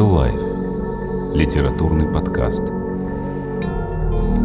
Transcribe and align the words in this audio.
Life. 0.00 1.34
Литературный 1.34 2.10
подкаст. 2.10 2.64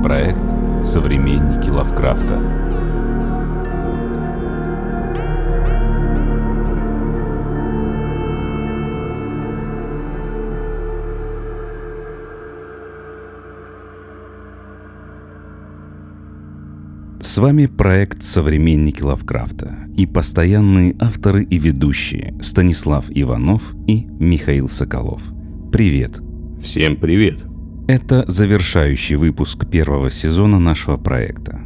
Проект 0.03 0.41
«Современники 0.83 1.69
Лавкрафта». 1.69 2.35
С 17.21 17.37
вами 17.37 17.67
проект 17.67 18.21
«Современники 18.23 19.01
Лавкрафта» 19.01 19.77
и 19.95 20.05
постоянные 20.05 20.95
авторы 20.99 21.43
и 21.43 21.57
ведущие 21.57 22.37
Станислав 22.41 23.05
Иванов 23.09 23.73
и 23.87 24.07
Михаил 24.19 24.67
Соколов. 24.67 25.36
Привет! 25.71 26.21
Всем 26.63 26.95
привет! 26.95 27.43
Это 27.89 28.23
завершающий 28.27 29.17
выпуск 29.17 29.69
первого 29.69 30.09
сезона 30.09 30.59
нашего 30.59 30.95
проекта. 30.95 31.59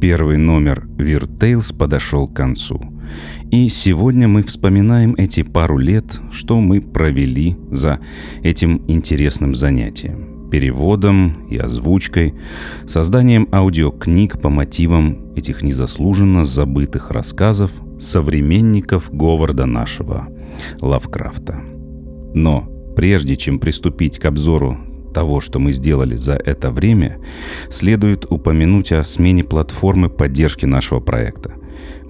Первый 0.00 0.36
номер 0.36 0.86
Weird 0.98 1.38
Tales 1.38 1.74
подошел 1.74 2.28
к 2.28 2.34
концу. 2.34 2.78
И 3.50 3.68
сегодня 3.70 4.28
мы 4.28 4.42
вспоминаем 4.42 5.14
эти 5.16 5.42
пару 5.42 5.78
лет, 5.78 6.20
что 6.30 6.60
мы 6.60 6.82
провели 6.82 7.56
за 7.70 8.00
этим 8.42 8.82
интересным 8.86 9.54
занятием 9.54 10.50
переводом 10.50 11.48
и 11.48 11.56
озвучкой, 11.56 12.34
созданием 12.86 13.48
аудиокниг 13.52 14.40
по 14.40 14.50
мотивам 14.50 15.34
этих 15.36 15.62
незаслуженно 15.62 16.44
забытых 16.44 17.10
рассказов 17.10 17.70
современников 17.98 19.10
Говарда 19.10 19.66
нашего 19.66 20.28
Лавкрафта. 20.80 21.60
Но 22.34 22.68
прежде 22.98 23.36
чем 23.36 23.60
приступить 23.60 24.18
к 24.18 24.24
обзору 24.24 24.76
того, 25.14 25.40
что 25.40 25.60
мы 25.60 25.70
сделали 25.70 26.16
за 26.16 26.32
это 26.32 26.72
время, 26.72 27.18
следует 27.70 28.26
упомянуть 28.28 28.90
о 28.90 29.04
смене 29.04 29.44
платформы 29.44 30.08
поддержки 30.08 30.66
нашего 30.66 30.98
проекта. 30.98 31.54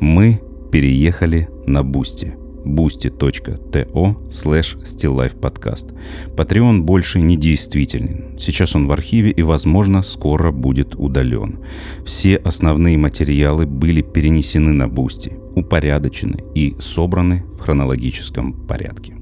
Мы 0.00 0.40
переехали 0.72 1.50
на 1.66 1.82
Boosty– 1.82 2.36
boosty.to 2.64 4.30
slash 4.30 4.78
stillifepodcast. 4.82 5.94
Patreon 6.34 6.80
больше 6.80 7.20
не 7.20 7.36
действителен. 7.36 8.38
Сейчас 8.38 8.74
он 8.74 8.86
в 8.86 8.92
архиве 8.92 9.30
и, 9.30 9.42
возможно, 9.42 10.00
скоро 10.00 10.52
будет 10.52 10.94
удален. 10.94 11.58
Все 12.06 12.36
основные 12.36 12.96
материалы 12.96 13.66
были 13.66 14.00
перенесены 14.00 14.72
на 14.72 14.84
Boosty, 14.84 15.38
упорядочены 15.54 16.38
и 16.54 16.74
собраны 16.80 17.44
в 17.58 17.60
хронологическом 17.60 18.54
порядке. 18.54 19.18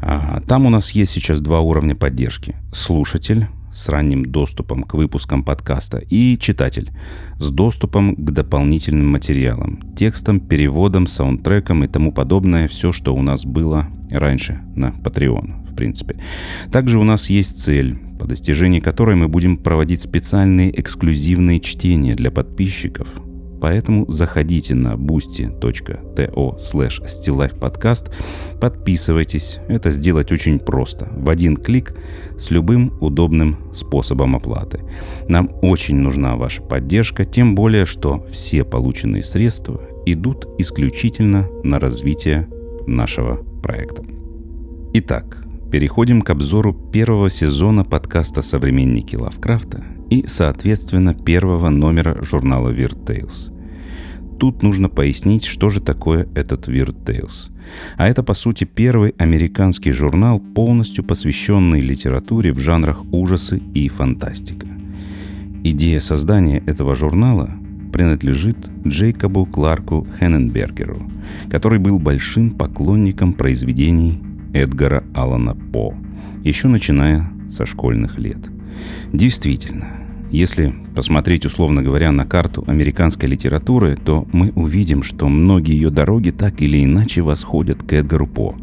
Там 0.00 0.66
у 0.66 0.70
нас 0.70 0.92
есть 0.92 1.12
сейчас 1.12 1.40
два 1.40 1.60
уровня 1.60 1.94
поддержки. 1.94 2.54
Слушатель, 2.72 3.48
с 3.72 3.88
ранним 3.88 4.24
доступом 4.24 4.82
к 4.82 4.94
выпускам 4.94 5.44
подкаста 5.44 5.98
и 5.98 6.36
читатель 6.38 6.90
с 7.38 7.50
доступом 7.50 8.16
к 8.16 8.30
дополнительным 8.30 9.08
материалам, 9.08 9.94
текстам, 9.96 10.40
переводам, 10.40 11.06
саундтрекам 11.06 11.84
и 11.84 11.88
тому 11.88 12.12
подобное, 12.12 12.68
все, 12.68 12.92
что 12.92 13.14
у 13.14 13.22
нас 13.22 13.44
было 13.44 13.88
раньше 14.10 14.60
на 14.74 14.88
Patreon, 14.88 15.70
в 15.70 15.76
принципе. 15.76 16.16
Также 16.72 16.98
у 16.98 17.04
нас 17.04 17.30
есть 17.30 17.62
цель, 17.62 17.96
по 18.18 18.26
достижении 18.26 18.80
которой 18.80 19.16
мы 19.16 19.28
будем 19.28 19.56
проводить 19.56 20.02
специальные 20.02 20.78
эксклюзивные 20.80 21.60
чтения 21.60 22.14
для 22.14 22.30
подписчиков– 22.30 23.08
Поэтому 23.60 24.06
заходите 24.08 24.74
на 24.74 24.94
boosty.to 24.94 26.56
slash 26.58 27.02
stillifepodcast, 27.04 28.10
подписывайтесь. 28.60 29.58
Это 29.68 29.90
сделать 29.90 30.32
очень 30.32 30.58
просто. 30.58 31.08
В 31.16 31.28
один 31.28 31.56
клик 31.56 31.94
с 32.38 32.50
любым 32.50 32.92
удобным 33.00 33.56
способом 33.74 34.36
оплаты. 34.36 34.80
Нам 35.28 35.50
очень 35.62 35.96
нужна 35.96 36.36
ваша 36.36 36.62
поддержка, 36.62 37.24
тем 37.24 37.54
более, 37.54 37.86
что 37.86 38.24
все 38.32 38.64
полученные 38.64 39.22
средства 39.22 39.80
идут 40.06 40.46
исключительно 40.58 41.48
на 41.62 41.78
развитие 41.78 42.48
нашего 42.86 43.36
проекта. 43.62 44.04
Итак, 44.94 45.44
переходим 45.70 46.22
к 46.22 46.30
обзору 46.30 46.72
первого 46.72 47.30
сезона 47.30 47.84
подкаста 47.84 48.42
«Современники 48.42 49.16
Лавкрафта» 49.16 49.84
и, 50.10 50.24
соответственно, 50.26 51.14
первого 51.14 51.68
номера 51.68 52.22
журнала 52.22 52.70
Weird 52.70 53.04
Tales. 53.04 53.52
Тут 54.38 54.62
нужно 54.62 54.88
пояснить, 54.88 55.44
что 55.44 55.68
же 55.68 55.80
такое 55.80 56.28
этот 56.34 56.68
Weird 56.68 57.04
Tales. 57.04 57.50
А 57.96 58.08
это, 58.08 58.22
по 58.22 58.34
сути, 58.34 58.64
первый 58.64 59.14
американский 59.18 59.92
журнал, 59.92 60.40
полностью 60.40 61.04
посвященный 61.04 61.80
литературе 61.80 62.52
в 62.52 62.58
жанрах 62.58 63.02
ужасы 63.12 63.60
и 63.74 63.88
фантастика. 63.88 64.66
Идея 65.64 66.00
создания 66.00 66.62
этого 66.66 66.94
журнала 66.94 67.50
принадлежит 67.92 68.56
Джейкобу 68.86 69.44
Кларку 69.46 70.06
Хенненбергеру, 70.18 71.10
который 71.50 71.80
был 71.80 71.98
большим 71.98 72.50
поклонником 72.50 73.32
произведений 73.32 74.20
Эдгара 74.54 75.02
Аллана 75.14 75.54
По, 75.54 75.94
еще 76.44 76.68
начиная 76.68 77.28
со 77.50 77.66
школьных 77.66 78.18
лет. 78.18 78.38
Действительно, 79.12 79.97
если 80.30 80.74
посмотреть, 80.94 81.46
условно 81.46 81.82
говоря, 81.82 82.12
на 82.12 82.26
карту 82.26 82.64
американской 82.66 83.28
литературы, 83.28 83.96
то 84.02 84.26
мы 84.32 84.52
увидим, 84.54 85.02
что 85.02 85.28
многие 85.28 85.72
ее 85.72 85.90
дороги 85.90 86.30
так 86.30 86.60
или 86.60 86.84
иначе 86.84 87.22
восходят 87.22 87.82
к 87.82 87.92
Эдгару 87.92 88.26
По. 88.26 88.54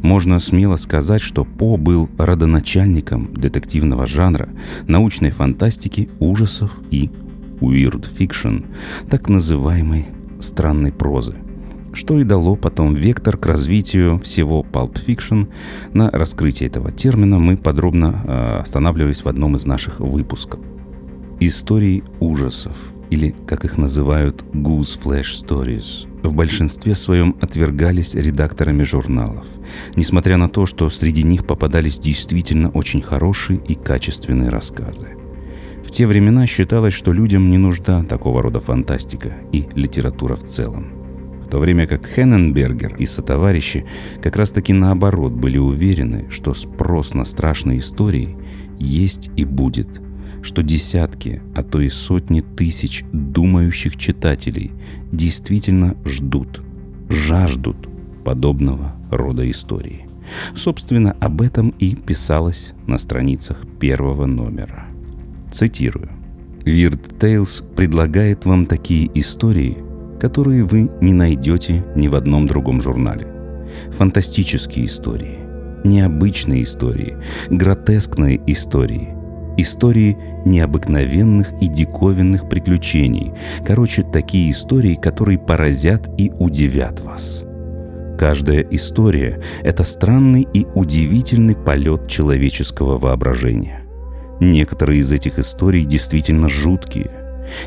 Можно 0.00 0.40
смело 0.40 0.76
сказать, 0.76 1.22
что 1.22 1.44
По 1.44 1.76
был 1.76 2.08
родоначальником 2.18 3.32
детективного 3.34 4.06
жанра, 4.06 4.48
научной 4.88 5.30
фантастики, 5.30 6.08
ужасов 6.18 6.72
и 6.90 7.10
weird 7.60 8.06
fiction, 8.18 8.64
так 9.08 9.28
называемой 9.28 10.06
странной 10.40 10.92
прозы 10.92 11.34
что 11.94 12.18
и 12.18 12.24
дало 12.24 12.56
потом 12.56 12.94
вектор 12.94 13.36
к 13.36 13.44
развитию 13.44 14.18
всего 14.20 14.62
Pulp 14.62 14.98
Fiction. 15.06 15.48
На 15.92 16.10
раскрытие 16.10 16.70
этого 16.70 16.90
термина 16.90 17.38
мы 17.38 17.58
подробно 17.58 18.22
э, 18.24 18.58
останавливались 18.62 19.24
в 19.24 19.28
одном 19.28 19.56
из 19.56 19.66
наших 19.66 20.00
выпусков. 20.00 20.60
Истории 21.44 22.04
ужасов, 22.20 22.76
или, 23.10 23.34
как 23.48 23.64
их 23.64 23.76
называют, 23.76 24.44
Goose 24.52 24.96
Flash 25.02 25.44
Stories, 25.44 26.06
в 26.22 26.32
большинстве 26.32 26.94
своем 26.94 27.34
отвергались 27.40 28.14
редакторами 28.14 28.84
журналов, 28.84 29.44
несмотря 29.96 30.36
на 30.36 30.48
то, 30.48 30.66
что 30.66 30.88
среди 30.88 31.24
них 31.24 31.44
попадались 31.44 31.98
действительно 31.98 32.70
очень 32.70 33.02
хорошие 33.02 33.58
и 33.58 33.74
качественные 33.74 34.50
рассказы. 34.50 35.16
В 35.84 35.90
те 35.90 36.06
времена 36.06 36.46
считалось, 36.46 36.94
что 36.94 37.12
людям 37.12 37.50
не 37.50 37.58
нужна 37.58 38.04
такого 38.04 38.40
рода 38.40 38.60
фантастика 38.60 39.32
и 39.50 39.66
литература 39.74 40.36
в 40.36 40.44
целом. 40.44 40.92
В 41.44 41.48
то 41.48 41.58
время 41.58 41.88
как 41.88 42.06
Хенненбергер 42.06 42.94
и 42.98 43.06
сотоварищи 43.06 43.84
как 44.22 44.36
раз-таки 44.36 44.72
наоборот 44.72 45.32
были 45.32 45.58
уверены, 45.58 46.26
что 46.30 46.54
спрос 46.54 47.14
на 47.14 47.24
страшные 47.24 47.80
истории 47.80 48.36
есть 48.78 49.32
и 49.36 49.44
будет– 49.44 49.88
что 50.42 50.62
десятки, 50.62 51.40
а 51.54 51.62
то 51.62 51.80
и 51.80 51.88
сотни 51.88 52.40
тысяч 52.40 53.04
думающих 53.12 53.96
читателей 53.96 54.72
действительно 55.12 55.96
ждут, 56.04 56.62
жаждут 57.08 57.88
подобного 58.24 58.94
рода 59.10 59.48
истории. 59.50 60.06
Собственно, 60.54 61.12
об 61.20 61.42
этом 61.42 61.70
и 61.78 61.94
писалось 61.94 62.72
на 62.86 62.98
страницах 62.98 63.58
первого 63.80 64.26
номера. 64.26 64.86
Цитирую. 65.50 66.08
Weird 66.64 67.18
Tales 67.18 67.62
предлагает 67.74 68.44
вам 68.44 68.66
такие 68.66 69.10
истории, 69.18 69.78
которые 70.20 70.64
вы 70.64 70.90
не 71.00 71.12
найдете 71.12 71.84
ни 71.96 72.06
в 72.08 72.14
одном 72.14 72.46
другом 72.46 72.80
журнале. 72.80 73.26
Фантастические 73.98 74.86
истории, 74.86 75.38
необычные 75.84 76.62
истории, 76.62 77.16
гротескные 77.50 78.40
истории– 78.46 79.08
Истории 79.62 80.18
необыкновенных 80.44 81.52
и 81.60 81.68
диковинных 81.68 82.48
приключений. 82.48 83.32
Короче, 83.64 84.02
такие 84.02 84.50
истории, 84.50 84.96
которые 84.96 85.38
поразят 85.38 86.10
и 86.18 86.32
удивят 86.40 86.98
вас. 86.98 87.44
Каждая 88.18 88.66
история— 88.72 89.40
это 89.62 89.84
странный 89.84 90.48
и 90.52 90.66
удивительный 90.74 91.54
полет 91.54 92.08
человеческого 92.08 92.98
воображения. 92.98 93.82
Некоторые 94.40 95.00
из 95.00 95.12
этих 95.12 95.38
историй 95.38 95.84
действительно 95.84 96.48
жуткие. 96.48 97.12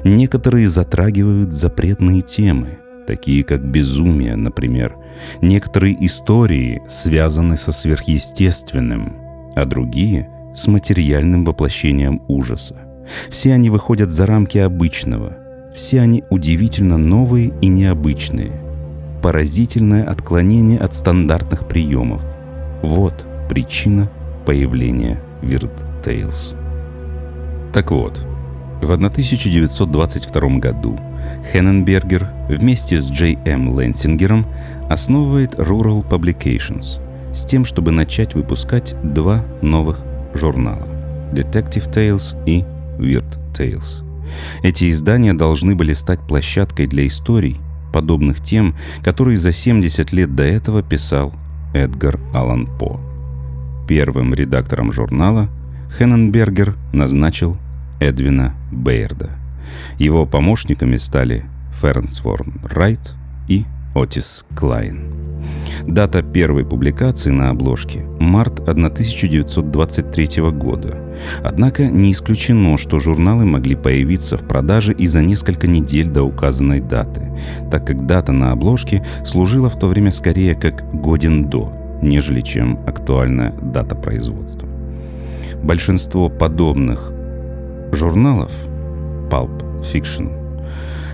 Некоторые 0.03 0.67
затрагивают 0.67 1.53
запретные 1.53 2.21
темы, 2.21 2.77
такие 3.07 3.45
как 3.45 3.63
безумие, 3.63 4.35
например. 4.35 4.97
Некоторые 5.41 5.95
истории 6.05 6.81
связаны 6.89 7.55
со 7.55 7.71
сверхъестественным, 7.71 9.15
а 9.55 9.63
другие— 9.63 10.29
с 10.55 10.67
материальным 10.67 11.45
воплощением 11.45 12.21
ужаса. 12.27 12.75
Все 13.29 13.53
они 13.53 13.69
выходят 13.69 14.09
за 14.09 14.25
рамки 14.25 14.57
обычного. 14.57 15.37
Все 15.75 16.01
они 16.01 16.23
удивительно 16.29 16.97
новые 16.97 17.53
и 17.61 17.67
необычные. 17.67 18.51
Поразительное 19.21 20.03
отклонение 20.05 20.79
от 20.79 20.93
стандартных 20.93 21.67
приемов. 21.67 22.21
Вот 22.81 23.25
причина 23.49 24.09
появления 24.45 25.21
Weird 25.41 25.71
Tales. 26.03 26.55
Так 27.73 27.91
вот, 27.91 28.25
в 28.81 28.91
1922 28.91 30.59
году 30.59 30.97
Хенненбергер 31.51 32.29
вместе 32.49 33.01
с 33.01 33.09
Джей 33.09 33.37
М. 33.45 33.69
Лэнсингером 33.69 34.45
основывает 34.89 35.55
Rural 35.55 36.07
Publications 36.07 37.01
с 37.33 37.45
тем, 37.45 37.65
чтобы 37.65 37.91
начать 37.91 38.33
выпускать 38.33 38.95
два 39.03 39.43
новых 39.61 39.99
журнала– 40.35 40.87
Detective 41.33 41.91
Tales 41.91 42.35
и 42.45 42.63
Weird 42.99 43.39
Tales. 43.53 44.03
Эти 44.63 44.89
издания 44.91 45.33
должны 45.33 45.75
были 45.75 45.93
стать 45.93 46.19
площадкой 46.19 46.87
для 46.87 47.07
историй, 47.07 47.57
подобных 47.93 48.41
тем, 48.41 48.75
которые 49.03 49.37
за 49.37 49.53
70 49.53 50.11
лет 50.11 50.35
до 50.35 50.43
этого 50.43 50.83
писал 50.83 51.33
Эдгар 51.73 52.19
Аллан 52.33 52.67
По. 52.77 52.99
Первым 53.87 54.33
редактором 54.33 54.91
журнала 54.91 55.49
Хенненбергер 55.97 56.75
назначил 56.93 57.57
Эдвина 57.99 58.55
Бейерда. 58.71 59.29
Его 59.99 60.25
помощниками 60.25 60.97
стали 60.97 61.45
Фернсворн 61.81 62.61
Райт 62.63 63.13
и 63.47 63.65
Отис 63.93 64.45
Клайн. 64.55 65.14
Дата 65.87 66.23
первой 66.23 66.65
публикации 66.65 67.29
на 67.29 67.49
обложке– 67.49 68.05
март 68.19 68.59
1923 68.67 70.41
года. 70.51 70.97
Однако 71.43 71.85
не 71.85 72.11
исключено, 72.11 72.77
что 72.77 72.99
журналы 72.99 73.45
могли 73.45 73.75
появиться 73.75 74.37
в 74.37 74.47
продаже 74.47 74.93
и 74.93 75.05
за 75.07 75.21
несколько 75.21 75.67
недель 75.67 76.09
до 76.09 76.23
указанной 76.23 76.79
даты, 76.79 77.21
так 77.69 77.85
как 77.85 78.07
дата 78.07 78.31
на 78.31 78.51
обложке 78.51 79.05
служила 79.25 79.69
в 79.69 79.77
то 79.77 79.87
время 79.87 80.11
скорее 80.11 80.55
как 80.55 80.83
годен 80.93 81.49
до, 81.49 81.71
нежели 82.01 82.41
чем 82.41 82.79
актуальная 82.87 83.53
дата 83.61 83.95
производства. 83.95 84.67
Большинство 85.63 86.29
подобных 86.29 87.11
журналов 87.91 88.51
Pulp 89.29 89.83
Fiction 89.93 90.31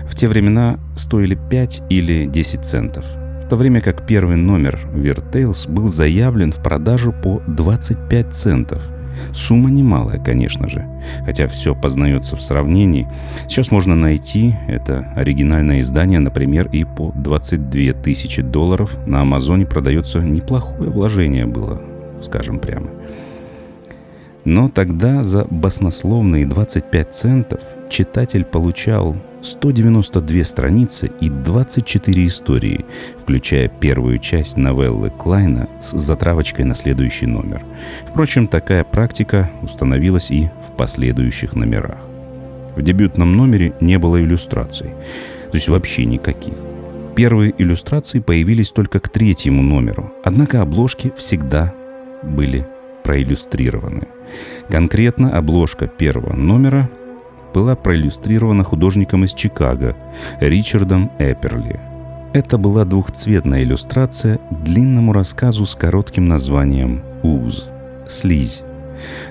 в 0.06 0.14
те 0.14 0.28
времена 0.28 0.78
стоили 0.96 1.38
5 1.50 1.82
или 1.90 2.26
10 2.26 2.64
центов– 2.64 3.04
то 3.52 3.56
время 3.58 3.82
как 3.82 4.06
первый 4.06 4.36
номер 4.36 4.80
Tales 4.94 5.70
был 5.70 5.90
заявлен 5.90 6.52
в 6.52 6.62
продажу 6.62 7.12
по 7.12 7.42
25 7.48 8.34
центов. 8.34 8.82
Сумма 9.34 9.68
немалая, 9.68 10.18
конечно 10.18 10.70
же, 10.70 10.86
хотя 11.26 11.48
все 11.48 11.74
познается 11.74 12.34
в 12.34 12.40
сравнении. 12.40 13.06
Сейчас 13.50 13.70
можно 13.70 13.94
найти 13.94 14.54
это 14.68 15.12
оригинальное 15.16 15.82
издание, 15.82 16.18
например, 16.18 16.70
и 16.72 16.84
по 16.84 17.12
22 17.14 17.92
тысячи 18.02 18.40
долларов. 18.40 18.96
На 19.06 19.20
Амазоне 19.20 19.66
продается 19.66 20.20
неплохое 20.20 20.88
вложение 20.88 21.44
было, 21.44 21.78
скажем 22.22 22.58
прямо. 22.58 22.88
Но 24.46 24.70
тогда 24.70 25.24
за 25.24 25.46
баснословные 25.50 26.46
25 26.46 27.14
центов 27.14 27.60
читатель 27.90 28.46
получал 28.46 29.14
192 29.42 30.44
страницы 30.44 31.10
и 31.20 31.28
24 31.28 32.26
истории, 32.26 32.84
включая 33.20 33.68
первую 33.68 34.18
часть 34.18 34.56
новеллы 34.56 35.10
Клайна 35.10 35.68
с 35.80 35.90
затравочкой 35.90 36.64
на 36.64 36.74
следующий 36.74 37.26
номер. 37.26 37.62
Впрочем, 38.06 38.46
такая 38.46 38.84
практика 38.84 39.50
установилась 39.62 40.30
и 40.30 40.48
в 40.68 40.76
последующих 40.76 41.54
номерах. 41.54 41.98
В 42.76 42.82
дебютном 42.82 43.36
номере 43.36 43.74
не 43.80 43.98
было 43.98 44.20
иллюстраций, 44.20 44.90
то 45.50 45.56
есть 45.56 45.68
вообще 45.68 46.04
никаких. 46.04 46.54
Первые 47.14 47.52
иллюстрации 47.58 48.20
появились 48.20 48.70
только 48.70 49.00
к 49.00 49.08
третьему 49.08 49.62
номеру, 49.62 50.12
однако 50.24 50.62
обложки 50.62 51.12
всегда 51.16 51.74
были 52.22 52.66
проиллюстрированы. 53.02 54.08
Конкретно 54.70 55.36
обложка 55.36 55.88
первого 55.88 56.32
номера 56.32 56.88
была 57.52 57.76
проиллюстрирована 57.76 58.64
художником 58.64 59.24
из 59.24 59.34
Чикаго 59.34 59.96
Ричардом 60.40 61.10
Эпперли. 61.18 61.80
Это 62.32 62.56
была 62.56 62.84
двухцветная 62.84 63.62
иллюстрация 63.62 64.38
к 64.38 64.64
длинному 64.64 65.12
рассказу 65.12 65.66
с 65.66 65.74
коротким 65.74 66.28
названием 66.28 67.02
«Уз»— 67.22 67.68
«Слизь». 68.08 68.62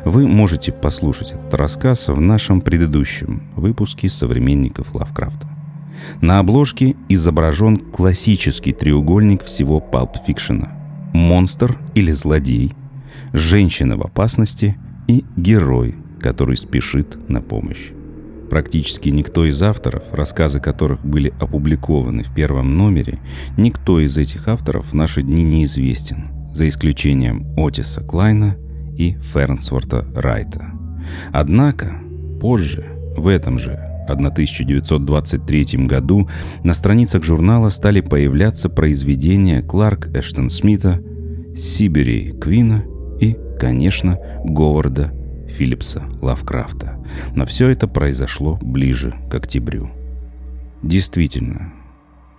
Вы 0.06 0.28
можете 0.28 0.72
послушать 0.72 1.32
этот 1.32 1.54
рассказ 1.54 2.08
в 2.10 2.20
нашем 2.20 2.62
предыдущем 2.62 3.44
выпуске 3.56 4.10
«Современников 4.10 4.94
Лавкрафта». 4.94 5.48
На 6.22 6.40
обложке 6.40 6.96
изображен 7.10 7.78
классический 7.78 8.74
треугольник 8.74 9.44
всего 9.44 9.80
палп-фикшена. 9.80 10.70
Монстр 11.14 11.78
или 11.96 12.12
злодей, 12.12 12.74
женщина 13.34 13.98
в 13.98 14.02
опасности 14.02 14.78
и 15.08 15.26
герой, 15.36 15.96
который 16.20 16.58
спешит 16.58 17.30
на 17.30 17.42
помощь. 17.42 17.92
Практически 18.52 19.08
никто 19.08 19.46
из 19.46 19.62
авторов, 19.62 20.04
рассказы 20.12 20.60
которых 20.60 21.06
были 21.06 21.34
опубликованы 21.40 22.24
в 22.24 22.34
первом 22.34 22.78
номере, 22.78 23.20
никто 23.56 23.98
из 24.02 24.18
этих 24.18 24.50
авторов 24.50 24.88
в 24.92 24.94
наши 24.94 25.22
дни 25.22 25.42
неизвестен, 25.42 26.52
за 26.54 26.68
исключением 26.68 27.48
Отиса 27.56 28.02
Клайна 28.02 28.58
и 28.98 29.16
Фернсворта 29.34 30.06
Райта. 30.14 30.66
Однако 31.32 31.94
позже, 32.42 32.84
в 33.16 33.28
этом 33.28 33.58
же 33.58 33.80
1923 34.06 35.88
году 35.88 36.28
на 36.66 36.74
страницах 36.74 37.24
журнала 37.24 37.70
стали 37.70 38.02
появляться 38.02 38.68
произведения 38.68 39.62
Кларк 39.62 40.10
Эштон 40.14 40.50
Смита, 40.50 41.02
Сибери 41.56 42.32
Квина 42.32 42.84
и, 43.22 43.38
конечно, 43.58 44.20
Говарда 44.44 45.14
Филлипса 45.52 46.04
Лавкрафта. 46.22 46.98
Но 47.36 47.46
все 47.46 47.70
это 47.70 47.88
произошло 47.88 48.58
ближе 48.62 49.14
к 49.30 49.36
октябрю. 49.36 49.90
Действительно, 50.82 51.74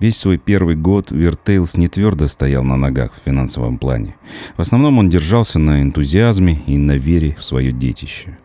Весь 0.03 0.17
свой 0.17 0.37
первый 0.37 0.75
год 0.75 1.13
Виртейлс 1.13 1.77
не 1.77 1.87
твердо 1.87 2.27
стоял 2.27 2.65
на 2.65 2.77
ногах 2.77 3.13
в 3.13 3.25
финансовом 3.25 3.79
плане. 3.79 4.17
В 4.57 4.61
основном 4.61 4.99
он 4.99 5.09
держался 5.09 5.61
на 5.61 5.81
энтузиазме 5.81 6.61
и 6.67 6.77
на 6.77 6.97
вере 6.97 7.37
в 7.39 7.45
свое 7.45 7.71
детище. 7.71 8.37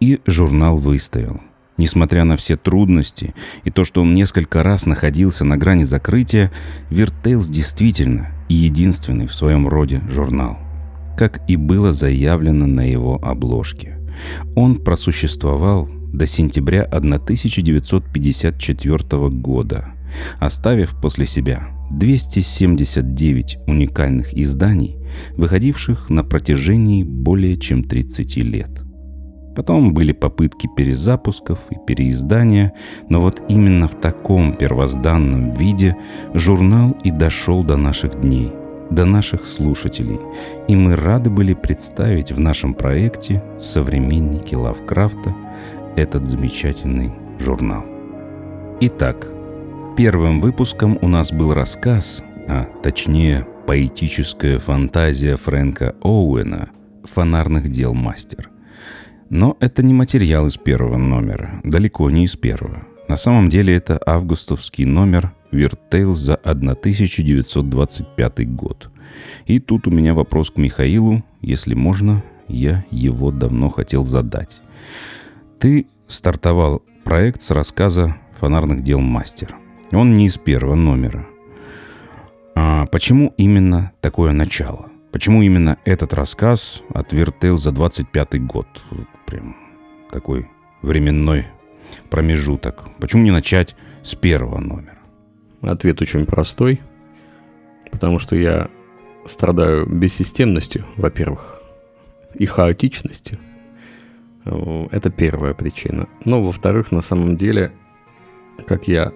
И 0.00 0.18
журнал 0.26 0.76
выстоял. 0.76 1.40
Несмотря 1.76 2.24
на 2.24 2.36
все 2.36 2.56
трудности 2.56 3.32
и 3.62 3.70
то, 3.70 3.84
что 3.84 4.02
он 4.02 4.16
несколько 4.16 4.64
раз 4.64 4.86
находился 4.86 5.44
на 5.44 5.56
грани 5.56 5.84
закрытия, 5.84 6.50
Виртейлс 6.90 7.48
действительно 7.48 8.32
и 8.48 8.54
единственный 8.54 9.28
в 9.28 9.34
своем 9.34 9.68
роде 9.68 10.02
журнал. 10.10 10.58
Как 11.16 11.48
и 11.48 11.54
было 11.54 11.92
заявлено 11.92 12.66
на 12.66 12.80
его 12.80 13.20
обложке. 13.22 13.97
Он 14.54 14.76
просуществовал 14.76 15.88
до 16.12 16.26
сентября 16.26 16.82
1954 16.84 19.28
года, 19.30 19.86
оставив 20.40 20.94
после 21.00 21.26
себя 21.26 21.68
279 21.90 23.58
уникальных 23.66 24.34
изданий, 24.34 24.96
выходивших 25.36 26.10
на 26.10 26.24
протяжении 26.24 27.02
более 27.02 27.56
чем 27.56 27.84
30 27.84 28.36
лет. 28.36 28.82
Потом 29.56 29.92
были 29.92 30.12
попытки 30.12 30.68
перезапусков 30.76 31.58
и 31.70 31.76
переиздания, 31.84 32.72
но 33.08 33.20
вот 33.20 33.42
именно 33.48 33.88
в 33.88 34.00
таком 34.00 34.54
первозданном 34.54 35.54
виде 35.54 35.96
журнал 36.32 36.96
и 37.02 37.10
дошел 37.10 37.64
до 37.64 37.76
наших 37.76 38.20
дней– 38.20 38.52
до 38.90 39.04
наших 39.04 39.46
слушателей, 39.46 40.18
и 40.66 40.76
мы 40.76 40.96
рады 40.96 41.30
были 41.30 41.54
представить 41.54 42.32
в 42.32 42.40
нашем 42.40 42.74
проекте 42.74 43.42
«Современники 43.60 44.54
Лавкрафта» 44.54 45.34
этот 45.96 46.26
замечательный 46.26 47.12
журнал. 47.38 47.84
Итак, 48.80 49.28
первым 49.96 50.40
выпуском 50.40 50.98
у 51.02 51.08
нас 51.08 51.32
был 51.32 51.52
рассказ, 51.52 52.22
а 52.48 52.66
точнее 52.82 53.46
поэтическая 53.66 54.58
фантазия 54.58 55.36
Фрэнка 55.36 55.94
Оуэна 56.00 56.68
«Фонарных 57.04 57.68
дел 57.68 57.94
мастер». 57.94 58.50
Но 59.30 59.56
это 59.60 59.82
не 59.82 59.92
материал 59.92 60.46
из 60.46 60.56
первого 60.56 60.96
номера, 60.96 61.60
далеко 61.62 62.08
не 62.10 62.24
из 62.24 62.36
первого. 62.36 62.84
На 63.08 63.16
самом 63.16 63.50
деле 63.50 63.74
это 63.74 64.00
августовский 64.06 64.84
номер 64.84 65.32
Виртейл 65.50 66.14
за 66.14 66.34
1925 66.34 68.54
год. 68.54 68.90
И 69.46 69.58
тут 69.58 69.86
у 69.86 69.90
меня 69.90 70.14
вопрос 70.14 70.50
к 70.50 70.56
Михаилу, 70.56 71.24
если 71.40 71.74
можно, 71.74 72.22
я 72.48 72.84
его 72.90 73.30
давно 73.30 73.70
хотел 73.70 74.04
задать. 74.04 74.60
Ты 75.58 75.86
стартовал 76.06 76.82
проект 77.04 77.42
с 77.42 77.50
рассказа 77.50 78.16
«Фонарных 78.40 78.82
дел 78.82 79.00
мастер». 79.00 79.54
Он 79.92 80.14
не 80.14 80.26
из 80.26 80.36
первого 80.36 80.74
номера. 80.74 81.26
А 82.54 82.86
почему 82.86 83.32
именно 83.36 83.92
такое 84.00 84.32
начало? 84.32 84.90
Почему 85.12 85.42
именно 85.42 85.78
этот 85.84 86.12
рассказ 86.12 86.82
от 86.92 87.12
Виртейл 87.12 87.56
за 87.56 87.72
25 87.72 88.44
год? 88.44 88.66
Прям 89.26 89.56
такой 90.10 90.48
временной 90.82 91.46
промежуток. 92.10 92.84
Почему 92.98 93.22
не 93.22 93.30
начать 93.30 93.74
с 94.04 94.14
первого 94.14 94.58
номера? 94.58 94.97
Ответ 95.62 96.00
очень 96.00 96.24
простой, 96.26 96.80
потому 97.90 98.18
что 98.18 98.36
я 98.36 98.68
страдаю 99.26 99.86
бессистемностью, 99.86 100.84
во-первых, 100.96 101.60
и 102.34 102.46
хаотичностью. 102.46 103.38
Это 104.44 105.10
первая 105.10 105.52
причина. 105.54 106.08
Но, 106.24 106.42
во-вторых, 106.42 106.92
на 106.92 107.02
самом 107.02 107.36
деле, 107.36 107.72
как 108.66 108.88
я 108.88 109.12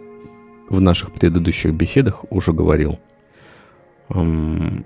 в 0.69 0.81
наших 0.81 1.13
предыдущих 1.13 1.73
беседах 1.73 2.25
уже 2.31 2.53
говорил, 2.53 2.99
Weird 4.11 4.85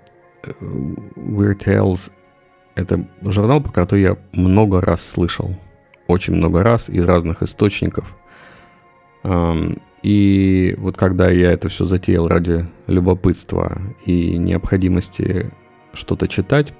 Tales— 1.64 2.12
это 2.76 3.08
журнал, 3.22 3.60
про 3.62 3.72
который 3.72 4.02
я 4.02 4.16
много 4.32 4.80
раз 4.80 5.04
слышал. 5.04 5.56
Очень 6.06 6.34
много 6.34 6.62
раз 6.62 6.88
из 6.88 7.06
разных 7.06 7.42
источников. 7.42 8.14
И 10.06 10.76
вот 10.78 10.96
когда 10.96 11.28
я 11.30 11.50
это 11.50 11.68
все 11.68 11.84
затеял 11.84 12.28
ради 12.28 12.64
любопытства 12.86 13.82
и 14.04 14.38
необходимости 14.38 15.50
что-то 15.94 16.28
читать, 16.28 16.72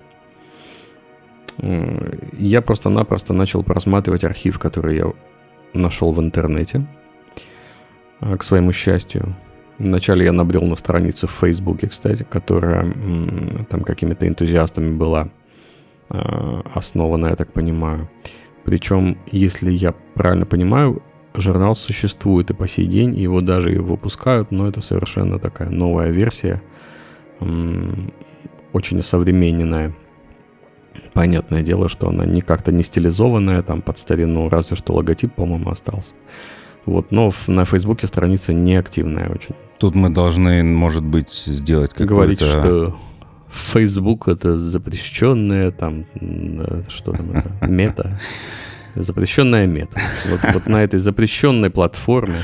я 1.59 2.63
просто-напросто 2.63 3.33
начал 3.33 3.65
просматривать 3.65 4.23
архив, 4.23 4.61
который 4.61 4.97
я 4.99 5.13
нашел 5.75 6.13
в 6.13 6.21
интернете, 6.21 6.87
а, 8.21 8.37
к 8.37 8.45
своему 8.45 8.71
счастью. 8.71 9.35
Вначале 9.79 10.25
я 10.25 10.31
набрел 10.33 10.63
на 10.63 10.77
страницу 10.77 11.27
в 11.27 11.33
Фейсбуке, 11.33 11.89
кстати, 11.89 12.23
которая 12.23 12.95
там 13.69 13.81
какими-то 13.81 14.29
энтузиастами 14.29 14.95
была 14.95 15.31
а, 16.11 16.63
основана, 16.73 17.27
я 17.27 17.35
так 17.35 17.53
понимаю. 17.53 18.09
Причем, 18.65 19.19
если 19.33 19.73
я 19.73 19.95
правильно 20.15 20.47
понимаю, 20.47 21.03
журнал 21.41 21.75
существует 21.75 22.51
и 22.51 22.55
по 22.55 22.69
сей 22.69 22.87
день, 22.87 23.15
его 23.15 23.41
даже 23.41 23.75
и 23.75 23.79
выпускают, 23.79 24.51
но 24.51 24.69
это 24.69 24.81
совершенно 24.81 25.39
такая 25.39 25.71
новая 25.71 26.11
версия, 26.11 26.63
очень 27.41 29.03
современная. 29.03 29.95
Понятное 31.13 31.63
дело, 31.63 31.89
что 31.89 32.09
она 32.09 32.25
не 32.25 32.41
как-то 32.43 32.73
не 32.73 32.83
стилизованная, 32.83 33.63
там 33.63 33.83
под 33.83 33.99
старину, 33.99 34.49
разве 34.49 34.77
что 34.77 34.95
логотип, 34.95 35.35
по-моему, 35.35 35.71
остался. 35.71 36.15
Вот, 36.85 37.11
но 37.11 37.33
на 37.47 37.65
Фейсбуке 37.65 38.07
страница 38.07 38.53
неактивная 38.53 39.29
очень. 39.29 39.55
Тут 39.79 39.95
мы 39.95 40.11
должны, 40.11 40.63
может 40.63 41.03
быть, 41.03 41.43
сделать 41.47 41.91
какое-то... 41.91 42.15
Говорить, 42.15 42.41
что 42.41 42.97
Facebook 43.51 44.29
это 44.29 44.59
запрещенное, 44.59 45.71
там, 45.71 46.05
что 46.89 47.13
там 47.13 47.33
это, 47.33 47.67
мета. 47.67 48.21
Запрещенная 48.97 49.67
мета. 49.67 50.01
Вот, 50.31 50.41
вот 50.55 50.67
на 50.67 50.83
этой 50.83 50.99
запрещенной 50.99 51.71
платформе 51.71 52.43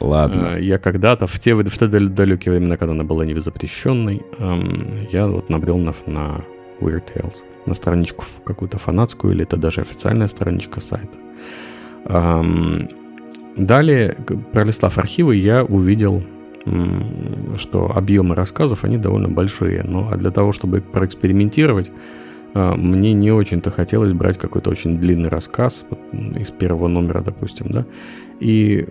Ладно. 0.00 0.56
Э, 0.56 0.62
я 0.62 0.78
когда-то, 0.78 1.26
в 1.26 1.38
те, 1.38 1.54
в 1.54 1.78
те 1.78 1.86
далекие 1.86 2.52
времена, 2.52 2.76
когда 2.76 2.92
она 2.92 3.04
была 3.04 3.24
не 3.24 3.38
запрещенной, 3.38 4.22
эм, 4.38 5.06
я 5.10 5.26
вот 5.26 5.48
набрел 5.48 5.78
на, 5.78 5.94
на 6.06 6.40
Weird 6.80 7.04
Tales, 7.14 7.36
на 7.66 7.74
страничку 7.74 8.24
какую-то 8.44 8.78
фанатскую, 8.78 9.34
или 9.34 9.42
это 9.42 9.56
даже 9.56 9.80
официальная 9.80 10.28
страничка 10.28 10.80
сайта. 10.80 11.18
Эм, 12.06 12.88
далее, 13.56 14.16
пролистав 14.52 14.98
архивы, 14.98 15.36
я 15.36 15.64
увидел 15.64 16.22
что 17.56 17.90
объемы 17.92 18.36
рассказов, 18.36 18.84
они 18.84 18.96
довольно 18.96 19.26
большие. 19.26 19.82
Но 19.82 20.08
а 20.12 20.16
для 20.16 20.30
того, 20.30 20.52
чтобы 20.52 20.80
проэкспериментировать, 20.80 21.90
мне 22.54 23.12
не 23.12 23.30
очень-то 23.30 23.70
хотелось 23.70 24.12
брать 24.12 24.38
какой-то 24.38 24.70
очень 24.70 24.98
длинный 24.98 25.28
рассказ 25.28 25.86
из 26.12 26.50
первого 26.50 26.88
номера, 26.88 27.22
допустим, 27.22 27.68
да. 27.70 27.86
И 28.40 28.86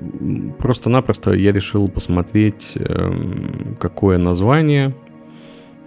просто-напросто 0.60 1.34
я 1.34 1.52
решил 1.52 1.90
посмотреть, 1.90 2.78
эм, 2.78 3.76
какое 3.80 4.18
название 4.18 4.96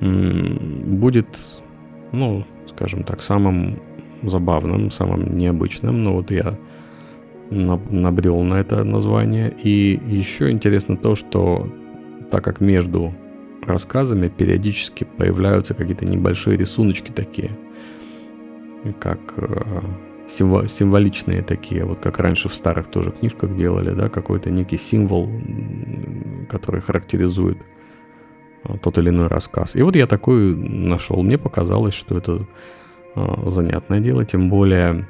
будет, 0.00 1.26
ну, 2.12 2.44
скажем 2.68 3.04
так, 3.04 3.22
самым 3.22 3.78
забавным, 4.22 4.90
самым 4.90 5.36
необычным. 5.36 6.02
Но 6.04 6.14
вот 6.14 6.30
я 6.30 6.56
набрел 7.50 8.42
на 8.42 8.56
это 8.56 8.84
название. 8.84 9.54
И 9.62 10.00
еще 10.06 10.50
интересно 10.50 10.96
то, 10.96 11.14
что 11.14 11.68
так 12.30 12.44
как 12.44 12.60
между 12.60 13.14
рассказами 13.66 14.28
периодически 14.28 15.04
появляются 15.04 15.74
какие-то 15.74 16.06
небольшие 16.06 16.56
рисуночки 16.56 17.10
такие, 17.10 17.50
как 19.00 19.18
э, 19.36 19.80
символичные 20.26 21.42
такие, 21.42 21.84
вот 21.84 22.00
как 22.00 22.18
раньше 22.18 22.48
в 22.48 22.54
старых 22.54 22.86
тоже 22.88 23.10
книжках 23.10 23.56
делали, 23.56 23.90
да, 23.90 24.08
какой-то 24.08 24.50
некий 24.50 24.78
символ, 24.78 25.28
который 26.48 26.80
характеризует 26.80 27.58
э, 28.64 28.76
тот 28.82 28.98
или 28.98 29.10
иной 29.10 29.28
рассказ. 29.28 29.76
И 29.76 29.82
вот 29.82 29.96
я 29.96 30.06
такой 30.06 30.54
нашел. 30.54 31.22
Мне 31.22 31.38
показалось, 31.38 31.94
что 31.94 32.18
это 32.18 32.46
э, 33.14 33.50
занятное 33.50 34.00
дело, 34.00 34.24
тем 34.24 34.50
более, 34.50 35.06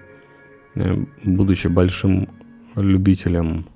будучи 1.24 1.68
большим 1.68 2.28
любителем 2.76 3.66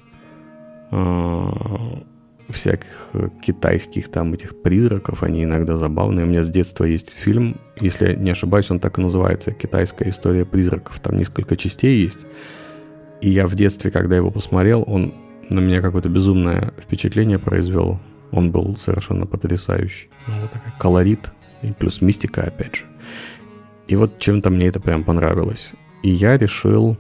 всяких 2.49 3.09
э, 3.13 3.29
китайских 3.43 4.09
там 4.09 4.33
этих 4.33 4.61
призраков, 4.61 5.23
они 5.23 5.45
иногда 5.45 5.77
забавные. 5.77 6.25
У 6.25 6.29
меня 6.29 6.43
с 6.43 6.51
детства 6.51 6.85
есть 6.85 7.11
фильм, 7.11 7.57
если 7.81 8.15
не 8.15 8.31
ошибаюсь, 8.31 8.71
он 8.71 8.81
так 8.81 8.99
и 8.99 9.03
называется 9.03 9.53
«Китайская 9.53 10.09
история 10.09 10.45
призраков». 10.45 10.99
Там 11.01 11.19
несколько 11.19 11.57
частей 11.57 12.03
есть. 12.03 12.27
И 13.21 13.31
я 13.31 13.47
в 13.47 13.55
детстве, 13.55 13.91
когда 13.91 14.17
его 14.17 14.31
посмотрел, 14.31 14.85
он 14.87 15.13
на 15.49 15.61
меня 15.61 15.81
какое-то 15.81 16.09
безумное 16.09 16.73
впечатление 16.79 17.39
произвел. 17.39 17.99
Он 18.31 18.51
был 18.51 18.77
совершенно 18.77 19.27
потрясающий. 19.27 20.09
Ну, 20.27 20.35
вот 20.43 20.51
такой 20.53 20.73
колорит 20.79 21.33
и 21.63 21.73
плюс 21.73 22.01
мистика, 22.01 22.43
опять 22.43 22.77
же. 22.77 22.83
И 23.89 23.97
вот 23.97 24.19
чем-то 24.19 24.51
мне 24.51 24.67
это 24.67 24.81
прям 24.81 25.03
понравилось. 25.03 25.71
И 26.03 26.11
я 26.11 26.37
решил 26.37 26.99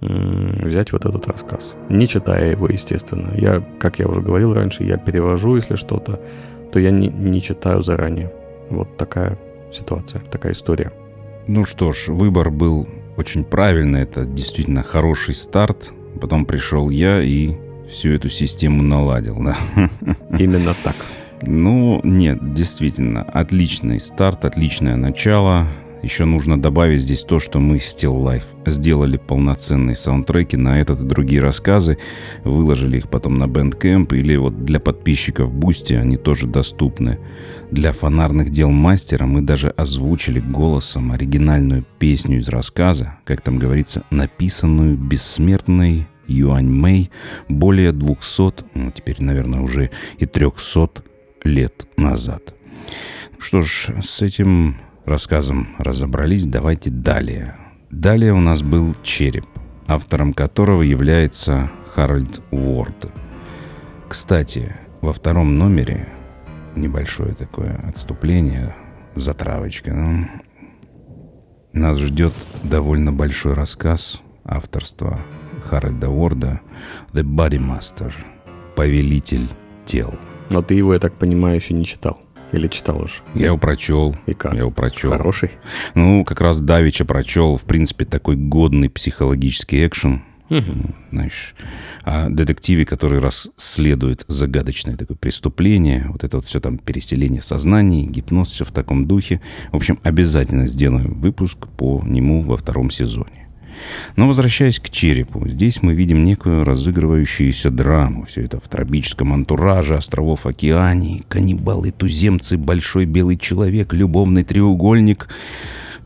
взять 0.00 0.92
вот 0.92 1.04
этот 1.04 1.26
рассказ, 1.26 1.74
не 1.88 2.06
читая 2.06 2.50
его, 2.50 2.66
естественно. 2.68 3.32
Я, 3.36 3.62
как 3.78 3.98
я 3.98 4.06
уже 4.06 4.20
говорил 4.20 4.52
раньше, 4.54 4.84
я 4.84 4.96
перевожу, 4.96 5.56
если 5.56 5.76
что-то, 5.76 6.20
то 6.72 6.78
я 6.78 6.90
не, 6.90 7.08
не 7.08 7.40
читаю 7.40 7.82
заранее. 7.82 8.32
Вот 8.70 8.96
такая 8.96 9.38
ситуация, 9.72 10.20
такая 10.30 10.52
история. 10.52 10.92
Ну 11.46 11.64
что 11.64 11.92
ж, 11.92 12.08
выбор 12.08 12.50
был 12.50 12.86
очень 13.16 13.44
правильный, 13.44 14.02
это 14.02 14.24
действительно 14.24 14.82
хороший 14.82 15.34
старт. 15.34 15.90
Потом 16.20 16.44
пришел 16.44 16.90
я 16.90 17.22
и 17.22 17.54
всю 17.90 18.10
эту 18.10 18.28
систему 18.28 18.82
наладил, 18.82 19.36
да? 19.42 19.56
Именно 20.38 20.74
так. 20.82 20.96
Ну, 21.42 22.00
нет, 22.02 22.54
действительно, 22.54 23.22
отличный 23.22 24.00
старт, 24.00 24.44
отличное 24.44 24.96
начало. 24.96 25.66
Еще 26.06 26.24
нужно 26.24 26.56
добавить 26.56 27.02
здесь 27.02 27.22
то, 27.22 27.40
что 27.40 27.58
мы 27.58 27.78
Still 27.78 28.22
Life 28.22 28.44
сделали 28.64 29.16
полноценные 29.16 29.96
саундтреки 29.96 30.56
на 30.56 30.80
этот 30.80 31.00
и 31.00 31.04
другие 31.04 31.40
рассказы, 31.40 31.98
выложили 32.44 32.98
их 32.98 33.10
потом 33.10 33.38
на 33.38 33.46
Bandcamp 33.46 34.16
или 34.16 34.36
вот 34.36 34.64
для 34.64 34.78
подписчиков 34.78 35.52
Boosty 35.52 35.94
они 35.94 36.16
тоже 36.16 36.46
доступны. 36.46 37.18
Для 37.72 37.90
фонарных 37.90 38.52
дел 38.52 38.70
мастера 38.70 39.26
мы 39.26 39.42
даже 39.42 39.70
озвучили 39.70 40.38
голосом 40.38 41.10
оригинальную 41.10 41.84
песню 41.98 42.38
из 42.38 42.48
рассказа, 42.48 43.18
как 43.24 43.40
там 43.40 43.58
говорится, 43.58 44.04
написанную 44.10 44.96
бессмертной 44.96 46.06
Юань 46.28 46.70
Мэй 46.70 47.10
более 47.48 47.90
200, 47.90 48.64
ну 48.74 48.92
теперь, 48.92 49.16
наверное, 49.18 49.58
уже 49.58 49.90
и 50.18 50.26
300 50.26 51.02
лет 51.42 51.88
назад. 51.96 52.54
Что 53.40 53.62
ж, 53.62 53.88
с 54.04 54.22
этим 54.22 54.76
рассказом 55.06 55.68
разобрались, 55.78 56.46
давайте 56.46 56.90
далее. 56.90 57.56
Далее 57.90 58.32
у 58.32 58.40
нас 58.40 58.62
был 58.62 58.94
«Череп», 59.02 59.46
автором 59.86 60.34
которого 60.34 60.82
является 60.82 61.70
Харальд 61.94 62.42
Уорд. 62.50 63.10
Кстати, 64.08 64.74
во 65.00 65.12
втором 65.12 65.56
номере 65.56 66.08
небольшое 66.74 67.34
такое 67.34 67.76
отступление, 67.84 68.74
затравочка. 69.14 69.94
Ну, 69.94 70.26
нас 71.72 71.98
ждет 71.98 72.34
довольно 72.62 73.12
большой 73.12 73.54
рассказ 73.54 74.20
авторства 74.44 75.20
Харальда 75.64 76.10
Уорда 76.10 76.60
«The 77.12 77.22
Body 77.22 77.58
Master»— 77.58 78.12
«Повелитель 78.76 79.48
тел». 79.84 80.14
Но 80.50 80.62
ты 80.62 80.74
его, 80.74 80.94
я 80.94 81.00
так 81.00 81.14
понимаю, 81.14 81.56
еще 81.56 81.74
не 81.74 81.84
читал. 81.84 82.20
Или 82.52 82.68
читал 82.68 83.02
уже? 83.02 83.14
Я 83.34 83.46
его 83.46 83.58
прочел. 83.58 84.14
И 84.26 84.34
как? 84.34 84.52
Я 84.52 84.60
его 84.60 84.70
прочел. 84.70 85.10
Хороший? 85.10 85.50
Ну, 85.94 86.24
как 86.24 86.40
раз 86.40 86.60
Давича 86.60 87.04
прочел. 87.04 87.56
В 87.56 87.62
принципе, 87.62 88.04
такой 88.04 88.36
годный 88.36 88.88
психологический 88.88 89.86
экшен. 89.86 90.22
Угу. 90.48 90.94
Знаешь, 91.10 91.54
о 92.04 92.28
детективе, 92.28 92.86
который 92.86 93.18
расследует 93.18 94.24
загадочное 94.28 94.96
такое 94.96 95.16
преступление, 95.16 96.06
вот 96.08 96.22
это 96.22 96.36
вот 96.36 96.46
все 96.46 96.60
там 96.60 96.78
переселение 96.78 97.42
сознаний, 97.42 98.06
гипноз, 98.06 98.52
все 98.52 98.64
в 98.64 98.70
таком 98.70 99.06
духе. 99.06 99.40
В 99.72 99.76
общем, 99.76 99.98
обязательно 100.04 100.68
сделаем 100.68 101.20
выпуск 101.20 101.66
по 101.76 102.00
нему 102.04 102.42
во 102.42 102.56
втором 102.56 102.92
сезоне. 102.92 103.45
Но 104.16 104.26
возвращаясь 104.26 104.80
к 104.80 104.90
черепу, 104.90 105.46
здесь 105.48 105.82
мы 105.82 105.94
видим 105.94 106.24
некую 106.24 106.64
разыгрывающуюся 106.64 107.70
драму. 107.70 108.26
Все 108.26 108.42
это 108.42 108.58
в 108.58 108.68
тропическом 108.68 109.32
антураже 109.32 109.96
островов 109.96 110.46
Океании, 110.46 111.24
каннибалы, 111.28 111.90
туземцы, 111.90 112.56
большой 112.56 113.06
белый 113.06 113.36
человек, 113.36 113.92
любовный 113.92 114.44
треугольник, 114.44 115.28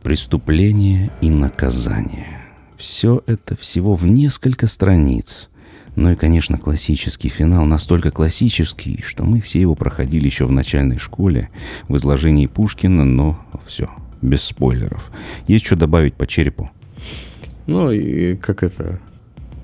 преступление 0.03 1.11
и 1.21 1.31
наказание. 1.31 2.41
Все 2.77 3.23
это 3.27 3.57
всего 3.57 3.95
в 3.95 4.07
несколько 4.07 4.67
страниц. 4.67 5.51
Ну 5.97 6.13
и, 6.13 6.17
конечно, 6.17 6.57
классический 6.57 7.29
финал 7.29 7.65
настолько 7.65 8.11
классический, 8.11 9.03
что 9.07 9.25
мы 9.25 9.41
все 9.41 9.61
его 9.61 9.75
проходили 9.75 10.27
еще 10.27 10.47
в 10.47 10.53
начальной 10.53 10.99
школе 10.99 11.51
в 11.89 11.97
изложении 11.97 12.47
Пушкина, 12.47 13.05
но 13.05 13.39
все, 13.67 13.91
без 14.23 14.43
спойлеров. 14.43 15.11
Есть 15.47 15.67
что 15.67 15.77
добавить 15.77 16.15
по 16.15 16.27
черепу? 16.27 16.71
Ну 17.71 17.93
и 17.93 18.35
как 18.35 18.65
это, 18.65 18.99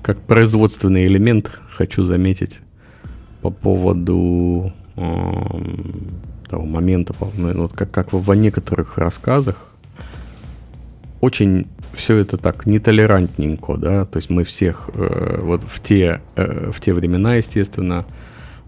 как 0.01 0.17
производственный 0.21 1.07
элемент 1.07 1.51
хочу 1.69 2.05
заметить 2.05 2.61
по 3.41 3.49
поводу 3.49 4.71
того 4.95 6.65
момента, 6.65 7.13
ну, 7.35 7.63
вот 7.63 7.73
как, 7.73 7.91
как 7.91 8.13
во 8.13 8.33
некоторых 8.33 8.97
рассказах 8.97 9.73
очень 11.19 11.67
все 11.93 12.15
это 12.15 12.37
так 12.37 12.65
нетолерантненько, 12.65 13.75
да, 13.75 14.05
то 14.05 14.19
есть 14.19 14.29
мы 14.29 14.45
всех 14.45 14.89
э, 14.93 15.41
вот 15.41 15.63
в 15.63 15.81
те, 15.81 16.21
э, 16.37 16.71
в 16.71 16.79
те 16.79 16.93
времена, 16.93 17.35
естественно, 17.35 18.05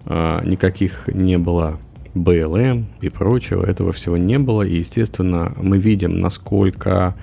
э, 0.04 0.42
никаких 0.44 1.08
не 1.08 1.38
было 1.38 1.80
БЛМ 2.14 2.88
и 3.00 3.08
прочего, 3.08 3.66
этого 3.66 3.94
всего 3.94 4.18
не 4.18 4.38
было, 4.38 4.64
и, 4.64 4.76
естественно, 4.76 5.54
мы 5.56 5.78
видим, 5.78 6.20
насколько 6.20 7.16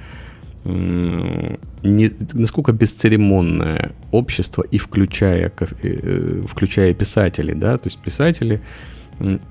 не, 0.66 2.12
насколько 2.32 2.73
бесцеремонное 2.73 3.92
общество, 4.11 4.62
и 4.62 4.78
включая, 4.78 5.52
э, 5.82 6.42
включая 6.49 6.94
писателей, 6.94 7.54
да, 7.54 7.78
то 7.78 7.87
есть 7.87 7.99
писатели 7.99 8.61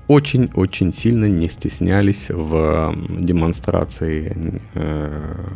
очень-очень 0.06 0.92
сильно 0.92 1.24
не 1.24 1.48
стеснялись 1.48 2.30
в 2.30 2.94
демонстрации 3.08 4.60
э, 4.74 5.46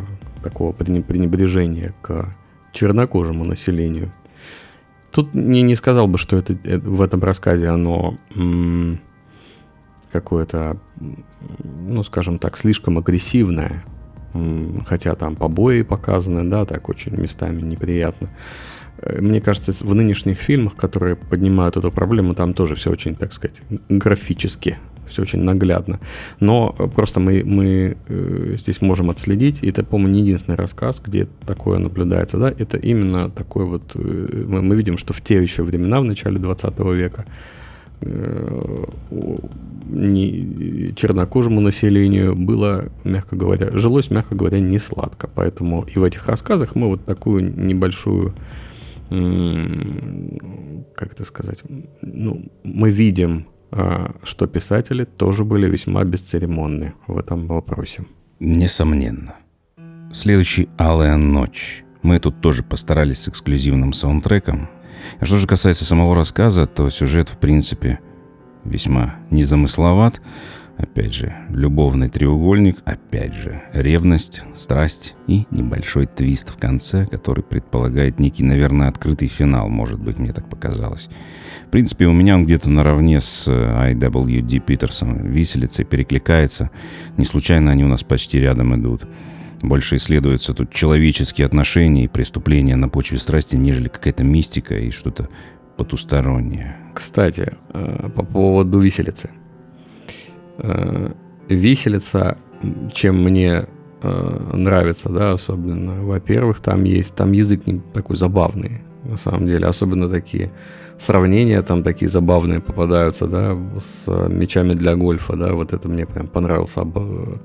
такого 0.42 0.72
пренебрежения 0.72 1.94
к 2.02 2.34
чернокожему 2.72 3.44
населению. 3.44 4.10
Тут 5.12 5.34
не, 5.34 5.62
не 5.62 5.74
сказал 5.74 6.06
бы, 6.08 6.18
что 6.18 6.36
это, 6.36 6.54
это 6.64 6.88
в 6.88 7.02
этом 7.02 7.22
рассказе 7.22 7.68
оно 7.68 8.16
м- 8.34 8.98
какое-то, 10.10 10.76
ну, 11.58 12.02
скажем 12.02 12.38
так, 12.38 12.56
слишком 12.56 12.98
агрессивное, 12.98 13.84
хотя 14.86 15.14
там 15.14 15.36
побои 15.36 15.82
показаны, 15.82 16.48
да, 16.48 16.64
так 16.64 16.88
очень 16.88 17.16
местами 17.16 17.60
неприятно. 17.62 18.28
Э, 18.98 19.20
мне 19.20 19.40
кажется, 19.40 19.72
в 19.72 19.94
нынешних 19.94 20.38
фильмах, 20.38 20.76
которые 20.76 21.16
поднимают 21.16 21.76
эту 21.76 21.90
проблему, 21.90 22.34
там 22.34 22.54
тоже 22.54 22.74
все 22.74 22.90
очень, 22.90 23.14
так 23.14 23.32
сказать, 23.32 23.62
графически 23.88 24.78
все 25.06 25.22
очень 25.22 25.42
наглядно. 25.42 25.98
Но 26.38 26.72
просто 26.94 27.18
мы, 27.18 27.42
мы 27.44 27.96
э, 28.06 28.54
здесь 28.56 28.80
можем 28.80 29.10
отследить, 29.10 29.62
и 29.62 29.68
это, 29.68 29.82
по-моему, 29.82 30.14
не 30.14 30.20
единственный 30.20 30.54
рассказ, 30.54 31.02
где 31.04 31.26
такое 31.46 31.78
наблюдается, 31.78 32.38
да, 32.38 32.48
это 32.48 32.76
именно 32.76 33.28
такой 33.28 33.64
вот, 33.64 33.90
э, 33.96 34.44
мы, 34.46 34.62
мы 34.62 34.76
видим, 34.76 34.96
что 34.98 35.12
в 35.12 35.20
те 35.20 35.42
еще 35.42 35.64
времена, 35.64 36.00
в 36.00 36.04
начале 36.04 36.38
20 36.38 36.78
века, 36.94 37.26
э, 37.26 37.59
не, 39.92 40.94
чернокожему 40.94 41.60
населению 41.60 42.34
было, 42.34 42.90
мягко 43.04 43.36
говоря, 43.36 43.76
жилось, 43.76 44.10
мягко 44.10 44.34
говоря, 44.34 44.60
не 44.60 44.78
сладко. 44.78 45.28
Поэтому 45.34 45.82
и 45.82 45.98
в 45.98 46.04
этих 46.04 46.26
рассказах 46.26 46.74
мы 46.74 46.88
вот 46.88 47.04
такую 47.04 47.54
небольшую, 47.56 48.34
как 50.94 51.12
это 51.12 51.24
сказать, 51.24 51.62
ну, 52.02 52.50
мы 52.64 52.90
видим 52.90 53.46
а, 53.72 54.14
что 54.24 54.46
писатели 54.46 55.04
тоже 55.04 55.44
были 55.44 55.68
весьма 55.68 56.02
бесцеремонны 56.04 56.94
в 57.06 57.16
этом 57.16 57.46
вопросе. 57.46 58.04
Несомненно. 58.40 59.34
Следующий 60.12 60.68
«Алая 60.76 61.16
ночь». 61.16 61.84
Мы 62.02 62.18
тут 62.18 62.40
тоже 62.40 62.62
постарались 62.64 63.20
с 63.20 63.28
эксклюзивным 63.28 63.92
саундтреком. 63.92 64.68
А 65.18 65.26
что 65.26 65.36
же 65.36 65.46
касается 65.46 65.84
самого 65.84 66.14
рассказа, 66.14 66.66
то 66.66 66.88
сюжет, 66.90 67.28
в 67.28 67.38
принципе, 67.38 68.00
весьма 68.64 69.16
незамысловат. 69.30 70.20
Опять 70.76 71.12
же, 71.12 71.34
любовный 71.50 72.08
треугольник, 72.08 72.78
опять 72.86 73.34
же, 73.34 73.60
ревность, 73.74 74.40
страсть 74.54 75.14
и 75.26 75.46
небольшой 75.50 76.06
твист 76.06 76.48
в 76.48 76.56
конце, 76.56 77.04
который 77.04 77.44
предполагает 77.44 78.18
некий, 78.18 78.44
наверное, 78.44 78.88
открытый 78.88 79.28
финал, 79.28 79.68
может 79.68 80.00
быть, 80.00 80.18
мне 80.18 80.32
так 80.32 80.48
показалось. 80.48 81.10
В 81.66 81.70
принципе, 81.70 82.06
у 82.06 82.12
меня 82.12 82.34
он 82.34 82.46
где-то 82.46 82.70
наравне 82.70 83.20
с 83.20 83.44
э, 83.46 83.92
IWD 83.92 84.60
Питерсом 84.60 85.30
виселицей 85.30 85.84
перекликается. 85.84 86.70
Не 87.18 87.26
случайно 87.26 87.70
они 87.72 87.84
у 87.84 87.88
нас 87.88 88.02
почти 88.02 88.40
рядом 88.40 88.74
идут. 88.74 89.06
Больше 89.62 89.96
исследуются 89.96 90.54
тут 90.54 90.72
человеческие 90.72 91.46
отношения 91.46 92.04
и 92.04 92.08
преступления 92.08 92.76
на 92.76 92.88
почве 92.88 93.18
страсти, 93.18 93.56
нежели 93.56 93.88
какая-то 93.88 94.24
мистика 94.24 94.76
и 94.76 94.90
что-то 94.90 95.28
потустороннее. 95.76 96.76
Кстати, 96.94 97.52
э, 97.72 98.08
по 98.14 98.24
поводу 98.24 98.80
виселицы. 98.80 99.30
Э, 100.58 101.12
виселица, 101.48 102.38
чем 102.92 103.22
мне 103.22 103.66
нравится, 104.02 105.10
да, 105.10 105.32
особенно. 105.32 106.02
Во-первых, 106.02 106.60
там 106.60 106.84
есть, 106.84 107.14
там 107.16 107.32
язык 107.32 107.64
такой 107.92 108.16
забавный, 108.16 108.80
на 109.04 109.18
самом 109.18 109.46
деле, 109.46 109.66
особенно 109.66 110.08
такие 110.08 110.50
сравнения 111.00 111.62
там 111.62 111.82
такие 111.82 112.08
забавные 112.08 112.60
попадаются, 112.60 113.26
да, 113.26 113.56
с 113.80 114.06
мячами 114.28 114.74
для 114.74 114.96
гольфа, 114.96 115.36
да, 115.36 115.54
вот 115.54 115.72
это 115.72 115.88
мне 115.88 116.06
прям 116.06 116.28
понравилось, 116.28 116.76
об, 116.76 116.98
э, 116.98 117.38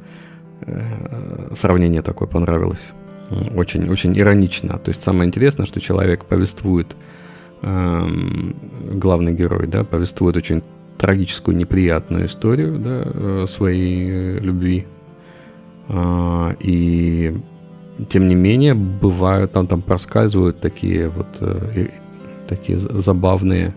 сравнение 1.54 2.02
такое 2.02 2.28
понравилось. 2.28 2.94
Очень, 3.56 3.90
очень 3.90 4.18
иронично. 4.18 4.78
То 4.78 4.90
есть 4.90 5.02
самое 5.02 5.28
интересное, 5.28 5.66
что 5.66 5.80
человек 5.80 6.26
повествует, 6.26 6.96
э, 7.62 8.08
главный 8.94 9.34
герой, 9.34 9.68
да, 9.68 9.84
повествует 9.84 10.38
очень 10.38 10.62
трагическую, 10.98 11.58
неприятную 11.58 12.28
историю, 12.28 12.78
да, 12.78 13.04
э, 13.06 13.46
своей 13.48 14.40
любви. 14.40 14.86
Э, 15.90 16.56
и 16.60 17.36
тем 18.10 18.28
не 18.28 18.36
менее, 18.36 18.74
бывают, 18.76 19.52
там, 19.52 19.68
там 19.68 19.82
проскальзывают 19.82 20.60
такие 20.60 21.10
вот 21.10 21.28
э, 21.40 21.88
такие 22.48 22.78
забавные, 22.78 23.74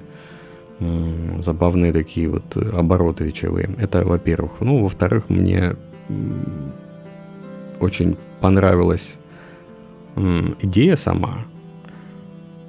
забавные 1.39 1.93
такие 1.93 2.29
вот 2.29 2.57
обороты 2.57 3.25
речевые. 3.25 3.71
Это 3.79 4.05
во-первых. 4.05 4.61
Ну, 4.61 4.83
во-вторых, 4.83 5.31
мне 5.31 5.75
очень 7.81 8.17
понравилась 8.41 9.19
идея 10.61 10.97
сама. 10.97 11.39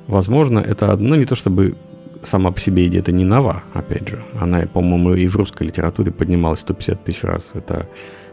Возможно, 0.07 0.59
это 0.59 0.91
одно, 0.91 1.15
не 1.15 1.25
то 1.25 1.35
чтобы 1.35 1.75
сама 2.21 2.51
по 2.51 2.59
себе 2.59 2.87
идея 2.87 3.01
это 3.01 3.11
не 3.11 3.23
нова, 3.23 3.63
опять 3.73 4.07
же. 4.07 4.23
Она, 4.39 4.61
по-моему, 4.61 5.13
и 5.13 5.27
в 5.27 5.35
русской 5.35 5.63
литературе 5.63 6.11
поднималась 6.11 6.59
150 6.59 7.03
тысяч 7.03 7.23
раз. 7.23 7.51
Это 7.53 7.87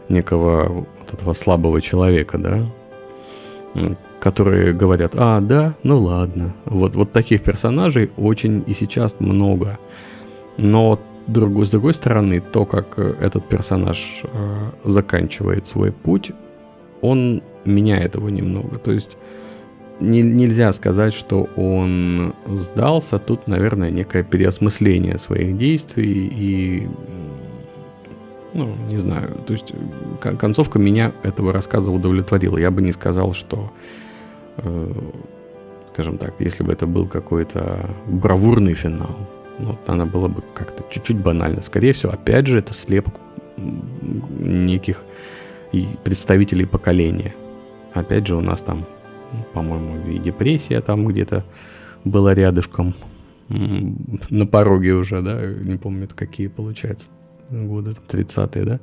некого 0.09 0.67
вот 0.69 1.13
этого 1.13 1.33
слабого 1.33 1.81
человека, 1.81 2.37
да, 2.37 2.65
которые 4.19 4.73
говорят, 4.73 5.13
а, 5.15 5.39
да, 5.41 5.75
ну 5.83 5.99
ладно. 5.99 6.53
Вот, 6.65 6.95
вот 6.95 7.11
таких 7.11 7.43
персонажей 7.43 8.11
очень 8.17 8.63
и 8.67 8.73
сейчас 8.73 9.19
много. 9.19 9.77
Но 10.57 10.99
другой, 11.27 11.65
с 11.65 11.71
другой 11.71 11.93
стороны, 11.93 12.39
то, 12.39 12.65
как 12.65 12.99
этот 12.99 13.47
персонаж 13.47 14.21
э, 14.23 14.71
заканчивает 14.83 15.67
свой 15.67 15.91
путь, 15.91 16.31
он 17.01 17.41
меняет 17.65 18.15
его 18.15 18.29
немного. 18.29 18.77
То 18.77 18.91
есть 18.91 19.17
не, 19.99 20.21
нельзя 20.21 20.71
сказать, 20.73 21.13
что 21.13 21.49
он 21.55 22.33
сдался. 22.47 23.19
Тут, 23.19 23.47
наверное, 23.47 23.91
некое 23.91 24.23
переосмысление 24.23 25.17
своих 25.17 25.57
действий 25.57 26.27
и 26.27 26.87
ну, 28.53 28.73
не 28.89 28.97
знаю, 28.97 29.37
то 29.45 29.53
есть 29.53 29.73
концовка 30.39 30.79
меня 30.79 31.11
этого 31.21 31.53
рассказа 31.53 31.91
удовлетворила. 31.91 32.57
Я 32.57 32.71
бы 32.71 32.81
не 32.81 32.91
сказал, 32.91 33.33
что 33.33 33.71
Э, 34.57 34.91
скажем 35.93 36.17
так, 36.17 36.33
если 36.39 36.63
бы 36.63 36.73
это 36.73 36.85
был 36.85 37.07
какой-то 37.07 37.89
бравурный 38.07 38.73
финал, 38.73 39.15
ну, 39.59 39.77
она 39.87 40.05
была 40.05 40.27
бы 40.27 40.43
как-то 40.53 40.83
чуть-чуть 40.89 41.17
банально. 41.17 41.61
Скорее 41.61 41.93
всего, 41.93 42.11
опять 42.11 42.47
же, 42.47 42.59
это 42.59 42.73
слепок 42.73 43.15
неких 43.57 45.03
представителей 46.03 46.65
поколения. 46.65 47.35
Опять 47.93 48.27
же, 48.27 48.35
у 48.35 48.41
нас 48.41 48.61
там, 48.61 48.85
по-моему, 49.53 50.09
и 50.09 50.19
депрессия 50.19 50.81
там 50.81 51.07
где-то 51.07 51.43
была 52.03 52.33
рядышком 52.33 52.95
на 53.49 54.45
пороге 54.45 54.93
уже, 54.93 55.21
да, 55.21 55.45
не 55.45 55.77
помню, 55.77 56.05
это 56.05 56.15
какие, 56.15 56.47
получается, 56.47 57.09
годы, 57.49 57.93
30-е, 58.07 58.65
да, 58.65 58.79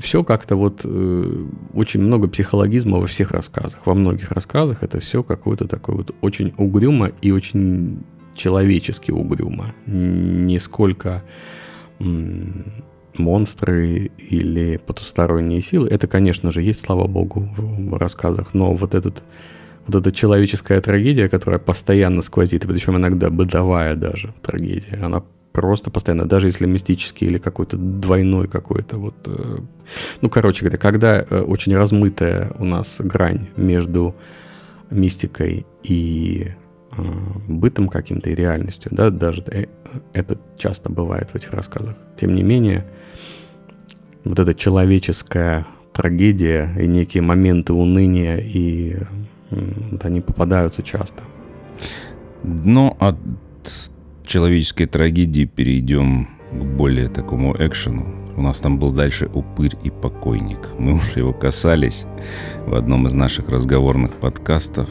все 0.00 0.24
как-то 0.24 0.56
вот 0.56 0.82
э, 0.84 1.46
очень 1.74 2.00
много 2.00 2.28
психологизма 2.28 2.98
во 2.98 3.06
всех 3.06 3.30
рассказах. 3.30 3.86
Во 3.86 3.94
многих 3.94 4.32
рассказах 4.32 4.82
это 4.82 4.98
все 5.00 5.22
какое-то 5.22 5.68
такое 5.68 5.96
вот 5.96 6.14
очень 6.20 6.52
угрюмо 6.56 7.12
и 7.22 7.30
очень 7.30 8.02
человечески 8.36 9.10
угрюмо. 9.10 9.74
Не 9.86 10.58
сколько 10.58 11.22
монстры 13.18 14.10
или 14.18 14.76
потусторонние 14.76 15.62
силы. 15.62 15.88
Это, 15.88 16.06
конечно 16.06 16.50
же, 16.50 16.62
есть, 16.62 16.80
слава 16.80 17.06
богу, 17.06 17.48
в 17.56 17.96
рассказах, 17.96 18.54
но 18.54 18.74
вот 18.74 18.94
этот 18.94 19.24
вот 19.86 19.94
эта 19.94 20.10
человеческая 20.10 20.80
трагедия, 20.80 21.28
которая 21.28 21.60
постоянно 21.60 22.20
сквозит, 22.22 22.66
причем 22.66 22.96
иногда 22.96 23.30
бытовая 23.30 23.94
даже 23.94 24.34
трагедия, 24.42 24.98
она 25.00 25.22
просто 25.52 25.90
постоянно, 25.90 26.26
даже 26.26 26.48
если 26.48 26.66
мистический 26.66 27.28
или 27.28 27.38
какой-то 27.38 27.76
двойной 27.76 28.46
какой-то 28.48 28.98
вот... 28.98 29.14
Э, 29.26 29.58
ну, 30.20 30.28
короче 30.28 30.60
говоря, 30.60 30.76
когда 30.78 31.20
э, 31.20 31.40
очень 31.40 31.74
размытая 31.74 32.52
у 32.58 32.64
нас 32.64 33.00
грань 33.00 33.48
между 33.56 34.14
мистикой 34.90 35.64
и 35.82 36.48
бытом 37.48 37.88
каким-то 37.88 38.30
и 38.30 38.34
реальностью, 38.34 38.90
да, 38.94 39.10
даже 39.10 39.44
это 40.12 40.38
часто 40.58 40.90
бывает 40.90 41.30
в 41.30 41.34
этих 41.34 41.52
рассказах. 41.52 41.96
Тем 42.16 42.34
не 42.34 42.42
менее, 42.42 42.86
вот 44.24 44.38
эта 44.38 44.54
человеческая 44.54 45.66
трагедия 45.92 46.74
и 46.78 46.86
некие 46.86 47.22
моменты 47.22 47.72
уныния, 47.72 48.36
и 48.38 48.96
вот 49.50 50.04
они 50.04 50.20
попадаются 50.20 50.82
часто. 50.82 51.22
Но 52.42 52.96
от 53.00 53.16
человеческой 54.24 54.86
трагедии 54.86 55.44
перейдем 55.44 56.28
к 56.50 56.64
более 56.76 57.08
такому 57.08 57.54
экшену. 57.58 58.06
У 58.36 58.42
нас 58.42 58.58
там 58.58 58.78
был 58.78 58.92
дальше 58.92 59.30
упырь 59.32 59.76
и 59.82 59.90
покойник. 59.90 60.58
Мы 60.78 60.94
уже 60.94 61.20
его 61.20 61.32
касались 61.32 62.04
в 62.66 62.74
одном 62.74 63.06
из 63.06 63.14
наших 63.14 63.48
разговорных 63.48 64.12
подкастов, 64.12 64.88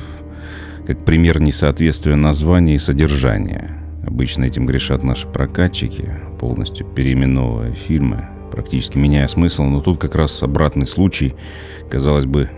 как 0.86 1.04
пример 1.04 1.40
несоответствия 1.42 2.16
названия 2.16 2.76
и 2.76 2.80
содержания. 2.80 3.72
Обычно 4.06 4.44
этим 4.44 4.66
грешат 4.66 5.04
наши 5.04 5.28
прокатчики, 5.28 6.10
полностью 6.40 6.86
переименовывая 6.86 7.74
фильмы, 7.74 8.28
практически 8.52 8.98
меняя 8.98 9.28
смысл, 9.28 9.64
но 9.64 9.82
тут 9.82 10.00
как 10.00 10.16
раз 10.16 10.44
обратный 10.44 10.86
случай. 10.86 11.34
Казалось 11.90 12.26
бы, 12.26 12.50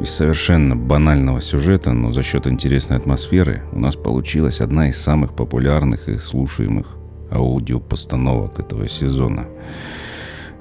из 0.00 0.10
совершенно 0.10 0.74
банального 0.74 1.40
сюжета, 1.40 1.92
но 1.92 2.12
за 2.12 2.22
счет 2.22 2.46
интересной 2.46 2.96
атмосферы 2.96 3.62
у 3.72 3.78
нас 3.78 3.96
получилась 3.96 4.60
одна 4.60 4.88
из 4.88 4.98
самых 4.98 5.34
популярных 5.34 6.08
и 6.08 6.18
слушаемых 6.18 6.96
аудиопостановок 7.30 8.58
этого 8.58 8.88
сезона. 8.88 9.46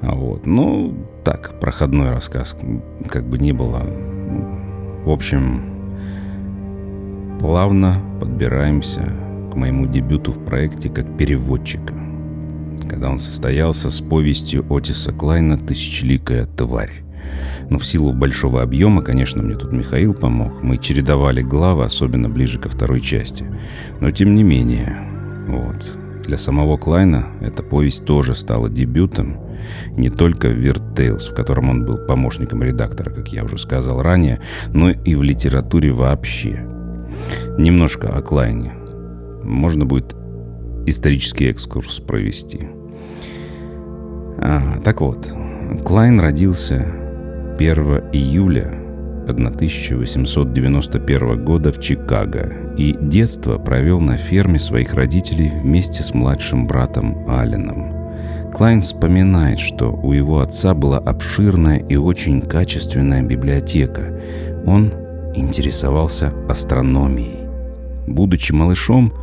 Вот. 0.01 0.45
Ну, 0.45 0.93
так, 1.23 1.59
проходной 1.59 2.09
рассказ, 2.09 2.55
как 3.07 3.27
бы 3.27 3.37
ни 3.37 3.51
было. 3.51 3.81
В 5.05 5.09
общем, 5.09 5.80
плавно 7.41 7.99
подбираемся 8.19 9.01
к 9.51 9.55
моему 9.55 9.87
дебюту 9.87 10.31
в 10.31 10.45
проекте 10.45 10.89
как 10.89 11.17
переводчика, 11.17 11.95
когда 12.87 13.09
он 13.09 13.19
состоялся 13.19 13.89
с 13.89 13.99
повестью 13.99 14.63
Отиса 14.69 15.11
Клайна 15.11 15.57
«Тысячеликая 15.57 16.45
тварь». 16.45 17.03
Но 17.69 17.79
в 17.79 17.85
силу 17.85 18.13
большого 18.13 18.61
объема, 18.61 19.01
конечно, 19.01 19.41
мне 19.41 19.55
тут 19.55 19.71
Михаил 19.71 20.13
помог. 20.13 20.61
Мы 20.61 20.77
чередовали 20.77 21.41
главы, 21.41 21.85
особенно 21.85 22.29
ближе 22.29 22.59
ко 22.59 22.69
второй 22.69 23.01
части. 23.01 23.45
Но 23.99 24.11
тем 24.11 24.35
не 24.35 24.43
менее, 24.43 24.97
вот. 25.47 25.97
Для 26.25 26.37
самого 26.37 26.77
Клайна 26.77 27.25
эта 27.41 27.63
повесть 27.63 28.05
тоже 28.05 28.35
стала 28.35 28.69
дебютом. 28.69 29.37
не 29.95 30.09
только 30.09 30.47
в 30.47 30.57
Weird 30.57 30.95
Tales, 30.95 31.31
в 31.31 31.35
котором 31.35 31.69
он 31.69 31.85
был 31.85 31.97
помощником 31.97 32.61
редактора, 32.61 33.09
как 33.09 33.29
я 33.29 33.43
уже 33.43 33.57
сказал 33.57 34.01
ранее, 34.01 34.39
но 34.73 34.91
и 34.91 35.15
в 35.15 35.23
литературе 35.23 35.91
вообще. 35.91 36.65
Немножко 37.57 38.09
о 38.09 38.21
Клайне. 38.21 38.73
Можно 39.43 39.85
будет 39.85 40.15
исторический 40.85 41.49
экскурс 41.49 41.99
провести. 41.99 42.67
А, 44.37 44.79
так 44.83 45.01
вот, 45.01 45.27
Клайн 45.85 46.19
родился 46.19 46.85
1 47.57 47.77
июля 48.13 48.81
1891 49.27 51.45
года 51.45 51.71
в 51.71 51.79
Чикаго 51.79 52.73
и 52.77 52.95
детство 52.99 53.57
провел 53.57 53.99
на 53.99 54.17
ферме 54.17 54.59
своих 54.59 54.93
родителей 54.93 55.51
вместе 55.61 56.03
с 56.03 56.13
младшим 56.13 56.67
братом 56.67 57.29
Алленом. 57.29 57.93
Клайн 58.53 58.81
вспоминает, 58.81 59.59
что 59.59 59.93
у 59.93 60.11
его 60.11 60.41
отца 60.41 60.73
была 60.73 60.97
обширная 60.97 61.77
и 61.77 61.95
очень 61.95 62.41
качественная 62.41 63.23
библиотека. 63.23 64.19
Он 64.65 64.91
интересовался 65.35 66.33
астрономией. 66.49 67.47
Будучи 68.07 68.51
малышом, 68.51 69.13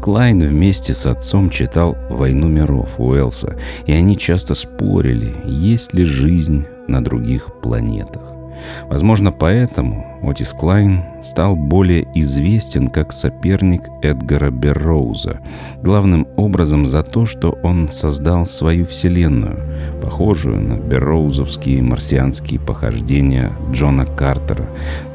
Клайн 0.00 0.40
вместе 0.40 0.94
с 0.94 1.04
отцом 1.04 1.50
читал 1.50 1.96
«Войну 2.08 2.48
миров» 2.48 2.98
Уэллса, 2.98 3.58
и 3.86 3.92
они 3.92 4.16
часто 4.16 4.54
спорили, 4.54 5.34
есть 5.44 5.92
ли 5.92 6.04
жизнь 6.04 6.64
на 6.88 7.04
других 7.04 7.60
планетах. 7.60 8.39
Возможно, 8.88 9.32
поэтому 9.32 10.06
Отис 10.22 10.50
Клайн 10.50 11.02
стал 11.22 11.56
более 11.56 12.06
известен 12.14 12.88
как 12.88 13.12
соперник 13.12 13.88
Эдгара 14.02 14.50
Берроуза, 14.50 15.40
главным 15.82 16.26
образом 16.36 16.86
за 16.86 17.02
то, 17.02 17.26
что 17.26 17.58
он 17.62 17.88
создал 17.90 18.46
свою 18.46 18.86
вселенную, 18.86 19.58
похожую 20.02 20.60
на 20.60 20.74
берроузовские 20.74 21.82
марсианские 21.82 22.60
похождения 22.60 23.52
Джона 23.72 24.06
Картера, 24.06 24.66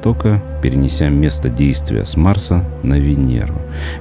только 0.02 0.42
перенеся 0.62 1.10
место 1.10 1.50
действия 1.50 2.06
с 2.06 2.16
Марса 2.16 2.64
на 2.84 2.96
Венеру. 2.96 3.56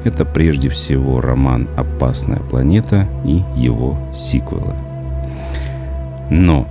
Это 0.05 0.25
прежде 0.25 0.69
всего 0.69 1.21
роман 1.21 1.69
«Опасная 1.77 2.41
планета» 2.41 3.09
и 3.25 3.43
его 3.57 3.99
сиквелы. 4.17 4.75
Но 6.31 6.67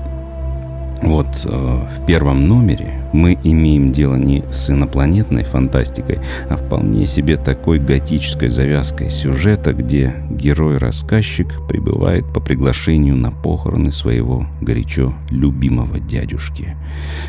вот 1.03 1.45
э, 1.45 1.49
в 1.49 2.05
первом 2.05 2.47
номере 2.47 3.03
мы 3.13 3.37
имеем 3.43 3.91
дело 3.91 4.15
не 4.15 4.43
с 4.51 4.69
инопланетной 4.69 5.43
фантастикой, 5.43 6.19
а 6.49 6.55
вполне 6.55 7.05
себе 7.05 7.37
такой 7.37 7.79
готической 7.79 8.49
завязкой 8.49 9.09
сюжета, 9.09 9.73
где 9.73 10.15
герой-рассказчик 10.29 11.53
прибывает 11.67 12.25
по 12.33 12.39
приглашению 12.39 13.15
на 13.15 13.31
похороны 13.31 13.91
своего 13.91 14.47
горячо 14.61 15.13
любимого 15.29 15.99
дядюшки. 15.99 16.75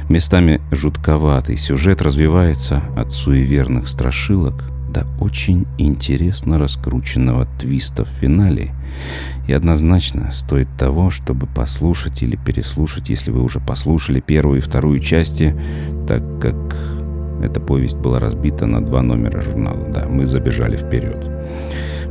Местами 0.09 0.61
жутковатый 0.71 1.57
сюжет 1.57 2.01
развивается 2.01 2.83
от 2.97 3.13
суеверных 3.13 3.89
страшилок 3.89 4.74
до 4.95 5.07
очень 5.21 5.67
интересно 5.77 6.59
раскрученного 6.59 7.47
твиста 7.59 8.05
в 8.05 8.09
финале. 8.09 8.71
И 9.49 9.53
однозначно 9.53 10.31
стоит 10.33 10.69
того, 10.79 11.11
чтобы 11.11 11.47
послушать 11.47 12.23
или 12.23 12.37
переслушать, 12.37 13.09
если 13.11 13.31
вы 13.31 13.43
уже 13.43 13.61
послушали 13.61 14.21
первую 14.21 14.59
и 14.59 14.63
вторую 14.63 15.01
части, 15.01 15.55
так 16.07 16.23
как 16.41 16.57
эта 17.43 17.61
повесть 17.61 17.99
была 17.99 18.21
разбита 18.21 18.67
на 18.67 18.83
два 18.83 19.03
номера 19.03 19.43
журнала. 19.43 19.87
Да, 19.93 20.07
мы 20.09 20.27
забежали 20.27 20.77
вперед. 20.77 21.29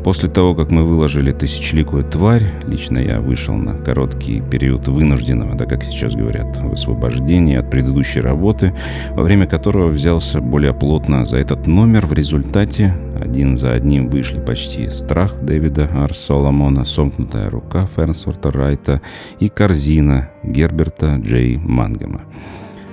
После 0.03 0.27
того, 0.27 0.53
как 0.53 0.69
мы 0.69 0.83
выложили 0.83 1.31
«Тысячеликую 1.31 2.03
тварь», 2.03 2.43
лично 2.67 2.97
я 2.97 3.21
вышел 3.21 3.55
на 3.55 3.75
короткий 3.75 4.41
период 4.41 4.89
вынужденного, 4.89 5.55
да 5.55 5.65
как 5.65 5.81
сейчас 5.81 6.13
говорят, 6.13 6.57
высвобождения 6.57 7.59
от 7.59 7.69
предыдущей 7.69 8.19
работы, 8.19 8.73
во 9.11 9.23
время 9.23 9.47
которого 9.47 9.87
взялся 9.87 10.41
более 10.41 10.73
плотно 10.73 11.25
за 11.25 11.37
этот 11.37 11.67
номер. 11.67 12.05
В 12.05 12.11
результате 12.11 12.93
один 13.17 13.57
за 13.57 13.71
одним 13.71 14.09
вышли 14.09 14.41
почти 14.41 14.89
«Страх» 14.89 15.39
Дэвида 15.41 15.89
Ар 15.93 16.13
Соломона, 16.13 16.83
«Сомкнутая 16.83 17.49
рука» 17.49 17.87
Фернсворта 17.95 18.51
Райта 18.51 19.01
и 19.39 19.47
«Корзина» 19.47 20.29
Герберта 20.43 21.15
Джей 21.15 21.57
Мангема. 21.57 22.23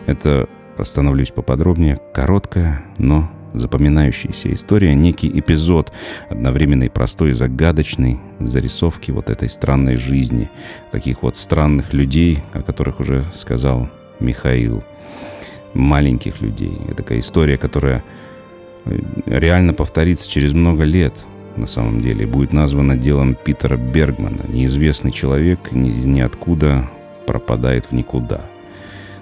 Это, 0.07 0.49
остановлюсь 0.79 1.33
поподробнее, 1.33 1.99
короткая, 2.15 2.83
но 2.99 3.29
запоминающаяся 3.55 4.53
история, 4.53 4.95
некий 4.95 5.29
эпизод, 5.29 5.93
одновременно 6.29 6.85
и 6.85 6.89
простой 6.89 7.31
и 7.31 7.35
загадочный, 7.35 8.21
зарисовки 8.39 9.11
вот 9.11 9.31
этой 9.31 9.49
странной 9.49 9.97
жизни, 9.97 10.51
таких 10.91 11.23
вот 11.23 11.37
странных 11.37 11.93
людей, 11.93 12.41
о 12.53 12.63
которых 12.63 13.01
уже 13.01 13.25
сказал 13.35 13.89
Михаил, 14.19 14.83
маленьких 15.75 16.41
людей. 16.41 16.77
Это 16.87 16.97
такая 16.97 17.21
история, 17.21 17.57
которая 17.59 18.03
э, 18.85 18.99
реально 19.27 19.75
повторится 19.75 20.29
через 20.29 20.53
много 20.53 20.85
лет, 20.85 21.15
на 21.57 21.67
самом 21.67 22.01
деле, 22.01 22.27
будет 22.27 22.53
названа 22.53 22.97
делом 22.97 23.35
Питера 23.35 23.77
Бергмана. 23.77 24.43
Неизвестный 24.49 25.13
человек 25.13 25.73
из 25.73 26.07
ниоткуда 26.07 26.89
пропадает 27.27 27.87
в 27.87 27.93
никуда– 27.93 28.41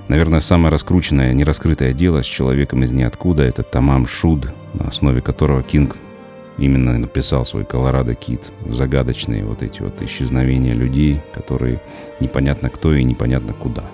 Наверное, 0.08 0.40
самое 0.40 0.72
раскрученное, 0.72 1.34
нераскрытое 1.34 1.92
дело 1.92 2.22
с 2.22 2.26
человеком 2.26 2.82
из 2.82 2.92
ниоткуда– 2.92 3.42
это 3.44 3.62
Тамам 3.62 4.06
Шуд, 4.06 4.48
на 4.72 4.88
основе 4.88 5.20
которого 5.20 5.62
Кинг 5.62 5.96
именно 6.56 6.98
написал 6.98 7.44
свой 7.44 7.66
«Колорадо 7.66 8.14
Кит». 8.14 8.40
Загадочные 8.66 9.44
вот 9.44 9.62
эти 9.62 9.82
вот 9.82 10.00
исчезновения 10.00 10.72
людей, 10.72 11.20
которые 11.34 11.80
непонятно 12.20 12.70
кто 12.70 12.94
и 12.94 13.04
непонятно 13.04 13.52
куда. 13.52 13.84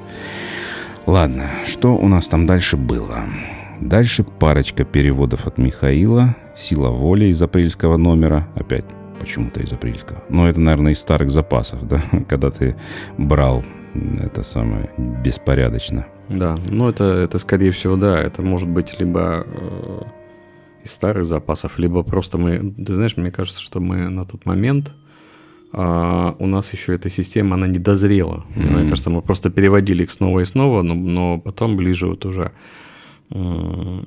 Ладно, 1.04 1.50
что 1.66 1.96
у 1.96 2.06
нас 2.06 2.28
там 2.28 2.46
дальше 2.46 2.76
было? 2.76 3.24
Дальше 3.80 4.22
парочка 4.22 4.84
переводов 4.84 5.48
от 5.48 5.58
Михаила, 5.58 6.36
«Сила 6.56 6.90
воли» 6.90 7.26
из 7.26 7.42
апрельского 7.42 7.96
номера, 7.96 8.46
опять 8.54 8.84
почему-то 9.18 9.58
из 9.58 9.72
апрельского. 9.72 10.22
Но 10.28 10.48
это, 10.48 10.60
наверное, 10.60 10.92
из 10.92 11.00
старых 11.00 11.32
запасов, 11.32 11.86
да, 11.88 12.00
когда 12.28 12.52
ты 12.52 12.76
брал 13.18 13.64
это 14.20 14.42
самое 14.42 14.90
беспорядочно. 14.98 16.06
Да, 16.28 16.58
ну 16.68 16.88
это, 16.88 17.04
это 17.04 17.38
скорее 17.38 17.70
всего, 17.70 17.96
да, 17.96 18.18
это 18.18 18.42
может 18.42 18.68
быть 18.68 18.98
либо 18.98 19.44
э, 19.46 20.02
из 20.84 20.92
старых 20.92 21.26
запасов, 21.26 21.78
либо 21.78 22.02
просто 22.02 22.38
мы, 22.38 22.72
ты 22.72 22.94
знаешь, 22.94 23.16
мне 23.16 23.30
кажется, 23.30 23.60
что 23.60 23.80
мы 23.80 24.08
на 24.08 24.24
тот 24.24 24.46
момент 24.46 24.92
а 25.76 26.36
у 26.38 26.46
нас 26.46 26.72
еще 26.72 26.94
эта 26.94 27.10
система, 27.10 27.56
она 27.56 27.66
не 27.66 27.80
дозрела. 27.80 28.44
Mm-hmm. 28.54 28.70
Мне 28.70 28.88
кажется, 28.88 29.10
мы 29.10 29.22
просто 29.22 29.50
переводили 29.50 30.04
их 30.04 30.12
снова 30.12 30.38
и 30.38 30.44
снова, 30.44 30.82
но, 30.82 30.94
но 30.94 31.40
потом 31.40 31.76
ближе 31.76 32.06
вот 32.06 32.24
уже, 32.24 32.52
ну, 33.28 34.04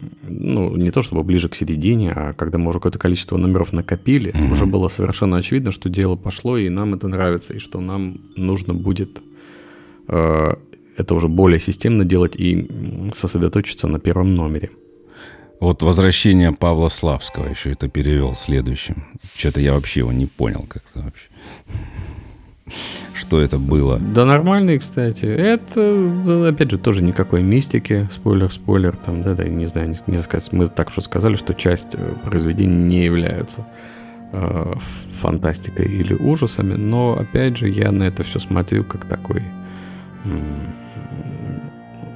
не 0.78 0.92
то 0.92 1.02
чтобы 1.02 1.24
ближе 1.24 1.50
к 1.50 1.56
середине, 1.56 2.14
а 2.14 2.34
когда 2.34 2.58
мы 2.58 2.70
уже 2.70 2.80
какое-то 2.80 3.00
количество 3.00 3.36
номеров 3.36 3.74
накопили, 3.74 4.32
mm-hmm. 4.32 4.54
уже 4.54 4.66
было 4.66 4.88
совершенно 4.88 5.36
очевидно, 5.36 5.74
что 5.74 5.90
дело 5.90 6.16
пошло, 6.16 6.58
и 6.58 6.70
нам 6.70 6.94
это 6.94 7.10
нравится, 7.10 7.54
и 7.54 7.60
что 7.60 7.82
нам 7.82 8.22
нужно 8.38 8.74
будет 8.74 9.18
э, 9.18 9.22
это 10.08 11.16
уже 11.16 11.28
более 11.28 11.60
системно 11.60 12.06
делать 12.06 12.36
и 12.36 12.68
сосредоточиться 13.14 13.88
на 13.88 14.00
первом 14.00 14.36
номере. 14.36 14.70
Вот 15.60 15.82
возвращение 15.82 16.52
Павла 16.52 16.90
Славского 16.90 17.48
еще 17.48 17.72
это 17.72 17.88
перевел 17.88 18.36
следующим. 18.36 19.06
Что-то 19.36 19.60
я 19.60 19.74
вообще 19.74 20.02
его 20.02 20.12
не 20.12 20.28
понял 20.28 20.66
как-то 20.68 21.02
вообще. 21.02 21.28
Что 23.16 23.42
это 23.42 23.58
было? 23.58 23.98
Да 23.98 24.26
нормальный, 24.26 24.78
кстати. 24.78 25.26
Это, 25.26 26.48
опять 26.48 26.70
же, 26.70 26.78
тоже 26.78 27.02
никакой 27.02 27.42
мистики. 27.42 28.08
Спойлер, 28.12 28.52
спойлер. 28.52 28.96
Там, 28.96 29.24
да, 29.24 29.34
да, 29.34 29.46
не 29.46 29.66
знаю, 29.66 29.90
не, 29.90 29.96
не 30.08 30.22
сказать. 30.22 30.52
Мы 30.52 30.68
так 30.68 30.90
уже 30.90 31.02
сказали, 31.02 31.36
что 31.36 31.56
часть 31.56 31.96
э, 31.96 32.14
произведений 32.24 32.76
не 32.76 33.06
являются 33.06 33.66
э, 34.34 34.74
фантастикой 35.22 35.88
или 35.88 36.14
ужасами. 36.14 36.76
Но, 36.76 37.18
опять 37.20 37.58
же, 37.58 37.68
я 37.68 37.92
на 37.92 38.04
это 38.04 38.24
все 38.24 38.40
смотрю 38.40 38.84
как 38.84 39.06
такой... 39.06 39.42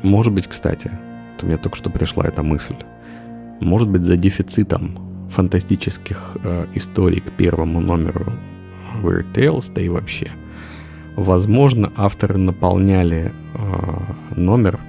Может 0.03 0.33
быть, 0.33 0.47
кстати, 0.47 0.91
у 1.41 1.45
меня 1.45 1.57
только 1.57 1.77
что 1.77 1.89
пришла 1.89 2.25
эта 2.25 2.43
мысль. 2.43 2.75
Может 3.61 3.89
быть, 3.89 4.05
за 4.05 4.17
дефицитом 4.17 4.97
фантастических 5.31 6.37
э, 6.43 6.65
историй 6.75 7.21
к 7.21 7.31
первому 7.31 7.79
номеру 7.79 8.33
Weird 9.01 9.33
Tales, 9.33 9.71
да 9.73 9.81
и 9.81 9.89
вообще. 9.89 10.31
Возможно, 11.15 11.91
авторы 11.95 12.37
наполняли 12.37 13.31
э, 13.53 14.39
номер 14.39 14.79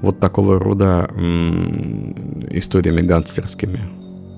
вот 0.00 0.20
такого 0.20 0.58
рода 0.58 1.10
м, 1.14 2.46
историями 2.50 3.02
гангстерскими, 3.02 3.80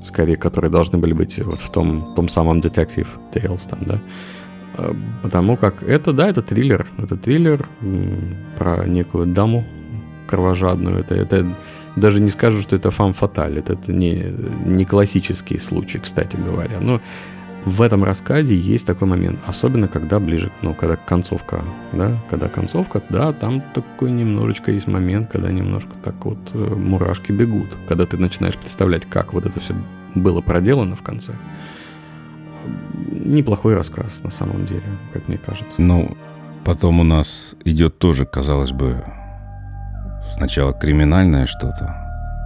скорее, 0.02 0.36
которые 0.36 0.70
должны 0.70 0.98
были 0.98 1.12
быть 1.12 1.38
вот 1.44 1.58
в 1.58 1.70
том, 1.70 2.14
том 2.14 2.28
самом 2.28 2.60
Detective 2.60 3.08
Tales 3.32 3.68
там, 3.68 3.80
да. 3.82 4.00
Потому 5.22 5.56
как 5.56 5.82
это, 5.82 6.12
да, 6.12 6.28
это 6.28 6.42
триллер. 6.42 6.86
Это 6.98 7.16
триллер 7.16 7.66
про 8.58 8.86
некую 8.86 9.26
даму 9.26 9.64
кровожадную. 10.26 10.98
Это, 10.98 11.14
это 11.14 11.46
даже 11.96 12.20
не 12.20 12.30
скажу, 12.30 12.60
что 12.60 12.76
это 12.76 12.90
фам 12.90 13.12
фаталь. 13.12 13.58
Это, 13.58 13.74
это 13.74 13.92
не, 13.92 14.32
не 14.64 14.84
классический 14.84 15.58
случай, 15.58 15.98
кстати 15.98 16.36
говоря. 16.36 16.78
Но 16.80 17.00
в 17.64 17.82
этом 17.82 18.04
рассказе 18.04 18.56
есть 18.56 18.86
такой 18.86 19.06
момент, 19.06 19.38
особенно 19.46 19.86
когда 19.86 20.18
ближе, 20.18 20.50
ну, 20.62 20.72
когда 20.72 20.96
концовка, 20.96 21.62
да, 21.92 22.16
когда 22.30 22.48
концовка, 22.48 23.02
да, 23.10 23.32
там 23.32 23.62
такой 23.74 24.10
немножечко 24.10 24.70
есть 24.72 24.86
момент, 24.86 25.28
когда 25.30 25.52
немножко 25.52 25.90
так 26.02 26.24
вот 26.24 26.38
э, 26.54 26.58
мурашки 26.58 27.32
бегут, 27.32 27.68
когда 27.86 28.06
ты 28.06 28.16
начинаешь 28.16 28.56
представлять, 28.56 29.04
как 29.04 29.34
вот 29.34 29.44
это 29.44 29.60
все 29.60 29.74
было 30.14 30.40
проделано 30.40 30.96
в 30.96 31.02
конце. 31.02 31.34
Неплохой 33.12 33.74
рассказ, 33.74 34.22
на 34.22 34.30
самом 34.30 34.66
деле, 34.66 34.82
как 35.12 35.28
мне 35.28 35.38
кажется. 35.38 35.80
Ну, 35.80 36.16
потом 36.64 37.00
у 37.00 37.04
нас 37.04 37.54
идет 37.64 37.98
тоже, 37.98 38.26
казалось 38.26 38.72
бы, 38.72 39.02
сначала 40.34 40.72
криминальное 40.72 41.46
что-то, 41.46 41.94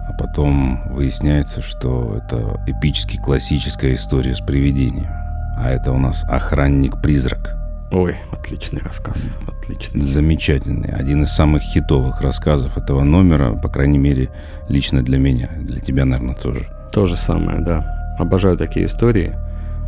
а 0.07 0.13
потом 0.19 0.81
выясняется, 0.91 1.61
что 1.61 2.21
это 2.23 2.61
эпически 2.67 3.17
классическая 3.17 3.95
история 3.95 4.35
с 4.35 4.41
привидением. 4.41 5.09
А 5.57 5.69
это 5.69 5.91
у 5.91 5.97
нас 5.97 6.23
охранник-призрак. 6.25 7.55
Ой, 7.91 8.15
отличный 8.31 8.81
рассказ. 8.81 9.23
Отличный. 9.47 10.01
Замечательный. 10.01 10.89
Один 10.89 11.23
из 11.23 11.31
самых 11.31 11.61
хитовых 11.61 12.21
рассказов 12.21 12.77
этого 12.77 13.03
номера, 13.03 13.53
по 13.53 13.69
крайней 13.69 13.99
мере, 13.99 14.29
лично 14.67 15.01
для 15.01 15.17
меня. 15.17 15.49
Для 15.57 15.79
тебя, 15.79 16.03
наверное, 16.03 16.35
тоже. 16.35 16.67
То 16.91 17.05
же 17.05 17.15
самое, 17.15 17.61
да. 17.61 18.15
Обожаю 18.19 18.57
такие 18.57 18.85
истории. 18.85 19.35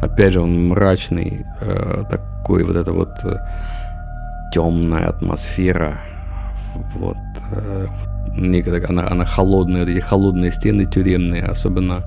Опять 0.02 0.34
же, 0.34 0.42
он 0.42 0.68
мрачный, 0.68 1.46
э, 1.62 2.04
такой 2.10 2.64
вот 2.64 2.76
это 2.76 2.94
вот 2.94 3.10
э, 3.24 3.38
темная 4.54 5.10
атмосфера. 5.10 5.98
Вот, 6.96 7.18
э, 7.52 7.88
она, 8.90 9.08
она 9.10 9.26
холодная, 9.26 9.82
вот 9.82 9.90
эти 9.90 10.00
холодные 10.00 10.52
стены 10.52 10.86
тюремные, 10.86 11.44
особенно 11.44 12.04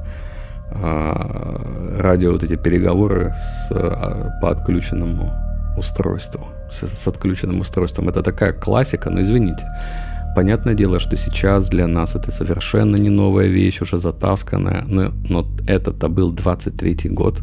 э, 0.72 2.00
радио, 2.00 2.32
вот 2.32 2.44
эти 2.44 2.56
переговоры 2.56 3.34
с, 3.36 3.72
э, 3.72 4.30
по 4.40 4.50
отключенному 4.50 5.32
устройству, 5.76 6.46
с, 6.70 6.86
с 6.86 7.08
отключенным 7.08 7.60
устройством. 7.60 8.08
Это 8.08 8.22
такая 8.22 8.52
классика, 8.52 9.10
но 9.10 9.20
извините. 9.20 9.66
Понятное 10.36 10.74
дело, 10.74 11.00
что 11.00 11.16
сейчас 11.16 11.68
для 11.70 11.88
нас 11.88 12.14
это 12.14 12.30
совершенно 12.30 12.96
не 12.96 13.10
новая 13.10 13.48
вещь, 13.48 13.82
уже 13.82 13.98
затасканная, 13.98 14.84
но, 14.86 15.10
но 15.28 15.46
это-то 15.66 16.08
был 16.08 16.32
23-й 16.32 17.08
год. 17.08 17.42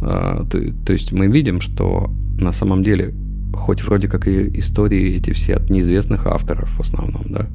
А, 0.00 0.44
то, 0.44 0.60
то 0.86 0.92
есть 0.92 1.12
мы 1.12 1.26
видим, 1.26 1.60
что 1.60 2.10
на 2.40 2.52
самом 2.52 2.82
деле 2.82 3.14
хоть 3.52 3.82
вроде 3.82 4.08
как 4.08 4.28
и 4.28 4.58
истории 4.58 5.16
эти 5.16 5.32
все 5.32 5.56
от 5.56 5.70
неизвестных 5.70 6.26
авторов 6.26 6.70
в 6.76 6.80
основном, 6.80 7.24
да, 7.28 7.48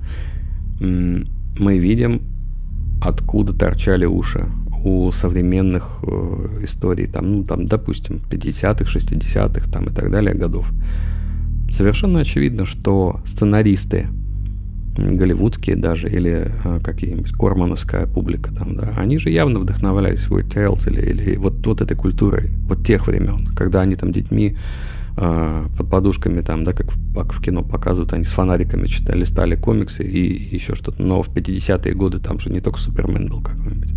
мы 0.80 1.78
видим, 1.78 2.22
откуда 3.02 3.54
торчали 3.54 4.06
уши 4.06 4.48
у 4.84 5.12
современных 5.12 6.00
э, 6.04 6.60
историй, 6.64 7.08
там, 7.08 7.32
ну, 7.32 7.44
там, 7.44 7.68
допустим, 7.68 8.22
50-х, 8.30 8.84
60-х, 8.84 9.72
там, 9.72 9.86
и 9.86 9.92
так 9.92 10.12
далее 10.12 10.36
годов. 10.36 10.70
Совершенно 11.72 12.20
очевидно, 12.20 12.66
что 12.66 13.22
сценаристы, 13.24 14.08
голливудские 14.96 15.76
даже, 15.76 16.10
или 16.10 16.52
э, 16.64 16.80
какие-нибудь 16.84 17.32
кормановская 17.32 18.06
публика 18.06 18.54
там, 18.54 18.76
да, 18.76 18.94
они 18.98 19.18
же 19.18 19.30
явно 19.30 19.60
вдохновлялись 19.60 20.28
Weird 20.28 20.50
Tales 20.50 20.90
или, 20.90 21.02
или 21.02 21.36
вот, 21.36 21.66
вот 21.66 21.82
этой 21.82 21.98
культурой, 21.98 22.52
вот 22.68 22.86
тех 22.86 23.08
времен, 23.08 23.48
когда 23.56 23.82
они 23.82 23.96
там 23.96 24.12
детьми 24.12 24.56
э, 25.18 25.66
под 25.78 25.90
подушками 25.90 26.42
там, 26.42 26.64
да, 26.64 26.74
как, 26.74 26.88
как 27.16 27.34
в 27.34 27.42
кино 27.42 27.64
показывают, 27.64 28.14
они 28.14 28.24
с 28.24 28.32
фонариками 28.32 28.86
читали, 28.88 29.20
листали 29.20 29.56
комиксы 29.56 30.04
и 30.04 30.56
еще 30.56 30.76
что-то. 30.76 31.02
Но 31.02 31.24
в 31.24 31.30
50-е 31.30 31.94
годы 31.96 32.20
там 32.20 32.40
же 32.40 32.50
не 32.52 32.60
только 32.60 32.80
Супермен 32.80 33.30
был 33.30 33.42
какой-нибудь. 33.42 33.94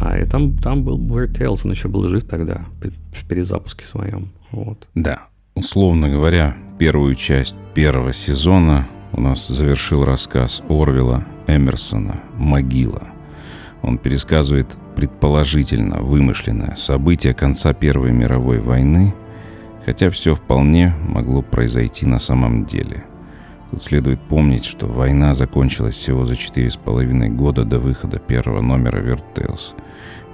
А 0.00 0.18
и 0.18 0.26
там, 0.26 0.56
там 0.58 0.84
был 0.84 0.98
Weird 0.98 1.38
Tales, 1.38 1.60
он 1.64 1.70
еще 1.70 1.88
был 1.88 2.08
жив 2.08 2.24
тогда, 2.24 2.64
в 3.12 3.28
перезапуске 3.28 3.84
своем. 3.84 4.30
Вот. 4.50 4.88
Да, 4.94 5.28
условно 5.54 6.08
говоря, 6.08 6.56
первую 6.78 7.14
часть 7.14 7.54
первого 7.74 8.12
сезона 8.12 8.86
у 9.16 9.20
нас 9.20 9.46
завершил 9.48 10.04
рассказ 10.04 10.62
Орвела 10.68 11.24
Эмерсона 11.46 12.20
«Могила». 12.36 13.02
Он 13.82 13.98
пересказывает 13.98 14.68
предположительно 14.96 16.00
вымышленное 16.00 16.76
событие 16.76 17.34
конца 17.34 17.74
Первой 17.74 18.12
мировой 18.12 18.60
войны– 18.60 19.14
Хотя 19.84 20.08
все 20.10 20.34
вполне 20.34 20.94
могло 21.06 21.42
произойти 21.42 22.06
на 22.06 22.18
самом 22.18 22.64
деле. 22.64 23.04
Тут 23.70 23.82
следует 23.82 24.20
помнить, 24.20 24.64
что 24.64 24.86
война 24.86 25.34
закончилась 25.34 25.96
всего 25.96 26.24
за 26.24 26.36
четыре 26.36 26.70
с 26.70 26.76
половиной 26.76 27.28
года 27.28 27.64
до 27.64 27.78
выхода 27.78 28.18
первого 28.18 28.62
номера 28.62 28.98
«Weird 28.98 29.34
Tales». 29.34 29.74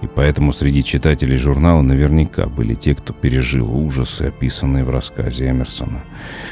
И 0.02 0.06
поэтому 0.06 0.52
среди 0.52 0.82
читателей 0.82 1.36
журнала 1.36 1.82
наверняка 1.82 2.46
были 2.46 2.74
те, 2.74 2.94
кто 2.94 3.12
пережил 3.12 3.70
ужасы, 3.76 4.22
описанные 4.22 4.84
в 4.84 4.90
рассказе 4.90 5.50
Эмерсона. 5.50 6.02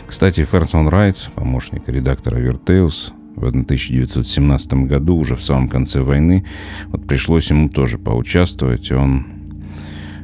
Кстати, 0.06 0.44
Ферсон 0.44 0.88
Райт, 0.88 1.30
помощник 1.34 1.88
редактора 1.88 2.36
«Weird 2.36 2.72
Tales», 2.72 3.12
в 3.38 3.46
1917 3.46 4.74
году, 4.88 5.16
уже 5.16 5.36
в 5.36 5.42
самом 5.42 5.68
конце 5.68 6.00
войны, 6.00 6.44
вот 6.86 7.06
пришлось 7.06 7.50
ему 7.50 7.68
тоже 7.68 7.96
поучаствовать. 7.96 8.90
Он 8.90 9.26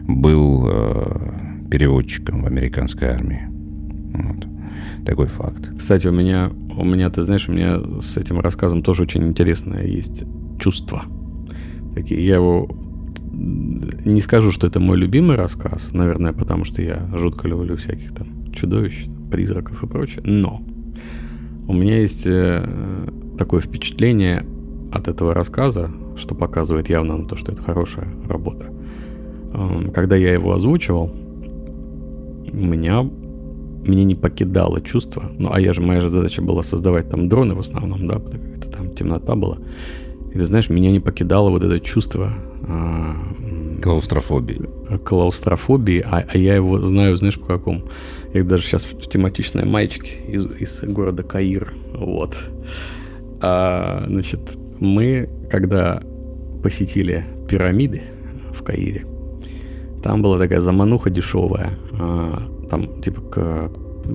был 0.09 0.69
э, 0.69 1.69
переводчиком 1.71 2.43
в 2.43 2.47
американской 2.47 3.09
армии. 3.09 3.49
Вот. 4.15 4.47
Такой 5.07 5.27
факт. 5.29 5.71
Кстати, 5.79 6.09
у 6.09 6.13
меня, 6.13 6.51
у 6.77 6.85
меня, 6.85 7.11
ты 7.11 7.23
знаешь, 7.23 7.49
у 7.49 7.53
меня 7.53 7.79
с 8.01 8.17
этим 8.17 8.41
рассказом 8.41 8.83
тоже 8.83 9.03
очень 9.05 9.25
интересное 9.25 9.85
есть 9.85 10.25
чувство. 10.59 11.05
Такие, 11.95 12.25
я 12.25 12.37
его 12.37 12.69
не 13.35 14.21
скажу, 14.21 14.53
что 14.53 14.67
это 14.67 14.81
мой 14.81 14.97
любимый 14.97 15.37
рассказ, 15.37 15.93
наверное, 15.93 16.33
потому 16.33 16.65
что 16.65 16.83
я 16.83 17.09
жутко 17.15 17.49
люблю 17.49 17.77
всяких 17.77 18.15
там 18.15 18.53
чудовищ, 18.53 19.07
призраков 19.31 19.83
и 19.83 19.87
прочее. 19.87 20.23
Но 20.25 20.63
у 21.67 21.73
меня 21.73 21.99
есть 21.99 22.27
э, 22.27 22.67
такое 23.39 23.61
впечатление 23.61 24.45
от 24.93 25.09
этого 25.09 25.35
рассказа, 25.35 25.91
что 26.17 26.35
показывает 26.35 26.89
явно 26.89 27.17
на 27.17 27.27
то, 27.27 27.37
что 27.37 27.53
это 27.53 27.63
хорошая 27.63 28.09
работа. 28.29 28.69
Э, 29.53 29.91
когда 29.93 30.17
я 30.17 30.33
его 30.33 30.53
озвучивал, 30.53 31.13
меня 32.53 33.03
мне 33.87 34.05
не 34.05 34.15
покидало 34.15 34.81
чувство. 34.81 35.31
Ну, 35.39 35.51
а 35.53 35.61
я 35.61 35.73
же, 35.75 35.83
моя 35.83 36.01
же 36.01 36.09
задача 36.09 36.41
была 36.41 36.63
создавать 36.63 37.11
там 37.11 37.29
дроны 37.29 37.55
в 37.55 37.59
основном, 37.59 38.07
да, 38.07 38.19
потому 38.19 38.55
что 38.55 38.71
там 38.71 38.91
темнота 38.91 39.35
была. 39.35 39.59
И 40.33 40.39
ты 40.39 40.45
знаешь, 40.45 40.71
меня 40.71 40.91
не 40.91 41.01
покидало 41.01 41.51
вот 41.51 41.65
это 41.65 41.81
чувство... 41.81 42.33
Клаустрофобии. 43.83 44.63
Клаустрофобии, 45.05 46.05
а, 46.05 46.25
а 46.27 46.39
я 46.39 46.55
его 46.55 46.81
знаю, 46.83 47.17
знаешь, 47.17 47.39
по 47.39 47.47
какому? 47.47 47.83
Я 48.33 48.45
даже 48.45 48.65
сейчас 48.65 48.85
в 48.85 49.09
тематичной 49.09 49.65
маечке 49.65 50.17
из, 50.27 50.47
из 50.47 50.83
города 50.85 51.23
Каир. 51.23 51.73
Вот. 51.93 52.43
А, 53.41 54.05
значит, 54.07 54.41
мы, 54.81 55.29
когда 55.51 56.03
посетили 56.63 57.25
пирамиды 57.49 58.03
в 58.55 58.63
Каире, 58.63 59.07
там 60.03 60.23
была 60.23 60.39
такая 60.39 60.61
замануха 60.61 61.11
дешевая. 61.11 61.73
А, 61.93 62.43
там, 62.71 63.01
типа, 63.01 63.21
к, 63.21 63.71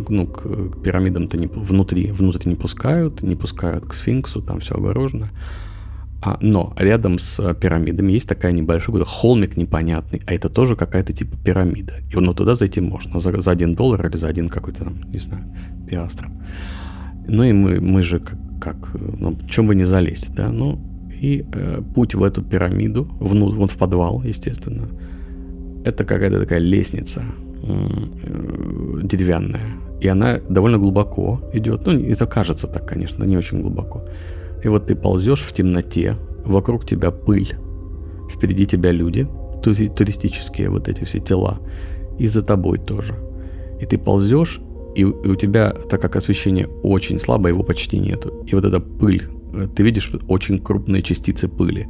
ну, 0.10 0.28
к 0.28 0.82
пирамидам-то 0.82 1.38
не, 1.38 1.48
внутри, 1.48 2.12
внутрь 2.12 2.50
не 2.50 2.56
пускают, 2.56 3.22
не 3.22 3.36
пускают 3.36 3.86
к 3.86 3.94
сфинксу, 3.94 4.42
там 4.42 4.60
все 4.60 4.76
огорожено. 4.76 5.30
А, 6.22 6.38
но 6.42 6.74
рядом 6.78 7.18
с 7.18 7.40
э, 7.40 7.56
пирамидами 7.56 8.12
есть 8.12 8.28
такая 8.28 8.52
небольшой 8.52 9.04
холмик 9.06 9.56
непонятный, 9.56 10.22
а 10.28 10.34
это 10.34 10.50
тоже 10.50 10.76
какая-то 10.76 11.14
типа 11.14 11.38
пирамида. 11.38 11.94
И 12.12 12.16
ну, 12.16 12.34
туда 12.34 12.56
зайти 12.56 12.82
можно 12.82 13.20
за, 13.20 13.40
за 13.40 13.52
один 13.52 13.76
доллар 13.76 14.06
или 14.06 14.18
за 14.18 14.28
один 14.28 14.50
какой-то 14.50 14.92
не 15.14 15.20
знаю, 15.20 15.46
пиастр. 15.88 16.28
Ну 17.28 17.44
и 17.44 17.54
мы, 17.54 17.80
мы 17.80 18.04
же 18.04 18.20
как, 18.20 18.38
как 18.60 18.90
ну, 18.96 19.38
чем 19.50 19.68
бы 19.68 19.76
не 19.76 19.86
залезть, 19.86 20.36
да, 20.36 20.50
ну 20.50 20.80
и 21.22 21.46
э, 21.54 21.82
путь 21.96 22.16
в 22.16 22.24
эту 22.24 22.42
пирамиду, 22.42 23.08
внутрь, 23.20 23.58
вот 23.58 23.72
в 23.72 23.78
подвал, 23.78 24.22
естественно, 24.24 24.90
это 25.86 26.04
какая-то 26.04 26.40
такая 26.42 26.60
лестница 26.60 27.24
э, 27.64 29.02
деревянная, 29.04 29.68
и 30.02 30.08
она 30.10 30.40
довольно 30.50 30.78
глубоко 30.78 31.42
идет, 31.54 31.86
ну 31.86 31.94
это 31.94 32.26
кажется 32.26 32.68
так, 32.68 32.86
конечно, 32.86 33.24
не 33.24 33.38
очень 33.38 33.62
глубоко. 33.62 34.04
И 34.64 34.68
вот 34.68 34.88
ты 34.88 34.96
ползешь 34.96 35.42
в 35.42 35.52
темноте, 35.54 36.18
вокруг 36.46 36.86
тебя 36.86 37.12
пыль, 37.12 37.56
впереди 38.30 38.66
тебя 38.66 38.92
люди, 38.92 39.28
туристические 39.64 40.70
вот 40.70 40.88
эти 40.88 41.04
все 41.04 41.20
тела, 41.20 41.60
и 42.18 42.28
за 42.28 42.42
тобой 42.42 42.80
тоже. 42.80 43.16
И 43.80 43.86
ты 43.86 43.98
ползешь, 43.98 44.60
и, 44.96 45.02
и 45.02 45.06
у 45.06 45.36
тебя, 45.36 45.72
так 45.90 46.02
как 46.02 46.16
освещение 46.16 46.68
очень 46.84 47.20
слабое, 47.20 47.54
его 47.54 47.64
почти 47.64 47.98
нету. 48.00 48.44
И 48.46 48.56
вот 48.56 48.66
эта 48.66 48.80
пыль, 48.80 49.24
э, 49.54 49.68
ты 49.74 49.84
видишь 49.84 50.12
очень 50.28 50.60
крупные 50.60 51.02
частицы 51.02 51.48
пыли. 51.48 51.88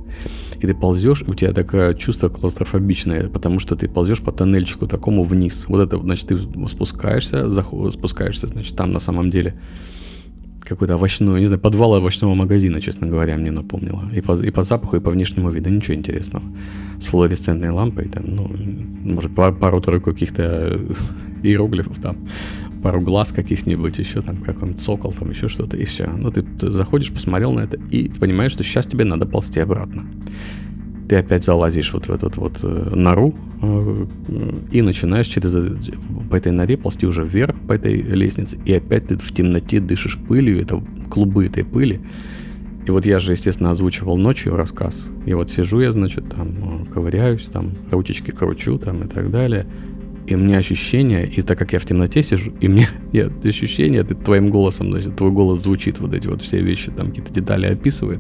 И 0.60 0.68
ты 0.68 0.76
ползешь, 0.76 1.24
и 1.26 1.32
у 1.32 1.34
тебя 1.34 1.54
такое 1.54 1.94
чувство 1.94 2.30
клаустрофобичное, 2.30 3.28
потому 3.28 3.60
что 3.60 3.76
ты 3.76 3.88
ползешь 3.88 4.22
по 4.22 4.32
тоннельчику 4.32 4.88
такому 4.88 5.24
вниз. 5.24 5.66
Вот 5.68 5.80
это, 5.80 5.98
значит, 5.98 6.28
ты 6.28 6.38
спускаешься, 6.68 7.50
заход, 7.50 7.94
спускаешься, 7.94 8.48
значит, 8.48 8.76
там 8.76 8.92
на 8.92 9.00
самом 9.00 9.30
деле 9.30 9.60
какой-то 10.62 10.96
овощной, 10.96 11.40
не 11.40 11.46
знаю, 11.46 11.60
подвал 11.62 11.94
овощного 11.94 12.34
магазина, 12.36 12.82
честно 12.82 13.08
говоря, 13.08 13.38
мне 13.38 13.52
напомнило. 13.52 14.04
И 14.14 14.22
по, 14.22 14.34
и 14.34 14.52
по 14.52 14.64
запаху, 14.64 14.98
и 14.98 15.00
по 15.00 15.12
внешнему 15.12 15.50
виду, 15.50 15.70
ничего 15.70 15.96
интересного. 15.96 16.44
С 17.00 17.06
флуоресцентной 17.06 17.70
лампой, 17.70 18.08
там, 18.10 18.24
ну, 18.28 18.52
может, 19.04 19.34
пару-тройку 19.36 20.12
каких-то 20.12 20.80
иероглифов 21.44 22.00
там, 22.00 22.18
пару 22.84 23.02
глаз 23.02 23.32
каких-нибудь, 23.32 24.00
еще 24.00 24.22
там 24.22 24.38
какой-нибудь 24.38 24.80
сокол, 24.80 25.14
там 25.14 25.30
еще 25.30 25.48
что-то, 25.48 25.78
и 25.78 25.86
все. 25.86 26.08
Ну, 26.08 26.32
ты, 26.32 26.46
заходишь, 26.72 27.12
посмотрел 27.12 27.52
на 27.52 27.62
это, 27.62 27.78
и 27.92 28.10
понимаешь, 28.20 28.52
что 28.52 28.64
сейчас 28.64 28.88
тебе 28.88 29.06
надо 29.06 29.26
ползти 29.26 29.60
обратно 29.60 30.06
ты 31.10 31.16
опять 31.16 31.44
залазишь 31.44 31.92
вот 31.92 32.08
в 32.08 32.12
этот 32.12 32.38
вот 32.38 32.60
э, 32.62 32.92
нору 32.94 33.34
э, 33.64 34.06
и 34.72 34.84
начинаешь 34.84 35.26
через 35.26 35.56
э, 35.56 35.76
по 36.30 36.36
этой 36.36 36.52
норе 36.52 36.78
ползти 36.78 37.08
уже 37.08 37.26
вверх 37.26 37.56
по 37.68 37.74
этой 37.74 38.00
лестнице, 38.00 38.60
и 38.64 38.74
опять 38.74 39.08
ты 39.08 39.18
в 39.18 39.32
темноте 39.32 39.80
дышишь 39.80 40.20
пылью, 40.20 40.62
это 40.62 40.82
клубы 41.10 41.48
этой 41.48 41.66
пыли. 41.66 42.00
И 42.86 42.92
вот 42.92 43.08
я 43.08 43.18
же, 43.18 43.32
естественно, 43.32 43.72
озвучивал 43.72 44.18
ночью 44.18 44.56
рассказ. 44.56 45.10
И 45.26 45.34
вот 45.34 45.50
сижу 45.50 45.80
я, 45.80 45.92
значит, 45.92 46.30
там 46.30 46.86
ковыряюсь, 46.94 47.46
там 47.46 47.72
ручечки 47.90 48.30
кручу, 48.30 48.78
там 48.78 49.04
и 49.04 49.08
так 49.08 49.32
далее. 49.32 49.66
И 50.28 50.36
у 50.36 50.38
меня 50.38 50.60
ощущение, 50.60 51.28
и 51.28 51.42
так 51.42 51.58
как 51.58 51.74
я 51.74 51.80
в 51.80 51.86
темноте 51.86 52.22
сижу, 52.22 52.54
и 52.62 52.68
мне 52.68 52.88
я, 53.14 53.32
ощущение, 53.44 54.04
ты 54.04 54.14
твоим 54.14 54.52
голосом, 54.52 54.92
значит, 54.92 55.16
твой 55.16 55.32
голос 55.32 55.64
звучит, 55.64 56.00
вот 56.00 56.14
эти 56.14 56.28
вот 56.28 56.44
все 56.44 56.62
вещи, 56.62 56.92
там 56.92 57.08
какие-то 57.08 57.34
детали 57.34 57.66
описывает. 57.66 58.20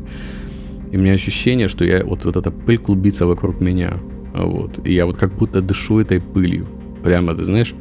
И 0.91 0.97
у 0.97 0.99
меня 0.99 1.13
ощущение, 1.13 1.67
что 1.67 1.85
я 1.85 2.03
вот, 2.03 2.25
вот 2.25 2.35
эта 2.35 2.51
пыль 2.51 2.77
клубится 2.77 3.25
вокруг 3.25 3.61
меня. 3.61 3.97
Вот. 4.33 4.79
И 4.85 4.93
я 4.93 5.05
вот 5.05 5.17
как 5.17 5.33
будто 5.33 5.61
дышу 5.61 5.99
этой 5.99 6.19
пылью. 6.19 6.67
Прямо, 7.03 7.35
ты 7.35 7.45
знаешь. 7.45 7.73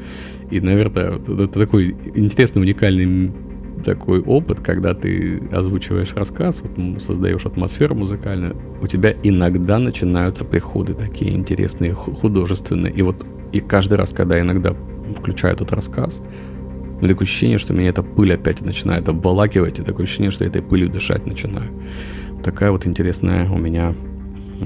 И, 0.50 0.60
наверное, 0.60 1.18
это 1.18 1.48
такой 1.48 1.96
интересный, 2.14 2.62
уникальный 2.62 3.32
такой 3.84 4.20
опыт, 4.20 4.60
когда 4.60 4.94
ты 4.94 5.40
озвучиваешь 5.52 6.12
рассказ, 6.14 6.62
вот, 6.62 7.02
создаешь 7.02 7.46
атмосферу 7.46 7.94
музыкальную, 7.94 8.56
у 8.82 8.86
тебя 8.86 9.14
иногда 9.22 9.78
начинаются 9.78 10.44
приходы 10.44 10.94
такие 10.94 11.34
интересные, 11.34 11.94
художественные. 11.94 12.92
И 12.92 13.02
вот 13.02 13.24
и 13.52 13.60
каждый 13.60 13.94
раз, 13.94 14.12
когда 14.12 14.40
иногда 14.40 14.74
включаю 15.16 15.54
этот 15.54 15.72
рассказ, 15.72 16.20
у 17.00 17.04
меня 17.04 17.14
такое 17.14 17.26
ощущение, 17.26 17.58
что 17.58 17.72
меня 17.72 17.90
эта 17.90 18.02
пыль 18.02 18.34
опять 18.34 18.60
начинает 18.60 19.08
обволакивать, 19.08 19.78
и 19.78 19.82
такое 19.82 20.04
ощущение, 20.04 20.32
что 20.32 20.44
я 20.44 20.50
этой 20.50 20.62
пылью 20.62 20.88
дышать 20.88 21.26
начинаю 21.26 21.68
такая 22.42 22.70
вот 22.70 22.86
интересная 22.86 23.48
у 23.50 23.58
меня 23.58 23.94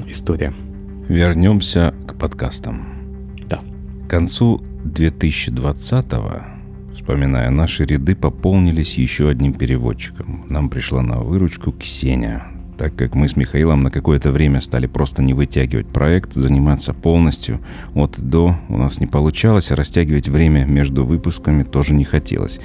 история. 0.06 0.54
Вернемся 1.08 1.94
к 2.06 2.14
подкастам. 2.14 2.87
Да. 3.48 3.61
К 4.06 4.11
концу 4.11 4.62
2020-го, 4.85 6.94
вспоминая, 6.94 7.50
наши 7.50 7.85
ряды 7.85 8.14
пополнились 8.14 8.94
еще 8.94 9.28
одним 9.28 9.52
переводчиком. 9.52 10.44
Нам 10.48 10.70
пришла 10.70 11.02
на 11.02 11.20
выручку 11.20 11.72
Ксения, 11.72 12.44
так 12.76 12.94
как 12.94 13.14
мы 13.14 13.28
с 13.28 13.37
Михаилом 13.37 13.82
на 13.82 13.90
какое-то 13.90 14.32
время 14.32 14.61
стали 14.61 14.87
просто 14.87 15.22
не 15.22 15.35
вытягивать 15.35 15.87
проект, 15.87 16.32
заниматься 16.32 16.94
полностью 16.94 17.61
от 17.94 18.18
до 18.18 18.56
у 18.68 18.76
нас 18.76 19.00
не 19.00 19.06
получалось, 19.06 19.70
а 19.70 19.76
растягивать 19.76 20.28
время 20.28 20.64
между 20.64 21.04
выпусками 21.04 21.62
тоже 21.62 21.94
не 21.94 22.04
хотелось. 22.04 22.61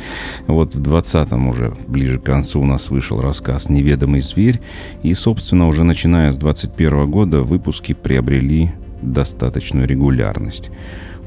Вот 0.48 0.76
в 0.76 0.82
20-м 0.82 1.48
уже 1.48 1.74
ближе 1.88 2.20
к 2.20 2.24
концу 2.24 2.62
у 2.62 2.66
нас 2.66 2.90
вышел 2.90 3.22
рассказ 3.22 3.70
«Неведомый 3.70 4.22
зверь», 4.22 4.60
и, 5.04 5.14
собственно, 5.14 5.68
уже 5.68 5.84
начиная 5.84 6.32
с 6.32 6.38
21 6.38 7.10
года 7.10 7.42
выпуски 7.42 7.94
приобрели 7.94 8.72
достаточную 9.02 9.88
регулярность. 9.88 10.72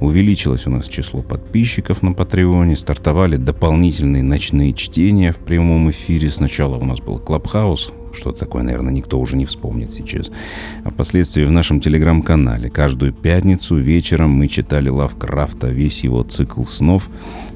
Увеличилось 0.01 0.67
у 0.67 0.71
нас 0.71 0.89
число 0.89 1.21
подписчиков 1.21 2.03
на 2.03 2.15
Патреоне, 2.15 2.75
стартовали 2.75 3.37
дополнительные 3.37 4.23
ночные 4.23 4.73
чтения 4.73 5.31
в 5.31 5.39
прямом 5.39 5.91
эфире. 5.91 6.31
Сначала 6.31 6.77
у 6.77 6.85
нас 6.85 7.01
был 7.01 7.19
Клабхаус, 7.19 7.93
что 8.13 8.33
такое, 8.33 8.63
наверное, 8.63 8.93
никто 8.93 9.19
уже 9.21 9.37
не 9.37 9.45
вспомнит 9.45 9.93
сейчас. 9.93 10.31
А 10.85 10.91
впоследствии 10.91 11.45
в 11.45 11.51
нашем 11.51 11.81
телеграм-канале 11.81 12.71
каждую 12.71 13.13
пятницу 13.13 13.77
вечером 13.77 14.31
мы 14.31 14.49
читали 14.49 14.89
Лавкрафта, 14.89 15.69
весь 15.69 16.03
его 16.05 16.23
цикл 16.23 16.65
снов 16.65 17.09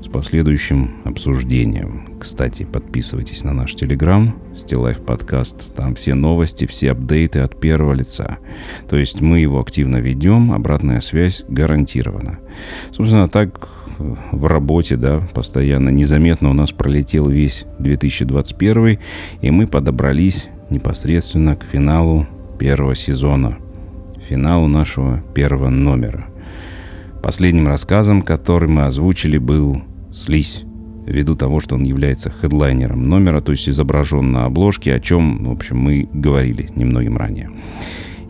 с 0.02 0.08
последующим 0.08 0.92
обсуждением. 1.04 2.18
Кстати, 2.18 2.64
подписывайтесь 2.64 3.44
на 3.44 3.52
наш 3.52 3.74
телеграм, 3.74 4.34
Стилайф 4.56 5.02
подкаст. 5.02 5.74
Там 5.74 5.94
все 5.94 6.14
новости, 6.14 6.66
все 6.66 6.92
апдейты 6.92 7.40
от 7.40 7.58
первого 7.58 7.92
лица. 7.92 8.38
То 8.88 8.96
есть 8.96 9.20
мы 9.20 9.40
его 9.40 9.60
активно 9.60 9.96
ведем, 9.96 10.52
обратная 10.52 11.00
связь 11.00 11.44
гарантирована. 11.48 12.38
Собственно, 12.92 13.28
так 13.28 13.68
в 13.98 14.46
работе, 14.46 14.96
да, 14.96 15.20
постоянно 15.33 15.88
незаметно 15.88 16.50
у 16.50 16.52
нас 16.52 16.72
пролетел 16.72 17.28
весь 17.28 17.64
2021, 17.78 18.98
и 19.40 19.50
мы 19.50 19.66
подобрались 19.66 20.46
непосредственно 20.70 21.56
к 21.56 21.64
финалу 21.64 22.27
первого 22.58 22.94
сезона, 22.94 23.58
финалу 24.29 24.66
нашего 24.66 25.23
первого 25.35 25.68
номера. 25.68 26.27
Последним 27.23 27.68
рассказом, 27.68 28.23
который 28.23 28.68
мы 28.68 28.85
озвучили, 28.85 29.38
был 29.38 29.83
«Слизь», 30.12 30.64
ввиду 31.06 31.37
того, 31.37 31.60
что 31.60 31.75
он 31.75 31.83
является 31.83 32.31
хедлайнером 32.31 33.08
номера, 33.08 33.40
то 33.40 33.52
есть 33.52 33.68
изображен 33.68 34.33
на 34.33 34.46
обложке, 34.46 34.94
о 34.94 35.00
чем, 35.00 35.44
в 35.44 35.50
общем, 35.50 35.79
мы 35.79 36.08
говорили 36.12 36.71
немногим 36.75 37.16
ранее. 37.16 37.50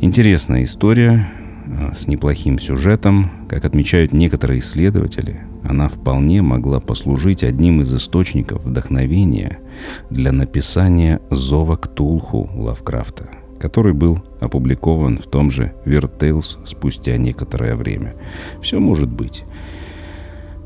Интересная 0.00 0.64
история, 0.64 1.28
с 1.96 2.06
неплохим 2.06 2.58
сюжетом, 2.58 3.30
как 3.48 3.64
отмечают 3.64 4.12
некоторые 4.12 4.60
исследователи, 4.60 5.40
она 5.62 5.88
вполне 5.88 6.42
могла 6.42 6.80
послужить 6.80 7.42
одним 7.42 7.80
из 7.80 7.94
источников 7.94 8.64
вдохновения 8.64 9.58
для 10.10 10.32
написания 10.32 11.20
«Зова 11.30 11.76
Ктулху» 11.76 12.50
Лавкрафта, 12.54 13.28
который 13.58 13.94
был 13.94 14.18
опубликован 14.40 15.18
в 15.18 15.26
том 15.26 15.50
же 15.50 15.72
Tales 15.84 16.58
спустя 16.66 17.16
некоторое 17.16 17.76
время. 17.76 18.14
Все 18.60 18.78
может 18.78 19.08
быть. 19.08 19.44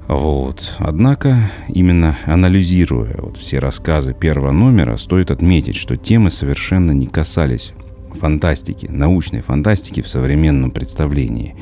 Вот. 0.08 0.74
Однако, 0.78 1.36
именно 1.68 2.16
анализируя 2.24 3.14
вот 3.18 3.36
все 3.36 3.58
рассказы 3.58 4.14
первого 4.14 4.52
номера, 4.52 4.96
стоит 4.96 5.30
отметить, 5.30 5.76
что 5.76 5.96
темы 5.96 6.30
совершенно 6.30 6.92
не 6.92 7.06
касались 7.06 7.74
фантастики, 8.14 8.86
научной 8.86 9.40
фантастики 9.40 10.02
в 10.02 10.08
современном 10.08 10.70
представлении. 10.70 11.54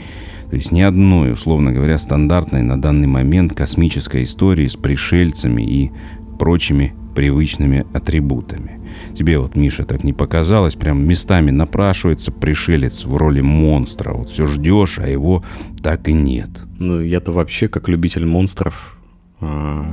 То 0.50 0.56
есть 0.56 0.70
ни 0.70 0.80
одной, 0.80 1.32
условно 1.32 1.72
говоря, 1.72 1.98
стандартной 1.98 2.62
на 2.62 2.80
данный 2.80 3.08
момент 3.08 3.54
космической 3.54 4.22
истории 4.22 4.68
с 4.68 4.76
пришельцами 4.76 5.62
и 5.62 5.90
прочими 6.38 6.94
привычными 7.16 7.86
атрибутами. 7.94 8.80
Тебе 9.14 9.38
вот, 9.38 9.56
Миша, 9.56 9.84
так 9.84 10.04
не 10.04 10.12
показалось, 10.12 10.76
прям 10.76 11.06
местами 11.06 11.50
напрашивается 11.50 12.30
пришелец 12.30 13.04
в 13.04 13.16
роли 13.16 13.40
монстра. 13.40 14.12
Вот 14.12 14.30
все 14.30 14.46
ждешь, 14.46 14.98
а 14.98 15.08
его 15.08 15.42
так 15.82 16.08
и 16.08 16.12
нет. 16.12 16.50
Ну, 16.78 17.00
я-то 17.00 17.32
вообще 17.32 17.68
как 17.68 17.88
любитель 17.88 18.26
монстров 18.26 18.98
а, 19.40 19.86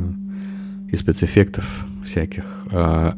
и 0.92 0.96
спецэффектов 0.96 1.66
всяких. 2.06 2.44
А, 2.72 3.18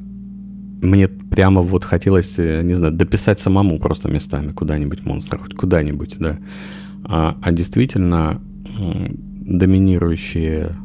мне 0.85 1.07
прямо 1.07 1.61
вот 1.61 1.83
хотелось, 1.85 2.39
э, 2.39 2.61
не 2.63 2.73
знаю, 2.73 2.93
дописать 2.93 3.39
самому 3.39 3.79
просто 3.79 4.11
местами 4.11 4.51
куда-нибудь 4.51 5.05
монстра, 5.05 5.37
хоть 5.37 5.55
куда-нибудь, 5.55 6.17
да. 6.19 6.37
А, 7.03 7.37
а 7.41 7.51
действительно 7.51 8.41
доминирующие 9.45 10.75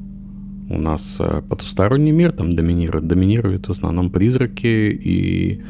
у 0.68 0.78
нас 0.78 1.16
э, 1.20 1.42
потусторонний 1.48 2.12
мир 2.12 2.32
там 2.32 2.54
доминирует, 2.54 3.06
доминируют 3.06 3.68
в 3.68 3.70
основном 3.70 4.10
призраки 4.10 4.66
и, 4.66 5.62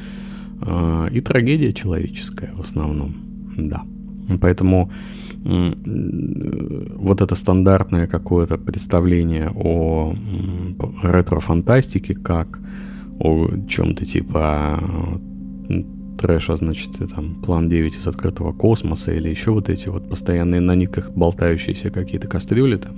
э, 0.61 1.09
и 1.13 1.21
трагедия 1.21 1.73
человеческая 1.73 2.51
в 2.55 2.61
основном, 2.61 3.15
да. 3.57 3.83
Поэтому 4.41 4.91
вот 5.43 7.23
это 7.23 7.35
стандартное 7.35 8.07
какое-то 8.07 8.59
представление 8.59 9.51
о 9.55 10.15
ретро-фантастике 11.03 12.15
как 12.15 12.61
о 13.21 13.49
чем-то 13.69 14.05
типа 14.05 14.81
трэша, 16.21 16.57
значит, 16.57 16.91
там, 17.15 17.37
план 17.37 17.69
9 17.69 17.97
из 17.97 18.07
открытого 18.07 18.53
космоса 18.53 19.13
или 19.13 19.29
еще 19.29 19.53
вот 19.53 19.69
эти 19.69 19.89
вот 19.89 20.09
постоянные 20.09 20.61
на 20.61 20.75
нитках 20.75 21.11
болтающиеся 21.13 21.91
какие-то 21.91 22.29
кастрюли 22.29 22.77
там, 22.77 22.97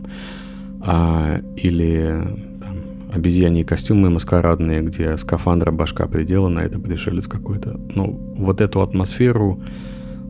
а, 0.80 1.40
или 1.56 2.20
там, 2.60 2.76
обезьяньи 3.12 3.62
костюмы 3.62 4.10
маскарадные, 4.10 4.82
где 4.82 5.16
скафандра 5.16 5.70
башка 5.70 6.06
приделана, 6.06 6.60
это 6.60 6.80
пришелец 6.80 7.28
какой-то. 7.28 7.80
Ну, 7.94 8.34
вот 8.36 8.60
эту 8.60 8.82
атмосферу 8.82 9.60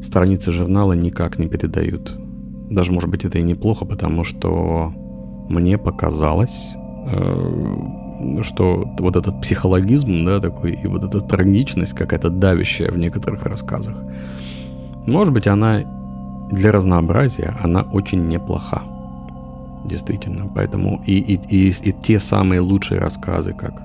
страницы 0.03 0.51
журнала 0.51 0.93
никак 0.93 1.39
не 1.39 1.49
передают. 1.49 2.15
Даже, 2.71 2.93
может 2.93 3.09
быть, 3.09 3.25
это 3.25 3.39
и 3.39 3.43
неплохо, 3.43 3.85
потому 3.87 4.25
что 4.25 4.93
мне 5.49 5.79
показалось, 5.79 6.75
э, 7.07 8.02
что 8.43 8.89
вот 8.99 9.17
этот 9.17 9.41
психологизм, 9.41 10.25
да, 10.25 10.41
такой, 10.41 10.73
и 10.73 10.87
вот 10.87 11.05
эта 11.05 11.21
трагичность 11.21 11.95
какая-то 11.95 12.31
давящая 12.31 12.91
в 12.91 12.99
некоторых 12.99 13.45
рассказах, 13.45 13.97
может 15.07 15.35
быть, 15.35 15.47
она 15.47 15.83
для 16.51 16.71
разнообразия, 16.71 17.55
она 17.63 17.83
очень 17.83 18.27
неплоха 18.29 18.83
действительно. 19.85 20.49
Поэтому 20.55 21.03
и, 21.07 21.19
и, 21.19 21.41
и, 21.49 21.69
и 21.69 21.93
те 21.93 22.19
самые 22.19 22.61
лучшие 22.61 23.01
рассказы, 23.01 23.53
как 23.53 23.83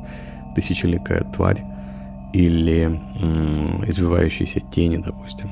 «Тысячеликая 0.56 1.24
тварь» 1.36 1.64
или 2.34 3.00
«Извивающиеся 3.88 4.60
тени», 4.60 4.98
допустим, 4.98 5.52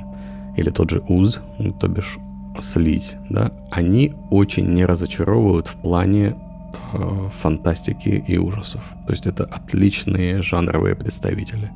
или 0.58 0.70
тот 0.70 0.90
же 0.90 1.04
«Уз», 1.08 1.42
ну, 1.58 1.74
то 1.74 1.88
бишь 1.88 2.18
«Слизь», 2.60 3.16
да, 3.30 3.52
они 3.72 4.14
очень 4.30 4.74
не 4.74 4.86
разочаровывают 4.86 5.68
в 5.68 5.76
плане 5.76 6.36
э, 6.94 7.30
фантастики 7.42 8.24
и 8.28 8.38
ужасов. 8.38 8.84
То 9.08 9.14
есть 9.14 9.28
это 9.28 9.46
отличные 9.46 10.42
жанровые 10.42 10.96
представители. 10.96 11.72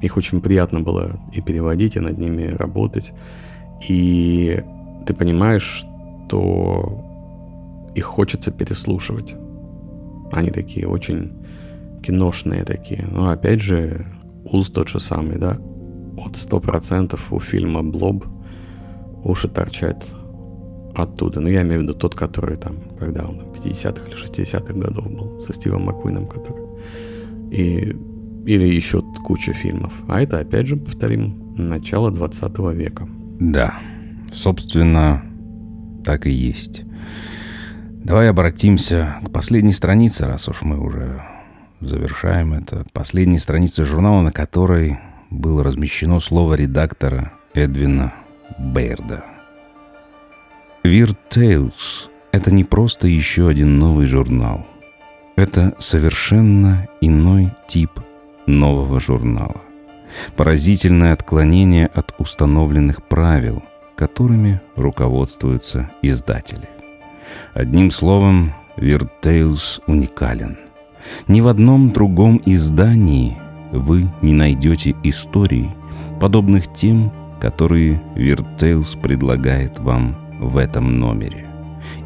Их 0.00 0.16
очень 0.16 0.40
приятно 0.40 0.80
было 0.80 1.18
и 1.32 1.40
переводить, 1.40 1.96
и 1.96 2.00
над 2.00 2.18
ними 2.18 2.54
работать. 2.56 3.12
И 3.88 4.62
ты 5.06 5.14
понимаешь, 5.14 5.84
что 6.26 7.04
их 7.94 8.04
хочется 8.04 8.50
переслушивать. 8.50 9.34
Они 10.30 10.50
такие 10.50 10.86
очень 10.86 11.32
киношные 12.02 12.64
такие. 12.64 13.06
Но 13.10 13.30
опять 13.30 13.60
же, 13.60 14.06
Уз 14.44 14.70
тот 14.70 14.88
же 14.88 15.00
самый, 15.00 15.36
да? 15.36 15.58
Сто 16.32 16.60
процентов 16.60 17.32
у 17.32 17.38
фильма 17.38 17.82
Блоб 17.82 18.24
уши 19.24 19.48
торчат 19.48 20.04
оттуда. 21.00 21.40
Ну, 21.40 21.48
я 21.48 21.62
имею 21.62 21.80
в 21.80 21.82
виду 21.84 21.94
тот, 21.94 22.14
который 22.14 22.56
там, 22.56 22.76
когда 22.98 23.24
он 23.24 23.40
50-х 23.52 24.06
или 24.06 24.16
60-х 24.16 24.74
годов 24.74 25.10
был, 25.10 25.40
со 25.40 25.52
Стивом 25.52 25.84
Маккуином, 25.84 26.26
который. 26.26 26.64
И, 27.50 27.96
или 28.46 28.64
еще 28.64 29.02
куча 29.24 29.52
фильмов. 29.52 29.92
А 30.08 30.20
это, 30.20 30.40
опять 30.40 30.66
же, 30.66 30.76
повторим, 30.76 31.54
начало 31.56 32.10
20 32.10 32.58
века. 32.74 33.08
Да, 33.40 33.78
собственно, 34.32 35.22
так 36.04 36.26
и 36.26 36.30
есть. 36.30 36.82
Давай 38.04 38.30
обратимся 38.30 39.16
к 39.24 39.30
последней 39.30 39.72
странице, 39.72 40.26
раз 40.26 40.48
уж 40.48 40.62
мы 40.62 40.80
уже 40.80 41.20
завершаем 41.80 42.54
это. 42.54 42.84
Последней 42.92 43.38
странице 43.38 43.84
журнала, 43.84 44.22
на 44.22 44.32
которой 44.32 44.98
было 45.30 45.62
размещено 45.62 46.20
слово 46.20 46.54
редактора 46.54 47.32
Эдвина 47.54 48.14
Бейрда. 48.58 49.24
Weird 50.88 51.18
Tales— 51.28 52.08
это 52.32 52.50
не 52.50 52.64
просто 52.64 53.08
еще 53.08 53.46
один 53.46 53.78
новый 53.78 54.06
журнал. 54.06 54.66
Это 55.36 55.74
совершенно 55.78 56.88
иной 57.02 57.50
тип 57.66 57.90
нового 58.46 58.98
журнала. 58.98 59.60
Поразительное 60.34 61.12
отклонение 61.12 61.88
от 61.88 62.14
установленных 62.16 63.02
правил, 63.02 63.62
которыми 63.96 64.62
руководствуются 64.76 65.90
издатели. 66.00 66.70
Одним 67.52 67.90
словом, 67.90 68.54
Weird 68.78 69.10
Tales 69.20 69.82
уникален. 69.86 70.56
Ни 71.26 71.42
в 71.42 71.48
одном 71.48 71.90
другом 71.90 72.40
издании 72.46 73.36
вы 73.72 74.06
не 74.22 74.32
найдете 74.32 74.96
историй, 75.02 75.68
подобных 76.18 76.72
тем, 76.72 77.12
которые 77.42 78.00
Weird 78.16 78.56
Tales 78.56 78.98
предлагает 78.98 79.78
вам 79.80 80.16
в 80.38 80.56
этом 80.56 80.98
номере 80.98 81.46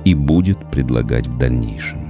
и 0.04 0.14
будет 0.14 0.58
предлагать 0.70 1.26
в 1.26 1.38
дальнейшем. 1.38 2.00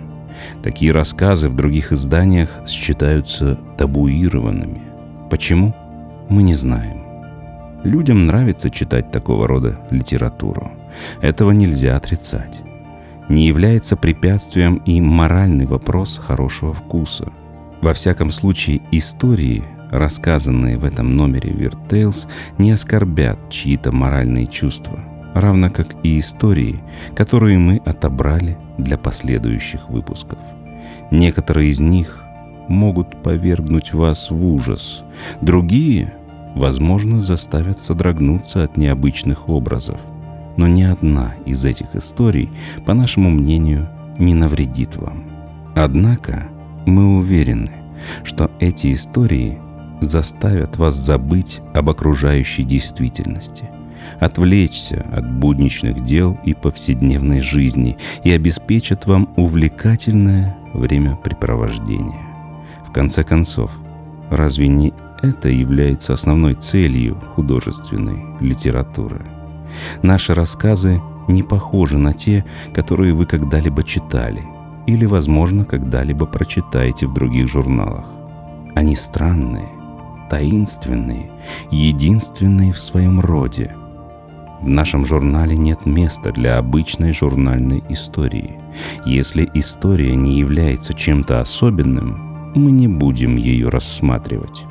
Такие 0.63 0.93
рассказы 0.93 1.49
в 1.49 1.57
других 1.57 1.93
изданиях 1.93 2.49
считаются 2.67 3.59
табуированными. 3.77 4.81
Почему? 5.31 5.75
Мы 6.29 6.43
не 6.43 6.55
знаем. 6.55 7.03
Людям 7.85 8.27
нравится 8.27 8.71
читать 8.71 9.11
такого 9.11 9.47
рода 9.47 9.79
литературу. 9.91 10.71
Этого 11.21 11.51
нельзя 11.51 11.97
отрицать 11.97 12.63
не 13.29 13.47
является 13.47 13.97
препятствием 13.97 14.77
и 14.87 15.01
моральный 15.01 15.67
вопрос 15.67 16.19
хорошего 16.19 16.75
вкуса. 16.75 17.33
Во 17.81 17.95
всяком 17.95 18.31
случае, 18.31 18.83
истории, 18.93 19.65
рассказанные 19.91 20.77
в 20.77 20.85
этом 20.85 21.17
номере 21.17 21.51
Weird 21.51 21.89
Tales, 21.89 22.27
не 22.59 22.71
оскорбят 22.71 23.39
чьи-то 23.51 23.93
моральные 23.93 24.47
чувства, 24.47 25.01
равно 25.35 25.71
как 25.71 25.89
и 26.03 26.19
истории, 26.19 26.81
которые 27.15 27.59
мы 27.59 27.81
отобрали 27.85 28.57
для 28.79 28.99
последующих 28.99 29.89
выпусков. 29.89 30.39
Некоторые 31.11 31.71
из 31.71 31.81
них 31.81 32.23
могут 32.69 33.23
повергнуть 33.23 33.93
вас 33.93 34.31
в 34.31 34.47
ужас, 34.47 35.03
другие, 35.41 36.15
возможно, 36.55 37.21
заставят 37.21 37.81
содрогнуться 37.81 38.65
от 38.65 38.77
необычных 38.77 39.49
образов 39.49 39.99
но 40.57 40.67
ни 40.67 40.83
одна 40.83 41.35
из 41.47 41.65
этих 41.65 41.95
историй, 41.95 42.51
по 42.85 42.95
нашему 42.95 43.31
мнению, 43.31 43.89
не 44.19 44.35
навредит 44.35 44.97
вам. 44.97 45.25
Однако 45.75 46.49
мы 46.87 47.19
уверены, 47.19 47.71
что 48.25 48.51
эти 48.61 48.93
истории 48.93 49.59
заставят 50.01 50.77
вас 50.77 50.95
забыть 50.97 51.61
об 51.75 51.89
окружающей 51.89 52.65
действительности, 52.65 53.71
отвлечься 54.21 55.07
от 55.13 55.31
будничных 55.31 56.05
дел 56.05 56.39
и 56.45 56.55
повседневной 56.55 57.41
жизни 57.41 57.97
и 58.25 58.31
обеспечат 58.31 59.07
вам 59.07 59.29
увлекательное 59.37 60.57
времяпрепровождение. 60.75 62.21
В 62.87 62.93
конце 62.93 63.25
концов, 63.25 63.71
разве 64.31 64.69
не 64.69 64.93
это 65.23 65.49
является 65.49 66.15
основной 66.15 66.55
целью 66.55 67.21
художественной 67.35 68.25
литературы? 68.41 69.23
Наши 70.03 70.35
рассказы 70.35 71.01
не 71.29 71.43
похожи 71.43 71.99
на 71.99 72.13
те, 72.13 72.45
которые 72.75 73.15
вы 73.15 73.27
когда-либо 73.27 73.83
читали 73.83 74.43
или, 74.87 75.07
возможно, 75.07 75.65
когда-либо 75.65 76.27
прочитаете 76.27 77.07
в 77.07 77.15
других 77.15 77.49
журналах. 77.49 78.07
Они 78.75 78.97
странные, 78.97 79.69
таинственные, 80.29 81.31
единственные 81.71 82.73
в 82.73 82.81
своем 82.81 83.21
роде. 83.21 83.77
В 84.63 84.69
нашем 84.69 85.05
журнале 85.05 85.57
нет 85.57 85.87
места 85.87 86.31
для 86.31 86.57
обычной 86.57 87.13
журнальной 87.13 87.83
истории. 87.89 88.61
Если 89.05 89.51
история 89.55 90.15
не 90.15 90.39
является 90.39 90.95
чем-то 90.95 91.41
особенным, 91.41 92.53
мы 92.55 92.71
не 92.71 92.87
будем 92.87 93.37
ее 93.37 93.71
рассматривать. 93.71 94.63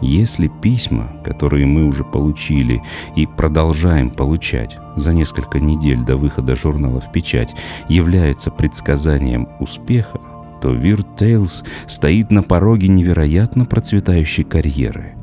Если 0.00 0.48
письма, 0.48 1.12
которые 1.22 1.66
мы 1.66 1.84
уже 1.84 2.02
получили 2.02 2.82
и 3.14 3.26
продолжаем 3.26 4.08
получать 4.08 4.78
за 4.96 5.12
несколько 5.12 5.60
недель 5.60 6.02
до 6.02 6.16
выхода 6.16 6.56
журнала 6.56 7.00
в 7.00 7.12
печать, 7.12 7.54
являются 7.90 8.50
предсказанием 8.50 9.50
успеха, 9.60 10.18
то 10.62 10.74
Weird 10.74 11.06
Tales 11.18 11.62
стоит 11.86 12.30
на 12.30 12.42
пороге 12.42 12.88
невероятно 12.88 13.66
процветающей 13.66 14.44
карьеры. 14.44 15.14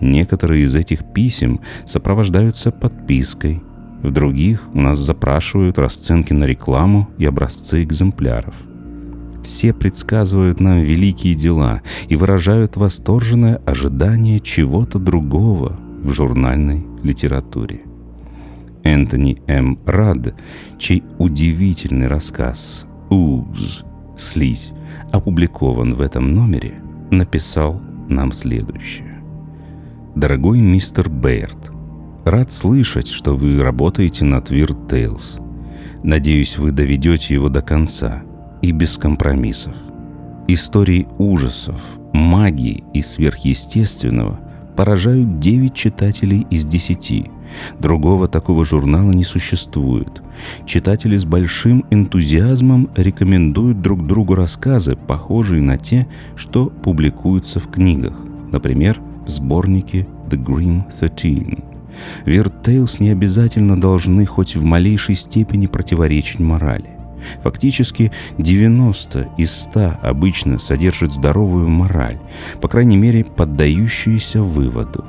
Некоторые 0.00 0.64
из 0.64 0.74
этих 0.74 1.12
писем 1.12 1.60
сопровождаются 1.86 2.70
подпиской, 2.70 3.62
в 4.02 4.12
других 4.12 4.62
у 4.74 4.80
нас 4.80 4.98
запрашивают 4.98 5.78
расценки 5.78 6.32
на 6.32 6.44
рекламу 6.44 7.08
и 7.18 7.24
образцы 7.24 7.82
экземпляров. 7.82 8.54
Все 9.42 9.72
предсказывают 9.72 10.60
нам 10.60 10.82
великие 10.82 11.34
дела 11.34 11.82
и 12.08 12.16
выражают 12.16 12.76
восторженное 12.76 13.56
ожидание 13.66 14.40
чего-то 14.40 14.98
другого 14.98 15.76
в 16.02 16.12
журнальной 16.12 16.84
литературе. 17.02 17.82
Энтони 18.84 19.42
М. 19.46 19.78
Рад, 19.84 20.34
чей 20.78 21.02
удивительный 21.18 22.06
рассказ 22.06 22.84
«Уз» 23.10 23.84
«Слизь» 24.16 24.70
опубликован 25.12 25.94
в 25.94 26.00
этом 26.00 26.32
номере, 26.34 26.74
написал 27.10 27.80
нам 28.08 28.32
следующее. 28.32 29.07
Дорогой 30.18 30.58
мистер 30.58 31.08
Бэйрд, 31.08 31.70
рад 32.24 32.50
слышать, 32.50 33.06
что 33.06 33.36
вы 33.36 33.62
работаете 33.62 34.24
над 34.24 34.50
Weird 34.50 34.88
Tales. 34.88 35.40
Надеюсь, 36.02 36.58
вы 36.58 36.72
доведете 36.72 37.34
его 37.34 37.48
до 37.48 37.62
конца 37.62 38.24
и 38.60 38.72
без 38.72 38.98
компромиссов. 38.98 39.76
Истории 40.48 41.06
ужасов, 41.18 41.80
магии 42.12 42.82
и 42.92 43.00
сверхъестественного 43.00 44.40
поражают 44.76 45.38
9 45.38 45.72
читателей 45.72 46.48
из 46.50 46.64
10. 46.64 47.30
Другого 47.78 48.26
такого 48.26 48.64
журнала 48.64 49.12
не 49.12 49.22
существует. 49.22 50.20
Читатели 50.66 51.16
с 51.16 51.26
большим 51.26 51.84
энтузиазмом 51.92 52.90
рекомендуют 52.96 53.82
друг 53.82 54.04
другу 54.04 54.34
рассказы, 54.34 54.96
похожие 54.96 55.62
на 55.62 55.78
те, 55.78 56.08
что 56.34 56.66
публикуются 56.66 57.60
в 57.60 57.68
книгах. 57.68 58.14
Например, 58.50 59.00
в 59.28 59.30
сборнике 59.30 60.08
«The 60.30 60.42
Grim 60.42 60.82
Thirteen». 61.00 61.62
Tales 62.24 62.96
не 62.98 63.10
обязательно 63.10 63.80
должны 63.80 64.24
хоть 64.26 64.56
в 64.56 64.64
малейшей 64.64 65.16
степени 65.16 65.66
противоречить 65.66 66.40
морали. 66.40 66.90
Фактически 67.42 68.10
90 68.38 69.28
из 69.36 69.52
100 69.52 69.96
обычно 70.02 70.58
содержат 70.58 71.12
здоровую 71.12 71.68
мораль, 71.68 72.18
по 72.60 72.68
крайней 72.68 72.96
мере 72.96 73.24
поддающуюся 73.24 74.42
выводу. 74.42 75.04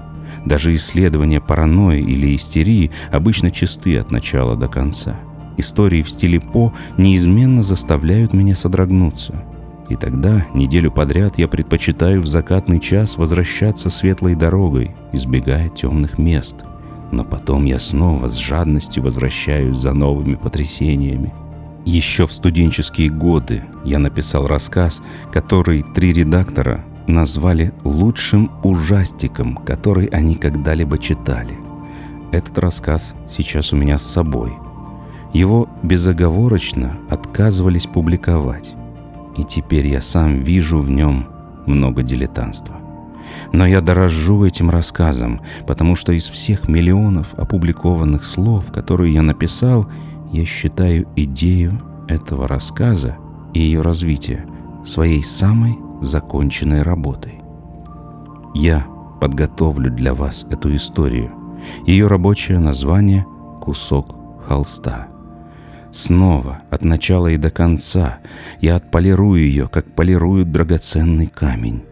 Даже 0.45 0.75
исследования 0.75 1.39
паранойи 1.39 2.01
или 2.01 2.35
истерии 2.35 2.91
обычно 3.11 3.51
чисты 3.51 3.97
от 3.97 4.11
начала 4.11 4.55
до 4.55 4.67
конца. 4.67 5.15
Истории 5.57 6.01
в 6.01 6.09
стиле 6.09 6.39
По 6.39 6.73
неизменно 6.97 7.63
заставляют 7.63 8.33
меня 8.33 8.55
содрогнуться. 8.55 9.43
И 9.89 9.95
тогда, 9.95 10.45
неделю 10.53 10.91
подряд, 10.91 11.37
я 11.37 11.47
предпочитаю 11.47 12.21
в 12.21 12.27
закатный 12.27 12.79
час 12.79 13.17
возвращаться 13.17 13.89
светлой 13.89 14.35
дорогой, 14.35 14.91
избегая 15.11 15.69
темных 15.69 16.17
мест. 16.17 16.57
Но 17.11 17.23
потом 17.23 17.65
я 17.65 17.79
снова 17.79 18.29
с 18.29 18.35
жадностью 18.35 19.03
возвращаюсь 19.03 19.77
за 19.77 19.93
новыми 19.93 20.35
потрясениями– 20.35 21.33
еще 21.85 22.27
в 22.27 22.31
студенческие 22.31 23.09
годы 23.09 23.63
я 23.83 23.99
написал 23.99 24.45
рассказ, 24.45 25.01
который 25.31 25.81
три 25.81 26.13
редактора 26.13 26.85
назвали 27.07 27.73
лучшим 27.83 28.51
ужастиком, 28.63 29.55
который 29.55 30.05
они 30.07 30.35
когда-либо 30.35 30.99
читали. 30.99 31.57
Этот 32.31 32.59
рассказ 32.59 33.15
сейчас 33.27 33.73
у 33.73 33.75
меня 33.75 33.97
с 33.97 34.03
собой. 34.03 34.53
Его 35.33 35.67
безоговорочно 35.81 36.97
отказывались 37.09 37.87
публиковать. 37.87 38.75
И 39.39 39.45
теперь 39.45 39.87
я 39.87 40.01
сам 40.01 40.43
вижу 40.43 40.79
в 40.81 40.89
нем 40.89 41.27
много 41.65 42.03
дилетантства. 42.03 42.75
Но 43.53 43.65
я 43.65 43.79
дорожу 43.79 44.43
этим 44.43 44.69
рассказом, 44.69 45.39
потому 45.65 45.95
что 45.95 46.11
из 46.11 46.27
всех 46.27 46.67
миллионов 46.67 47.33
опубликованных 47.35 48.25
слов, 48.25 48.69
которые 48.73 49.13
я 49.13 49.21
написал, 49.21 49.87
я 50.33 50.45
считаю 50.45 51.07
идею 51.15 51.81
этого 52.09 52.49
рассказа 52.49 53.15
и 53.53 53.61
ее 53.61 53.81
развитие 53.81 54.45
своей 54.85 55.23
самой 55.23 55.77
законченной 56.01 56.81
работой. 56.81 57.39
Я 58.53 58.85
подготовлю 59.21 59.89
для 59.89 60.13
вас 60.13 60.45
эту 60.51 60.75
историю. 60.75 61.31
Ее 61.85 62.07
рабочее 62.07 62.59
название 62.59 63.25
«Кусок 63.61 64.17
холста». 64.45 65.08
Снова, 65.91 66.61
от 66.69 66.83
начала 66.83 67.27
и 67.27 67.37
до 67.37 67.49
конца, 67.49 68.19
я 68.61 68.75
отполирую 68.75 69.41
ее, 69.41 69.67
как 69.67 69.95
полируют 69.95 70.51
драгоценный 70.51 71.27
камень. 71.27 71.83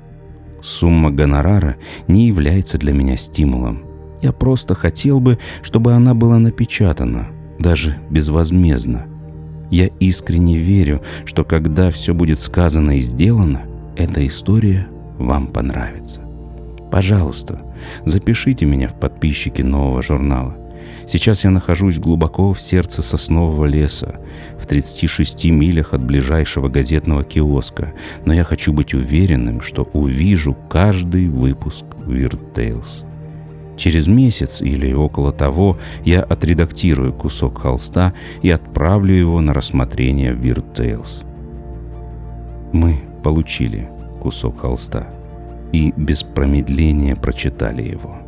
Сумма 0.61 1.11
гонорара 1.11 1.77
не 2.07 2.27
является 2.27 2.77
для 2.77 2.93
меня 2.93 3.17
стимулом. 3.17 3.83
Я 4.21 4.31
просто 4.31 4.75
хотел 4.75 5.19
бы, 5.19 5.39
чтобы 5.61 5.93
она 5.93 6.13
была 6.13 6.39
напечатана– 6.39 7.27
даже 7.59 7.97
безвозмездно. 8.09 9.07
Я 9.69 9.87
искренне 9.99 10.57
верю, 10.57 11.01
что 11.25 11.43
когда 11.43 11.91
все 11.91 12.13
будет 12.13 12.39
сказано 12.39 12.97
и 12.97 13.01
сделано, 13.01 13.63
эта 13.95 14.25
история 14.25 14.87
вам 15.17 15.47
понравится. 15.47 16.21
Пожалуйста, 16.91 17.61
запишите 18.05 18.65
меня 18.65 18.87
в 18.87 18.97
подписчики 18.99 19.61
нового 19.61 20.01
журнала. 20.01 20.55
Сейчас 21.07 21.45
я 21.45 21.51
нахожусь 21.51 21.99
глубоко 21.99 22.53
в 22.53 22.59
сердце 22.59 23.01
соснового 23.01 23.63
леса, 23.63 24.19
в 24.59 24.65
36 24.65 25.45
милях 25.45 25.93
от 25.93 26.03
ближайшего 26.03 26.67
газетного 26.67 27.23
киоска, 27.23 27.93
но 28.25 28.33
я 28.33 28.43
хочу 28.43 28.73
быть 28.73 28.93
уверенным, 28.93 29.61
что 29.61 29.83
увижу 29.93 30.57
каждый 30.69 31.29
выпуск 31.29 31.85
Weird 32.05 32.53
Tales. 32.53 33.05
Через 33.77 34.07
месяц 34.07 34.61
или 34.61 34.91
около 34.91 35.31
того 35.31 35.77
я 36.03 36.23
отредактирую 36.23 37.13
кусок 37.13 37.61
холста 37.61 38.13
и 38.41 38.49
отправлю 38.49 39.13
его 39.13 39.39
на 39.39 39.53
рассмотрение 39.53 40.33
в 40.33 40.43
Weird 40.43 40.73
Tales. 40.73 41.23
Мы 42.73 42.99
получили 43.23 43.87
кусок 44.19 44.59
холста 44.59 45.07
и 45.71 45.93
без 45.95 46.23
промедления 46.23 47.15
прочитали 47.15 47.83
его. 47.83 48.26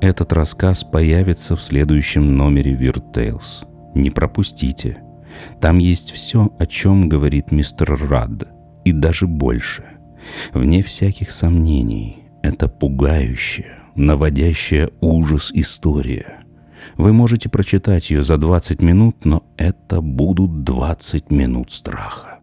Этот 0.00 0.32
рассказ 0.32 0.84
появится 0.84 1.56
в 1.56 1.62
следующем 1.62 2.36
номере 2.36 2.72
Weird 2.74 3.12
Tales. 3.12 3.66
Не 3.94 4.10
пропустите. 4.10 4.98
Там 5.60 5.78
есть 5.78 6.10
все, 6.12 6.50
о 6.58 6.66
чем 6.66 7.08
говорит 7.08 7.50
мистер 7.50 7.98
Рад, 8.08 8.48
и 8.84 8.92
даже 8.92 9.26
больше. 9.26 9.84
Вне 10.52 10.82
всяких 10.82 11.30
сомнений, 11.30 12.24
это 12.42 12.68
пугающее, 12.68 13.78
наводящая 13.94 14.90
ужас 15.00 15.50
история. 15.54 16.44
Вы 16.96 17.12
можете 17.12 17.48
прочитать 17.48 18.10
ее 18.10 18.22
за 18.24 18.36
20 18.36 18.82
минут, 18.82 19.24
но 19.24 19.44
это 19.56 20.00
будут 20.00 20.64
20 20.64 21.30
минут 21.30 21.72
страха. 21.72 22.33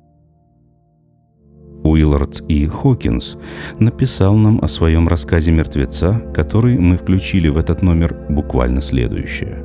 Уиллард 1.83 2.41
и 2.47 2.67
Хокинс 2.67 3.37
написал 3.79 4.35
нам 4.35 4.59
о 4.61 4.67
своем 4.67 5.07
рассказе 5.07 5.51
«Мертвеца», 5.51 6.21
который 6.33 6.77
мы 6.77 6.97
включили 6.97 7.47
в 7.47 7.57
этот 7.57 7.81
номер 7.81 8.15
буквально 8.29 8.81
следующее. 8.81 9.63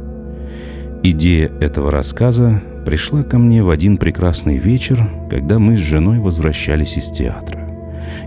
Идея 1.02 1.52
этого 1.60 1.90
рассказа 1.90 2.62
пришла 2.84 3.22
ко 3.22 3.38
мне 3.38 3.62
в 3.62 3.70
один 3.70 3.96
прекрасный 3.96 4.56
вечер, 4.56 5.08
когда 5.30 5.58
мы 5.58 5.76
с 5.76 5.80
женой 5.80 6.18
возвращались 6.18 6.96
из 6.96 7.10
театра. 7.10 7.68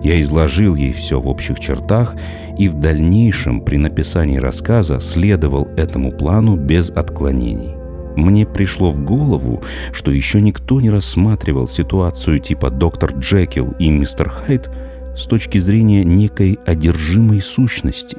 Я 0.04 0.22
изложил 0.22 0.76
ей 0.76 0.94
все 0.94 1.20
в 1.20 1.28
общих 1.28 1.60
чертах 1.60 2.16
и 2.58 2.68
в 2.68 2.76
дальнейшем 2.76 3.62
при 3.62 3.78
написании 3.78 4.38
рассказа 4.38 5.00
следовал 5.00 5.68
этому 5.78 6.12
плану 6.12 6.56
без 6.56 6.90
отклонений. 6.90 7.79
Мне 8.16 8.46
пришло 8.46 8.92
в 8.92 9.00
голову, 9.04 9.62
что 9.92 10.12
еще 10.12 10.42
никто 10.42 10.82
не 10.82 10.90
рассматривал 10.90 11.68
ситуацию 11.68 12.40
типа 12.40 12.70
доктор 12.70 13.14
Джекил 13.14 13.76
и 13.80 13.90
мистер 13.90 14.30
Хайд 14.30 14.70
с 15.16 15.24
точки 15.26 15.58
зрения 15.58 16.04
некой 16.04 16.60
одержимой 16.66 17.42
сущности, 17.42 18.18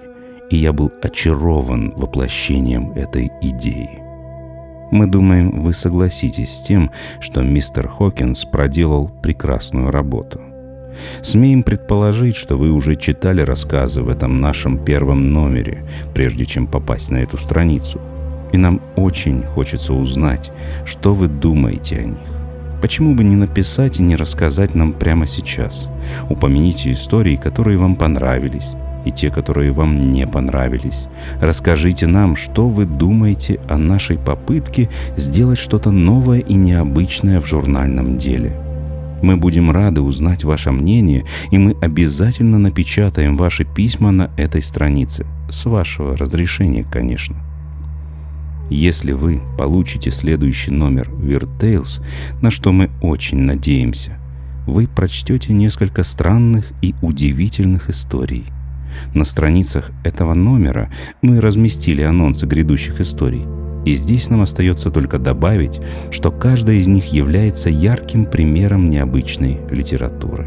и 0.50 0.56
я 0.56 0.72
был 0.72 0.92
очарован 1.02 1.92
воплощением 1.96 2.92
этой 2.92 3.30
идеи. 3.40 4.00
Мы 4.90 5.06
думаем, 5.06 5.62
вы 5.62 5.72
согласитесь 5.72 6.56
с 6.56 6.62
тем, 6.62 6.90
что 7.20 7.42
мистер 7.42 7.88
Хокинс 7.88 8.44
проделал 8.44 9.08
прекрасную 9.22 9.90
работу. 9.90 10.40
Смеем 11.22 11.62
предположить, 11.62 12.34
что 12.34 12.56
вы 12.56 12.70
уже 12.70 12.96
читали 12.96 13.40
рассказы 13.40 14.02
в 14.02 14.08
этом 14.08 14.40
нашем 14.40 14.84
первом 14.84 15.32
номере, 15.32 15.86
прежде 16.12 16.44
чем 16.44 16.66
попасть 16.66 17.10
на 17.10 17.18
эту 17.18 17.38
страницу. 17.38 18.00
И 18.52 18.56
нам 18.56 18.80
очень 18.96 19.44
хочется 19.44 19.94
узнать, 19.94 20.50
что 20.84 21.14
вы 21.14 21.28
думаете 21.28 21.96
о 21.98 22.04
них. 22.04 22.40
Почему 22.80 23.14
бы 23.14 23.22
не 23.22 23.36
написать 23.36 23.98
и 23.98 24.02
не 24.02 24.16
рассказать 24.16 24.74
нам 24.74 24.92
прямо 24.94 25.26
сейчас? 25.26 25.88
Упомяните 26.30 26.92
истории, 26.92 27.36
которые 27.36 27.76
вам 27.76 27.94
понравились, 27.94 28.72
и 29.04 29.12
те, 29.12 29.30
которые 29.30 29.72
вам 29.72 30.00
не 30.00 30.26
понравились. 30.26 31.06
Расскажите 31.40 32.06
нам, 32.06 32.36
что 32.36 32.68
вы 32.68 32.86
думаете 32.86 33.60
о 33.68 33.76
нашей 33.76 34.18
попытке 34.18 34.88
сделать 35.16 35.58
что-то 35.58 35.90
новое 35.90 36.38
и 36.38 36.54
необычное 36.54 37.40
в 37.40 37.46
журнальном 37.46 38.16
деле. 38.16 38.56
Мы 39.22 39.36
будем 39.36 39.70
рады 39.70 40.00
узнать 40.00 40.44
ваше 40.44 40.70
мнение, 40.72 41.26
и 41.50 41.58
мы 41.58 41.76
обязательно 41.82 42.58
напечатаем 42.58 43.36
ваши 43.36 43.64
письма 43.64 44.10
на 44.10 44.30
этой 44.38 44.62
странице. 44.62 45.26
С 45.50 45.66
вашего 45.66 46.16
разрешения, 46.16 46.86
конечно. 46.90 47.36
Если 48.70 49.10
вы 49.10 49.42
получите 49.58 50.12
следующий 50.12 50.70
номер 50.70 51.10
Tales, 51.58 52.00
на 52.40 52.52
что 52.52 52.70
мы 52.70 52.88
очень 53.02 53.38
надеемся, 53.38 54.16
вы 54.64 54.86
прочтете 54.86 55.52
несколько 55.52 56.04
странных 56.04 56.72
и 56.80 56.94
удивительных 57.02 57.90
историй. 57.90 58.44
На 59.12 59.24
страницах 59.24 59.90
этого 60.04 60.34
номера 60.34 60.88
мы 61.20 61.40
разместили 61.40 62.02
анонсы 62.02 62.46
грядущих 62.46 63.00
историй. 63.00 63.44
И 63.84 63.96
здесь 63.96 64.28
нам 64.28 64.42
остается 64.42 64.90
только 64.90 65.18
добавить, 65.18 65.80
что 66.12 66.30
каждая 66.30 66.76
из 66.76 66.86
них 66.86 67.06
является 67.06 67.70
ярким 67.70 68.24
примером 68.24 68.88
необычной 68.88 69.58
литературы. 69.70 70.46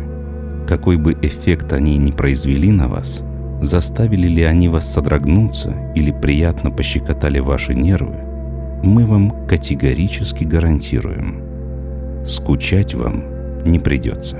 Какой 0.66 0.96
бы 0.96 1.18
эффект 1.22 1.74
они 1.74 1.98
ни 1.98 2.12
произвели 2.12 2.72
на 2.72 2.88
вас– 2.88 3.22
заставили 3.64 4.28
ли 4.28 4.44
они 4.44 4.68
вас 4.68 4.92
содрогнуться 4.92 5.74
или 5.96 6.12
приятно 6.12 6.70
пощекотали 6.70 7.40
ваши 7.40 7.74
нервы, 7.74 8.16
мы 8.84 9.06
вам 9.06 9.48
категорически 9.48 10.44
гарантируем. 10.44 11.42
Скучать 12.26 12.94
вам 12.94 13.24
не 13.66 13.80
придется. 13.80 14.38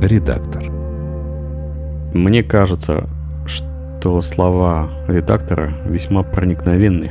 Редактор. 0.00 0.70
Мне 2.14 2.42
кажется, 2.42 3.06
что 3.46 4.20
слова 4.22 4.88
редактора 5.08 5.74
весьма 5.86 6.22
проникновенны. 6.22 7.10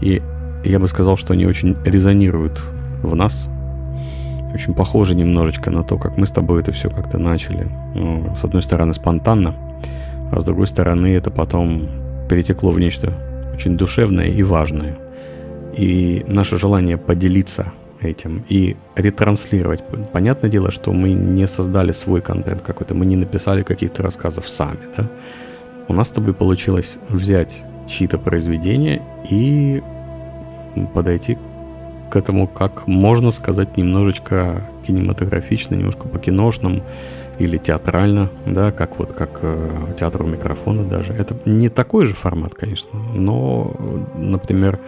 И 0.00 0.20
я 0.64 0.78
бы 0.78 0.88
сказал, 0.88 1.16
что 1.16 1.34
они 1.34 1.46
очень 1.46 1.76
резонируют 1.84 2.60
в 3.02 3.14
нас. 3.14 3.48
Очень 4.52 4.74
похожи 4.74 5.14
немножечко 5.14 5.70
на 5.70 5.84
то, 5.84 5.98
как 5.98 6.16
мы 6.16 6.26
с 6.26 6.30
тобой 6.30 6.62
это 6.62 6.72
все 6.72 6.88
как-то 6.88 7.18
начали. 7.18 7.68
Ну, 7.94 8.34
с 8.34 8.44
одной 8.44 8.62
стороны, 8.62 8.94
спонтанно, 8.94 9.54
а 10.32 10.40
с 10.40 10.44
другой 10.44 10.66
стороны, 10.66 11.14
это 11.14 11.30
потом 11.30 11.88
перетекло 12.28 12.70
в 12.70 12.78
нечто 12.78 13.12
очень 13.54 13.76
душевное 13.76 14.26
и 14.26 14.42
важное. 14.42 14.98
И 15.76 16.24
наше 16.26 16.58
желание 16.58 16.96
поделиться 16.96 17.72
этим 18.00 18.44
и 18.48 18.76
ретранслировать. 18.94 19.82
Понятное 20.12 20.50
дело, 20.50 20.70
что 20.70 20.92
мы 20.92 21.12
не 21.12 21.46
создали 21.46 21.92
свой 21.92 22.20
контент 22.20 22.62
какой-то, 22.62 22.94
мы 22.94 23.06
не 23.06 23.16
написали 23.16 23.62
каких-то 23.62 24.02
рассказов 24.02 24.48
сами, 24.48 24.78
да. 24.96 25.08
У 25.88 25.92
нас 25.92 26.08
с 26.08 26.12
тобой 26.12 26.34
получилось 26.34 26.98
взять 27.08 27.64
чьи-то 27.88 28.18
произведения 28.18 29.02
и 29.30 29.82
подойти 30.94 31.38
к 32.10 32.16
этому, 32.16 32.46
как 32.46 32.86
можно 32.86 33.30
сказать, 33.30 33.76
немножечко 33.76 34.62
кинематографично, 34.86 35.74
немножко 35.74 36.08
по-киношному, 36.08 36.82
или 37.38 37.58
театрально, 37.58 38.30
да, 38.46 38.72
как 38.72 38.98
вот 38.98 39.12
как 39.12 39.40
э, 39.42 39.94
театр 39.98 40.22
у 40.22 40.26
микрофона 40.26 40.84
даже. 40.84 41.12
Это 41.12 41.36
не 41.44 41.68
такой 41.68 42.06
же 42.06 42.14
формат, 42.14 42.54
конечно, 42.54 42.98
но, 43.14 43.74
например, 44.14 44.78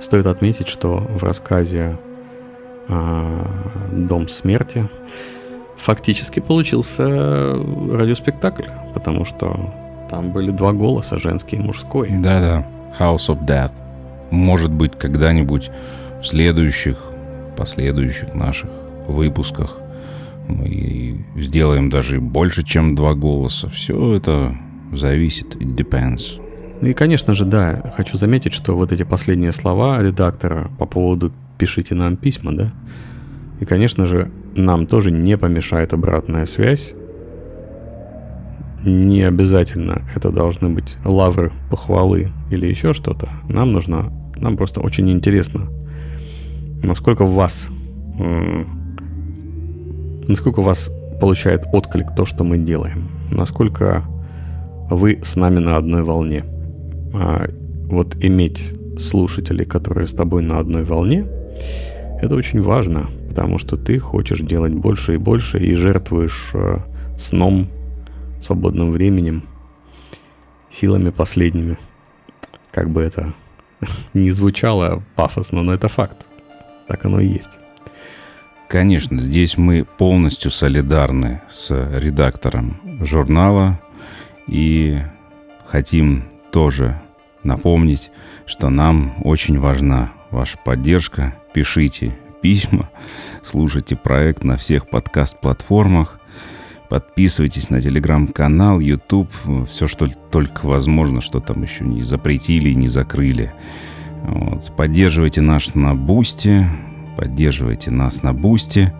стоит 0.00 0.26
отметить, 0.26 0.68
что 0.68 0.98
в 0.98 1.22
рассказе 1.22 1.96
э, 2.88 3.46
«Дом 3.92 4.28
смерти» 4.28 4.88
фактически 5.76 6.40
получился 6.40 7.04
радиоспектакль, 7.92 8.68
потому 8.94 9.24
что 9.24 9.74
там 10.08 10.30
были 10.30 10.50
два 10.50 10.72
голоса, 10.72 11.18
женский 11.18 11.56
и 11.56 11.60
мужской. 11.60 12.08
Да-да, 12.10 12.66
House 12.98 13.28
of 13.28 13.44
Death. 13.44 13.72
Может 14.30 14.70
быть, 14.70 14.96
когда-нибудь 14.98 15.70
в 16.20 16.26
следующих, 16.26 16.96
последующих 17.56 18.34
наших 18.34 18.70
выпусках 19.06 19.80
мы 20.48 21.24
сделаем 21.36 21.88
даже 21.88 22.20
больше, 22.20 22.62
чем 22.64 22.94
два 22.94 23.14
голоса. 23.14 23.68
Все 23.68 24.14
это 24.14 24.56
зависит, 24.92 25.56
it 25.56 25.74
depends. 25.74 26.40
И, 26.82 26.92
конечно 26.92 27.34
же, 27.34 27.44
да, 27.44 27.92
хочу 27.96 28.16
заметить, 28.16 28.52
что 28.52 28.76
вот 28.76 28.92
эти 28.92 29.02
последние 29.02 29.52
слова 29.52 30.02
редактора 30.02 30.70
по 30.78 30.86
поводу 30.86 31.32
«пишите 31.58 31.94
нам 31.94 32.16
письма», 32.16 32.54
да, 32.54 32.72
и, 33.60 33.64
конечно 33.64 34.06
же, 34.06 34.30
нам 34.54 34.86
тоже 34.86 35.10
не 35.10 35.38
помешает 35.38 35.92
обратная 35.94 36.44
связь. 36.44 36.92
Не 38.84 39.22
обязательно 39.22 40.02
это 40.14 40.30
должны 40.30 40.68
быть 40.68 40.96
лавры, 41.04 41.52
похвалы 41.70 42.30
или 42.50 42.66
еще 42.66 42.92
что-то. 42.92 43.28
Нам 43.48 43.72
нужно, 43.72 44.12
нам 44.36 44.56
просто 44.56 44.80
очень 44.80 45.10
интересно, 45.10 45.68
насколько 46.82 47.24
вас 47.24 47.70
Насколько 50.28 50.60
у 50.60 50.64
вас 50.64 50.90
получает 51.20 51.64
отклик 51.72 52.14
то, 52.16 52.24
что 52.24 52.42
мы 52.42 52.58
делаем? 52.58 53.08
Насколько 53.30 54.04
вы 54.90 55.20
с 55.22 55.36
нами 55.36 55.60
на 55.60 55.76
одной 55.76 56.02
волне? 56.02 56.44
А 57.14 57.48
вот 57.88 58.16
иметь 58.22 58.74
слушателей, 58.98 59.64
которые 59.64 60.06
с 60.06 60.14
тобой 60.14 60.42
на 60.42 60.58
одной 60.58 60.82
волне, 60.82 61.26
это 62.20 62.34
очень 62.34 62.60
важно, 62.60 63.06
потому 63.28 63.58
что 63.58 63.76
ты 63.76 63.98
хочешь 63.98 64.40
делать 64.40 64.72
больше 64.72 65.14
и 65.14 65.18
больше 65.18 65.58
и 65.58 65.74
жертвуешь 65.74 66.50
э, 66.54 66.78
сном, 67.16 67.68
свободным 68.40 68.90
временем, 68.90 69.44
силами 70.70 71.10
последними. 71.10 71.78
Как 72.72 72.90
бы 72.90 73.02
это 73.02 73.32
не 74.14 74.30
звучало 74.30 75.02
пафосно, 75.14 75.62
но 75.62 75.72
это 75.72 75.88
факт. 75.88 76.26
Так 76.88 77.04
оно 77.04 77.20
и 77.20 77.28
есть. 77.28 77.58
Конечно, 78.68 79.22
здесь 79.22 79.56
мы 79.56 79.84
полностью 79.84 80.50
солидарны 80.50 81.40
с 81.50 81.70
редактором 81.94 82.80
журнала 83.00 83.80
и 84.48 84.98
хотим 85.66 86.24
тоже 86.50 87.00
напомнить, 87.44 88.10
что 88.44 88.68
нам 88.68 89.14
очень 89.22 89.60
важна 89.60 90.12
ваша 90.30 90.58
поддержка. 90.58 91.36
Пишите 91.54 92.12
письма, 92.42 92.90
слушайте 93.44 93.94
проект 93.94 94.42
на 94.42 94.56
всех 94.56 94.88
подкаст-платформах, 94.88 96.18
подписывайтесь 96.88 97.70
на 97.70 97.80
телеграм-канал, 97.80 98.80
YouTube, 98.80 99.30
все, 99.68 99.86
что 99.86 100.08
только 100.30 100.66
возможно, 100.66 101.20
что 101.20 101.38
там 101.38 101.62
еще 101.62 101.84
не 101.84 102.02
запретили 102.02 102.70
и 102.70 102.74
не 102.74 102.88
закрыли. 102.88 103.52
Вот. 104.24 104.72
Поддерживайте 104.76 105.40
нас 105.40 105.74
на 105.76 105.94
Boosty, 105.94 106.66
Поддерживайте 107.16 107.90
нас 107.90 108.22
на 108.22 108.32
Boosty, 108.32 108.92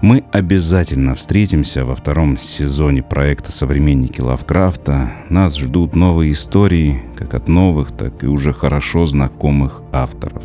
мы 0.00 0.24
обязательно 0.32 1.14
встретимся 1.14 1.84
во 1.84 1.94
втором 1.94 2.36
сезоне 2.38 3.02
проекта 3.02 3.52
«Современники 3.52 4.20
Лавкрафта». 4.20 5.12
Нас 5.30 5.56
ждут 5.56 5.96
новые 5.96 6.32
истории, 6.32 7.00
как 7.16 7.34
от 7.34 7.48
новых, 7.48 7.92
так 7.92 8.22
и 8.22 8.26
уже 8.26 8.52
хорошо 8.52 9.06
знакомых 9.06 9.82
авторов. 9.92 10.42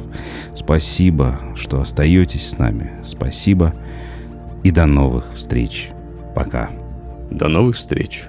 Спасибо, 0.56 1.40
что 1.56 1.82
остаетесь 1.82 2.50
с 2.50 2.58
нами. 2.58 2.92
Спасибо 3.04 3.74
и 4.64 4.72
до 4.72 4.86
новых 4.86 5.26
встреч. 5.34 5.90
Пока. 6.36 6.70
До 7.32 7.48
новых 7.48 7.76
встреч. 7.76 8.26